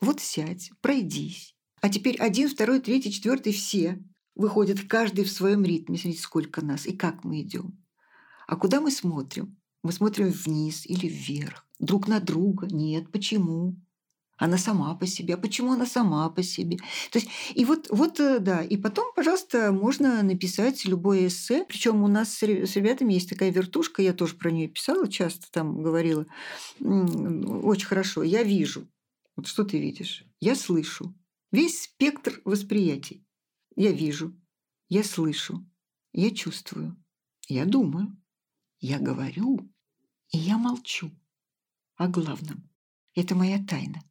Вот 0.00 0.20
сядь, 0.20 0.70
пройдись. 0.80 1.54
А 1.80 1.88
теперь 1.88 2.16
один, 2.16 2.48
второй, 2.48 2.80
третий, 2.80 3.12
четвертый, 3.12 3.52
все 3.52 4.02
выходят, 4.34 4.82
каждый 4.86 5.24
в 5.24 5.32
своем 5.32 5.64
ритме. 5.64 5.96
Смотрите, 5.96 6.22
сколько 6.22 6.64
нас 6.64 6.86
и 6.86 6.96
как 6.96 7.24
мы 7.24 7.40
идем. 7.40 7.82
А 8.46 8.56
куда 8.56 8.80
мы 8.80 8.90
смотрим? 8.90 9.56
Мы 9.82 9.92
смотрим 9.92 10.30
вниз 10.30 10.86
или 10.86 11.06
вверх, 11.06 11.66
друг 11.78 12.08
на 12.08 12.20
друга. 12.20 12.66
Нет, 12.66 13.10
почему? 13.10 13.76
Она 14.36 14.58
сама 14.58 14.94
по 14.94 15.06
себе. 15.06 15.34
А 15.34 15.38
почему 15.38 15.72
она 15.72 15.86
сама 15.86 16.28
по 16.30 16.42
себе? 16.42 16.76
То 17.10 17.18
есть, 17.18 17.28
и 17.54 17.64
вот, 17.64 17.88
вот, 17.90 18.20
э, 18.20 18.38
да. 18.38 18.62
И 18.62 18.76
потом, 18.76 19.12
пожалуйста, 19.14 19.72
можно 19.72 20.22
написать 20.22 20.84
любое 20.84 21.28
эссе. 21.28 21.64
Причем 21.64 22.02
у 22.02 22.08
нас 22.08 22.34
с 22.38 22.42
ребятами 22.42 23.14
есть 23.14 23.30
такая 23.30 23.50
вертушка, 23.50 24.02
я 24.02 24.12
тоже 24.12 24.34
про 24.34 24.50
нее 24.50 24.68
писала, 24.68 25.08
часто 25.08 25.46
там 25.50 25.82
говорила. 25.82 26.26
Очень 26.80 27.86
хорошо. 27.86 28.22
Я 28.22 28.42
вижу. 28.42 28.86
Вот 29.36 29.46
что 29.46 29.64
ты 29.64 29.78
видишь? 29.78 30.24
Я 30.40 30.54
слышу. 30.54 31.14
Весь 31.52 31.82
спектр 31.82 32.40
восприятий. 32.44 33.26
Я 33.76 33.92
вижу, 33.92 34.34
я 34.88 35.04
слышу, 35.04 35.68
я 36.14 36.30
чувствую, 36.30 36.96
я 37.46 37.66
думаю, 37.66 38.16
я 38.80 38.98
говорю, 38.98 39.70
и 40.32 40.38
я 40.38 40.56
молчу. 40.56 41.10
О 41.96 42.08
главном. 42.08 42.70
Это 43.14 43.34
моя 43.34 43.62
тайна. 43.64 44.02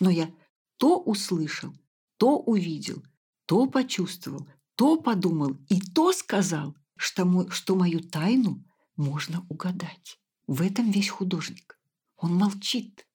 Но 0.00 0.10
я 0.10 0.32
то 0.76 0.98
услышал, 0.98 1.72
то 2.16 2.38
увидел, 2.38 3.02
то 3.46 3.66
почувствовал, 3.66 4.46
то 4.76 5.00
подумал 5.00 5.56
и 5.68 5.80
то 5.80 6.12
сказал, 6.12 6.76
что, 6.96 7.24
мой, 7.24 7.48
что 7.50 7.76
мою 7.76 8.00
тайну 8.00 8.64
можно 8.96 9.44
угадать. 9.48 10.18
В 10.46 10.62
этом 10.62 10.90
весь 10.90 11.08
художник. 11.08 11.78
Он 12.16 12.34
молчит, 12.34 13.06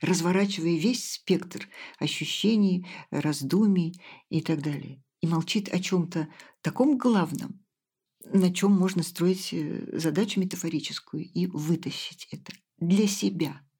разворачивая 0.00 0.76
весь 0.76 1.12
спектр 1.12 1.68
ощущений, 1.98 2.86
раздумий 3.10 4.00
и 4.30 4.40
так 4.40 4.62
далее. 4.62 5.02
И 5.20 5.26
молчит 5.26 5.68
о 5.68 5.78
чем-то 5.78 6.28
таком 6.60 6.98
главном, 6.98 7.60
на 8.24 8.52
чем 8.52 8.72
можно 8.72 9.02
строить 9.02 9.52
э, 9.52 9.98
задачу 9.98 10.40
метафорическую 10.40 11.24
и 11.24 11.46
вытащить 11.46 12.28
это 12.30 12.52
для 12.78 13.06
себя– 13.06 13.60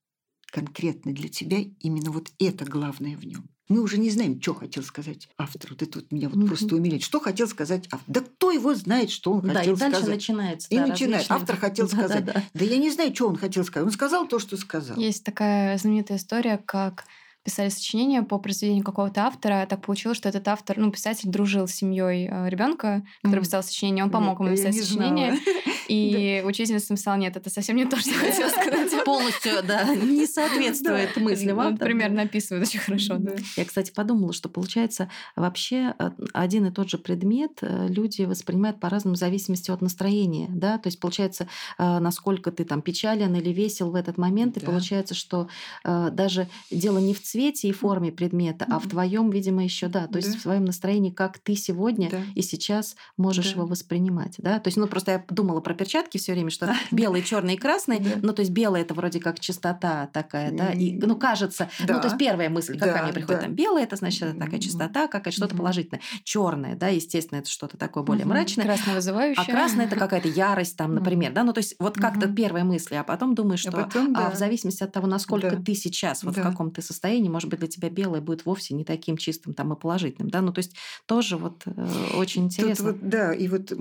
конкретно 0.52 1.12
для 1.12 1.28
тебя 1.28 1.58
именно 1.80 2.12
вот 2.12 2.30
это 2.38 2.64
главное 2.64 3.16
в 3.16 3.24
нем. 3.26 3.48
Мы 3.68 3.80
уже 3.80 3.96
не 3.96 4.10
знаем, 4.10 4.40
что 4.40 4.54
хотел 4.54 4.82
сказать 4.82 5.28
автор. 5.38 5.70
Вот 5.70 5.82
это 5.82 6.00
вот 6.00 6.12
меня 6.12 6.28
вот 6.28 6.38
mm-hmm. 6.38 6.46
просто 6.46 6.76
умиляет. 6.76 7.02
Что 7.02 7.20
хотел 7.20 7.48
сказать 7.48 7.88
автор? 7.90 8.04
Да 8.06 8.20
кто 8.20 8.50
его 8.50 8.74
знает, 8.74 9.10
что 9.10 9.32
он 9.32 9.40
да, 9.40 9.54
хотел 9.54 9.76
сказать? 9.76 9.92
Да, 9.92 9.98
и 9.98 10.02
дальше 10.02 10.14
начинается. 10.14 10.68
И 10.68 10.76
да, 10.76 10.86
начинает. 10.86 11.26
Автор 11.30 11.56
хотел 11.56 11.88
да, 11.88 11.96
сказать. 11.96 12.24
Да, 12.26 12.32
да. 12.34 12.44
да 12.52 12.64
я 12.66 12.76
не 12.76 12.90
знаю, 12.90 13.14
что 13.14 13.28
он 13.28 13.36
хотел 13.36 13.64
сказать. 13.64 13.86
Он 13.86 13.92
сказал 13.92 14.28
то, 14.28 14.38
что 14.38 14.58
сказал. 14.58 14.98
Есть 14.98 15.24
такая 15.24 15.78
знаменитая 15.78 16.18
история, 16.18 16.58
как 16.58 17.06
писали 17.44 17.68
сочинение 17.70 18.22
по 18.22 18.38
произведению 18.38 18.84
какого-то 18.84 19.22
автора. 19.22 19.66
Так 19.68 19.82
получилось, 19.82 20.18
что 20.18 20.28
этот 20.28 20.46
автор, 20.46 20.78
ну, 20.78 20.92
писатель 20.92 21.28
дружил 21.28 21.66
с 21.66 21.72
семьей 21.72 22.28
э, 22.30 22.48
ребенка, 22.48 23.02
который 23.22 23.40
mm. 23.40 23.44
писал 23.44 23.62
сочинение. 23.62 24.04
Он 24.04 24.10
помог 24.10 24.38
ему 24.38 24.50
написать 24.50 24.76
сочинение. 24.76 25.38
И 25.88 26.42
учительница 26.46 26.92
написала, 26.92 27.16
нет, 27.16 27.36
это 27.36 27.50
совсем 27.50 27.76
не 27.76 27.84
то, 27.84 27.98
что 27.98 28.14
хотела 28.14 28.48
сказать. 28.48 29.04
Полностью, 29.04 29.52
да, 29.66 29.94
не 29.94 30.26
соответствует 30.26 31.16
мысли 31.16 31.50
вам. 31.50 31.76
Примерно 31.76 32.22
описывает 32.22 32.66
очень 32.66 32.80
хорошо. 32.80 33.18
Я, 33.56 33.64
кстати, 33.64 33.90
подумала, 33.90 34.32
что 34.32 34.48
получается 34.48 35.10
вообще 35.34 35.94
э, 35.98 36.10
один 36.32 36.66
и 36.66 36.70
тот 36.70 36.88
же 36.88 36.98
предмет 36.98 37.58
э, 37.62 37.88
люди 37.88 38.22
воспринимают 38.22 38.78
по-разному 38.78 39.16
в 39.16 39.18
зависимости 39.18 39.70
от 39.70 39.82
настроения, 39.82 40.48
да, 40.50 40.78
то 40.78 40.88
есть 40.88 41.00
получается, 41.00 41.48
насколько 41.78 42.52
ты 42.52 42.64
там 42.64 42.82
печален 42.82 43.34
или 43.34 43.50
весел 43.50 43.90
в 43.90 43.94
этот 43.94 44.18
момент, 44.18 44.56
и 44.56 44.60
получается, 44.60 45.14
что 45.14 45.48
даже 45.84 46.48
дело 46.70 46.98
не 46.98 47.14
в 47.14 47.22
цвете 47.32 47.68
и 47.68 47.72
форме 47.72 48.12
предмета, 48.12 48.66
а 48.68 48.78
в 48.78 48.86
твоем, 48.86 49.30
видимо, 49.30 49.64
еще 49.64 49.88
да, 49.88 50.06
то 50.06 50.18
есть 50.18 50.36
в 50.36 50.40
своем 50.40 50.66
настроении, 50.66 51.10
как 51.10 51.38
ты 51.38 51.56
сегодня 51.56 52.10
и 52.34 52.42
сейчас 52.42 52.94
можешь 53.16 53.52
его 53.52 53.64
воспринимать, 53.64 54.34
да, 54.38 54.60
то 54.60 54.68
есть, 54.68 54.76
ну 54.76 54.86
просто 54.86 55.12
я 55.12 55.24
думала 55.30 55.60
про 55.60 55.72
перчатки 55.72 56.18
все 56.18 56.32
время, 56.32 56.50
что 56.50 56.74
белый, 56.90 57.22
черный 57.22 57.54
и 57.54 57.56
красный, 57.56 58.02
ну 58.20 58.34
то 58.34 58.40
есть 58.40 58.52
белый 58.52 58.82
это 58.82 58.92
вроде 58.92 59.18
как 59.18 59.40
чистота 59.40 60.08
такая, 60.12 60.52
да, 60.52 60.72
и 60.72 60.92
ну 60.92 61.16
кажется, 61.16 61.70
ну 61.80 62.00
то 62.00 62.04
есть 62.04 62.18
первая 62.18 62.50
мысль, 62.50 62.78
какая 62.78 63.02
мне 63.04 63.12
приходит, 63.12 63.40
там 63.40 63.54
белый 63.54 63.82
это 63.82 63.96
значит 63.96 64.22
это 64.22 64.38
такая 64.38 64.60
чистота, 64.60 65.08
какая 65.08 65.32
что-то 65.32 65.56
положительное, 65.56 66.02
черное, 66.24 66.76
да, 66.76 66.88
естественно 66.88 67.38
это 67.38 67.48
что-то 67.48 67.78
такое 67.78 68.02
более 68.02 68.26
мрачное, 68.26 68.66
красное 68.66 68.94
вызывающее, 68.94 69.42
а 69.42 69.50
красное 69.50 69.86
это 69.86 69.96
какая-то 70.02 70.28
ярость 70.28 70.76
там, 70.76 70.94
например, 70.94 71.32
да, 71.32 71.44
ну 71.44 71.54
то 71.54 71.60
есть 71.60 71.76
вот 71.78 71.96
как-то 71.96 72.28
первая 72.28 72.64
мысль, 72.64 72.96
а 72.96 73.04
потом 73.04 73.34
думаешь, 73.34 73.64
а 73.66 73.70
что 73.70 73.88
а 74.14 74.30
в 74.30 74.36
зависимости 74.36 74.82
от 74.82 74.92
того, 74.92 75.06
насколько 75.06 75.56
ты 75.56 75.74
сейчас 75.74 76.22
вот 76.22 76.36
в 76.36 76.42
каком 76.42 76.70
ты 76.70 76.82
состоянии, 76.82 77.21
может 77.28 77.50
быть 77.50 77.60
для 77.60 77.68
тебя 77.68 77.90
белое 77.90 78.20
будет 78.20 78.44
вовсе 78.44 78.74
не 78.74 78.84
таким 78.84 79.16
чистым 79.16 79.54
там 79.54 79.72
и 79.72 79.78
положительным, 79.78 80.30
да, 80.30 80.40
ну 80.40 80.52
то 80.52 80.58
есть 80.58 80.74
тоже 81.06 81.36
вот 81.36 81.62
э, 81.66 81.88
очень 82.14 82.44
интересно. 82.44 82.92
Тут 82.92 83.00
вот, 83.00 83.08
да, 83.08 83.32
и 83.32 83.48
вот 83.48 83.72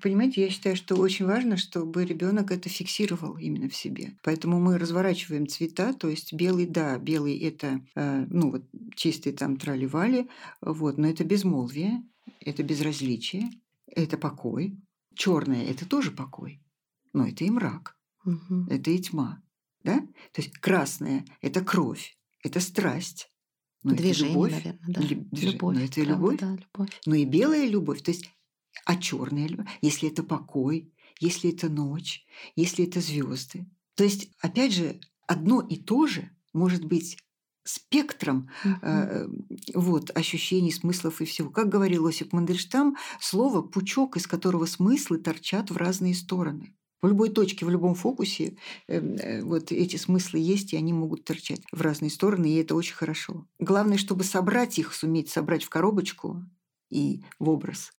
понимаете, 0.00 0.42
я 0.42 0.50
считаю, 0.50 0.76
что 0.76 0.96
очень 0.96 1.26
важно, 1.26 1.56
чтобы 1.56 2.04
ребенок 2.04 2.50
это 2.50 2.68
фиксировал 2.68 3.36
именно 3.36 3.68
в 3.68 3.74
себе. 3.74 4.16
Поэтому 4.22 4.60
мы 4.60 4.78
разворачиваем 4.78 5.46
цвета, 5.46 5.92
то 5.92 6.08
есть 6.08 6.32
белый, 6.32 6.66
да, 6.66 6.98
белый 6.98 7.38
это, 7.38 7.80
э, 7.94 8.26
ну 8.28 8.50
вот 8.52 8.64
чистый 8.94 9.32
там 9.32 9.56
траливали, 9.56 10.28
вот, 10.60 10.98
но 10.98 11.08
это 11.08 11.24
безмолвие, 11.24 12.02
это 12.40 12.62
безразличие, 12.62 13.50
это 13.86 14.16
покой. 14.16 14.78
Черное 15.14 15.64
это 15.64 15.86
тоже 15.86 16.12
покой, 16.12 16.62
но 17.12 17.26
это 17.26 17.44
и 17.44 17.50
мрак, 17.50 17.98
угу. 18.24 18.66
это 18.70 18.90
и 18.90 18.98
тьма. 18.98 19.42
Да? 19.82 19.98
То 20.32 20.42
есть 20.42 20.52
красное– 20.58 21.24
это 21.40 21.62
кровь, 21.62 22.16
это 22.42 22.60
страсть. 22.60 23.30
Но 23.82 23.94
Движение, 23.94 24.14
это 24.14 24.32
любовь. 24.32 24.52
наверное, 24.52 24.94
да. 24.94 25.00
Движ... 25.00 25.52
Любовь. 25.54 25.76
Но 25.76 25.82
это 25.82 25.94
правда, 25.94 26.12
любовь. 26.12 26.38
Да, 26.38 26.56
любовь. 26.56 27.00
Но 27.06 27.14
и 27.14 27.24
белая 27.24 27.66
любовь. 27.66 28.02
То 28.02 28.10
есть, 28.10 28.30
а 28.84 28.96
черная 28.96 29.48
любовь, 29.48 29.66
если 29.80 30.10
это 30.10 30.22
покой, 30.22 30.92
если 31.18 31.52
это 31.52 31.68
ночь, 31.68 32.24
если 32.56 32.86
это 32.86 33.00
звезды. 33.00 33.66
То 33.94 34.04
есть, 34.04 34.30
опять 34.40 34.72
же, 34.72 35.00
одно 35.26 35.60
и 35.60 35.76
то 35.76 36.06
же 36.06 36.30
может 36.52 36.84
быть 36.84 37.18
спектром 37.64 38.50
uh-huh. 38.64 38.78
э, 38.82 39.28
вот, 39.74 40.10
ощущений, 40.16 40.72
смыслов 40.72 41.20
и 41.20 41.24
всего. 41.24 41.50
Как 41.50 41.68
говорил 41.68 42.06
Осип 42.06 42.32
Мандельштам, 42.32 42.96
слово– 43.20 43.62
пучок, 43.62 44.16
из 44.16 44.26
которого 44.26 44.66
смыслы 44.66 45.18
торчат 45.18 45.70
в 45.70 45.76
разные 45.76 46.14
стороны. 46.14 46.74
В 47.02 47.08
любой 47.08 47.30
точке, 47.30 47.64
в 47.64 47.70
любом 47.70 47.94
фокусе 47.94 48.56
эм, 48.86 49.16
э, 49.16 49.42
вот 49.42 49.72
эти 49.72 49.96
смыслы 49.96 50.38
есть, 50.38 50.72
и 50.72 50.76
они 50.76 50.92
могут 50.92 51.24
торчать 51.24 51.62
в 51.72 51.80
разные 51.80 52.10
стороны, 52.10 52.46
и 52.46 52.56
это 52.56 52.74
очень 52.74 52.94
хорошо. 52.94 53.46
Главное, 53.58 53.96
чтобы 53.96 54.24
собрать 54.24 54.78
их, 54.78 54.94
суметь 54.94 55.30
собрать 55.30 55.64
в 55.64 55.70
коробочку 55.70 56.44
и 56.90 57.22
в 57.38 57.48
образ. 57.48 57.92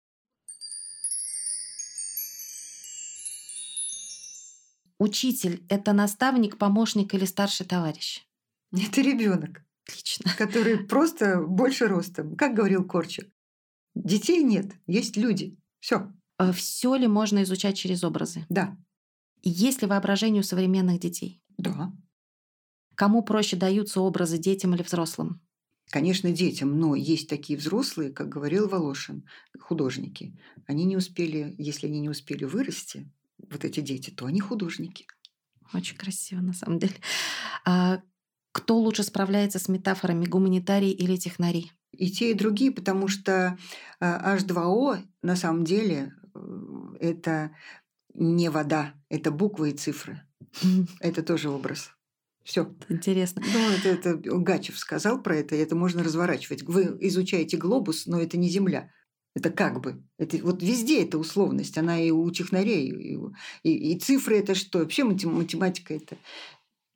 Учитель– 4.98 5.64
это 5.70 5.94
наставник, 5.94 6.58
помощник 6.58 7.14
или 7.14 7.24
старший 7.24 7.64
товарищ? 7.64 8.26
Это 8.72 9.00
ребенок. 9.00 9.64
Отлично. 9.88 10.30
Который 10.38 10.76
просто 10.76 11.40
больше 11.40 11.88
ростом. 11.88 12.36
Как 12.36 12.52
говорил 12.54 12.84
Корчик. 12.84 13.32
Детей 13.94 14.42
нет, 14.42 14.72
есть 14.86 15.16
люди. 15.16 15.56
Все. 15.80 16.12
А 16.36 16.52
Все 16.52 16.94
ли 16.96 17.08
можно 17.08 17.42
изучать 17.42 17.78
через 17.78 18.04
образы? 18.04 18.44
Да. 18.50 18.76
Есть 19.42 19.82
ли 19.82 19.88
воображение 19.88 20.40
у 20.40 20.44
современных 20.44 21.00
детей? 21.00 21.42
Да. 21.58 21.92
Кому 22.94 23.22
проще 23.22 23.56
даются 23.56 24.00
образы, 24.00 24.38
детям 24.38 24.74
или 24.74 24.82
взрослым? 24.82 25.40
Конечно, 25.90 26.30
детям, 26.30 26.78
но 26.78 26.94
есть 26.94 27.28
такие 27.28 27.58
взрослые, 27.58 28.12
как 28.12 28.28
говорил 28.28 28.68
Волошин, 28.68 29.26
художники. 29.58 30.38
Они 30.66 30.84
не 30.84 30.96
успели, 30.96 31.54
если 31.58 31.88
они 31.88 32.00
не 32.00 32.08
успели 32.08 32.44
вырасти, 32.44 33.10
вот 33.50 33.64
эти 33.64 33.80
дети, 33.80 34.10
то 34.10 34.26
они 34.26 34.40
художники. 34.40 35.06
Очень 35.72 35.96
красиво, 35.96 36.40
на 36.40 36.52
самом 36.52 36.78
деле. 36.78 36.94
А 37.64 38.02
кто 38.52 38.78
лучше 38.78 39.02
справляется 39.02 39.58
с 39.58 39.68
метафорами, 39.68 40.26
гуманитарии 40.26 40.90
или 40.90 41.16
технари? 41.16 41.72
И 41.92 42.10
те, 42.10 42.30
и 42.30 42.34
другие, 42.34 42.70
потому 42.70 43.08
что 43.08 43.58
H2O 44.00 44.98
на 45.22 45.36
самом 45.36 45.64
деле 45.64 46.14
э, 46.34 46.38
это 47.00 47.50
не 48.14 48.50
вода, 48.50 48.94
это 49.08 49.30
буквы 49.30 49.70
и 49.70 49.74
цифры. 49.74 50.22
Это 51.00 51.22
тоже 51.22 51.50
образ. 51.50 51.90
Все. 52.42 52.74
Интересно. 52.88 53.42
Ну, 53.52 53.70
это, 53.70 53.88
это 53.88 54.16
Гачев 54.16 54.78
сказал 54.78 55.22
про 55.22 55.36
это, 55.36 55.54
и 55.54 55.58
это 55.58 55.76
можно 55.76 56.02
разворачивать. 56.02 56.62
Вы 56.62 56.96
изучаете 57.00 57.56
глобус, 57.56 58.06
но 58.06 58.20
это 58.20 58.36
не 58.36 58.48
Земля. 58.48 58.90
Это 59.34 59.50
как 59.50 59.80
бы. 59.80 60.02
Это, 60.18 60.38
вот 60.38 60.62
везде 60.62 61.02
эта 61.02 61.18
условность. 61.18 61.78
Она 61.78 62.00
и 62.00 62.10
у 62.10 62.28
технарей. 62.30 62.90
И, 62.90 63.18
и, 63.62 63.92
и 63.92 63.98
цифры 63.98 64.38
это 64.38 64.54
что? 64.54 64.80
Вообще 64.80 65.04
математика 65.04 65.94
это, 65.94 66.16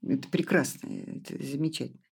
это 0.02 0.28
прекрасно. 0.28 0.88
Это 0.88 1.40
замечательно. 1.42 2.03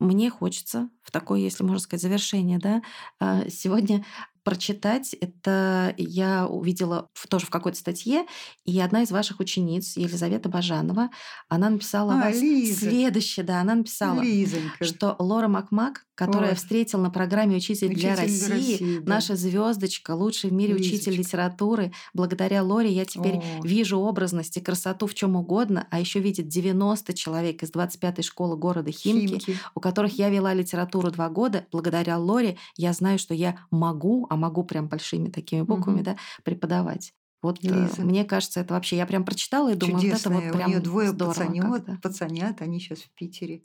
Мне 0.00 0.30
хочется 0.30 0.88
в 1.02 1.10
такое, 1.10 1.40
если 1.40 1.62
можно 1.62 1.78
сказать, 1.78 2.02
завершение, 2.02 2.58
да, 2.58 2.82
а, 3.20 3.48
сегодня 3.50 4.04
прочитать. 4.42 5.14
Это 5.20 5.94
я 5.96 6.46
увидела 6.46 7.08
тоже 7.28 7.46
в 7.46 7.50
какой-то 7.50 7.78
статье, 7.78 8.26
и 8.64 8.78
одна 8.80 9.02
из 9.02 9.10
ваших 9.10 9.40
учениц, 9.40 9.96
Елизавета 9.96 10.48
Бажанова, 10.48 11.10
она 11.48 11.70
написала 11.70 12.14
а, 12.14 12.24
вас 12.26 12.38
следующее, 12.38 13.44
да, 13.44 13.60
она 13.60 13.74
написала, 13.74 14.20
Лизонька. 14.20 14.84
что 14.84 15.16
Лора 15.18 15.48
Макмак, 15.48 16.06
которая 16.14 16.50
Ой. 16.50 16.56
встретила 16.56 17.02
на 17.02 17.10
программе 17.10 17.56
«Учитель, 17.56 17.88
учитель 17.88 18.00
для 18.00 18.16
России», 18.16 18.50
России 18.50 18.98
да. 18.98 19.14
наша 19.14 19.36
звездочка, 19.36 20.12
лучший 20.12 20.50
в 20.50 20.52
мире 20.52 20.74
Лизочка. 20.74 20.94
учитель 20.94 21.18
литературы, 21.18 21.92
благодаря 22.12 22.62
Лоре 22.62 22.90
я 22.90 23.04
теперь 23.04 23.36
О. 23.36 23.60
вижу 23.64 23.98
образность 23.98 24.56
и 24.56 24.60
красоту 24.60 25.06
в 25.06 25.14
чем 25.14 25.36
угодно, 25.36 25.86
а 25.90 25.98
еще 25.98 26.20
видит 26.20 26.48
90 26.48 27.14
человек 27.14 27.62
из 27.62 27.70
25-й 27.70 28.22
школы 28.22 28.56
города 28.56 28.90
Химки, 28.90 29.28
Химки, 29.28 29.56
у 29.74 29.80
которых 29.80 30.18
я 30.18 30.28
вела 30.28 30.52
литературу 30.52 31.10
два 31.10 31.28
года. 31.28 31.66
Благодаря 31.72 32.18
Лоре 32.18 32.58
я 32.76 32.92
знаю, 32.92 33.18
что 33.18 33.34
я 33.34 33.58
могу, 33.70 34.26
а 34.30 34.36
могу 34.36 34.62
прям 34.62 34.86
большими 34.86 35.28
такими 35.28 35.62
буквами, 35.62 35.96
угу. 35.96 36.04
да, 36.04 36.16
преподавать. 36.44 37.12
Вот 37.42 37.62
Лиза. 37.62 38.02
мне 38.02 38.24
кажется, 38.24 38.60
это 38.60 38.74
вообще 38.74 38.96
я 38.96 39.06
прям 39.06 39.24
прочитала 39.24 39.72
и 39.72 39.74
думаю, 39.74 40.00
Чудесная. 40.00 40.34
вот 40.34 40.42
это 40.42 40.52
вот 40.52 40.56
прям 40.56 40.68
У 40.68 40.72
нее 40.72 40.80
двое 40.80 41.08
здорово 41.08 41.34
пацанят, 41.34 42.02
пацанят, 42.02 42.62
они 42.62 42.78
сейчас 42.78 43.00
в 43.00 43.10
Питере. 43.10 43.62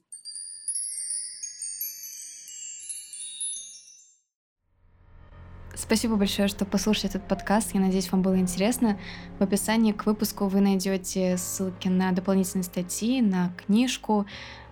Спасибо 5.76 6.16
большое, 6.16 6.47
что 6.47 6.66
послушали 6.66 7.09
этот 7.09 7.28
подкаст. 7.28 7.76
Я 7.76 7.82
надеюсь, 7.82 8.11
вам 8.11 8.24
было 8.24 8.39
интересно. 8.39 8.97
В 9.38 9.43
описании 9.43 9.91
к 9.91 10.07
выпуску 10.07 10.47
вы 10.47 10.61
найдете 10.61 11.38
ссылки 11.38 11.89
на 11.89 12.11
дополнительные 12.11 12.63
статьи, 12.63 13.22
на 13.22 13.53
книжку. 13.66 14.26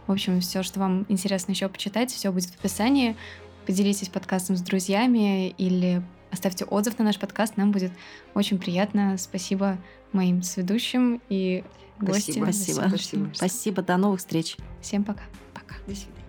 В 0.07 0.11
общем, 0.11 0.39
все, 0.41 0.63
что 0.63 0.79
вам 0.79 1.05
интересно 1.07 1.51
еще 1.51 1.69
почитать, 1.69 2.11
все 2.11 2.31
будет 2.31 2.49
в 2.49 2.59
описании. 2.59 3.15
Поделитесь 3.65 4.09
подкастом 4.09 4.57
с 4.57 4.61
друзьями 4.61 5.49
или 5.49 6.01
оставьте 6.31 6.65
отзыв 6.65 6.97
на 6.99 7.05
наш 7.05 7.19
подкаст. 7.19 7.57
Нам 7.57 7.71
будет 7.71 7.91
очень 8.33 8.59
приятно. 8.59 9.17
Спасибо 9.17 9.77
моим 10.11 10.43
сведущим 10.43 11.21
и 11.29 11.63
гостям. 11.99 12.43
Спасибо. 12.43 12.81
Спасибо. 12.87 12.87
Спасибо. 12.89 13.31
Спасибо. 13.33 13.81
До 13.81 13.97
новых 13.97 14.19
встреч. 14.19 14.57
Всем 14.81 15.03
пока. 15.03 15.23
Пока. 15.53 15.75
До 15.87 15.95
свидания. 15.95 16.22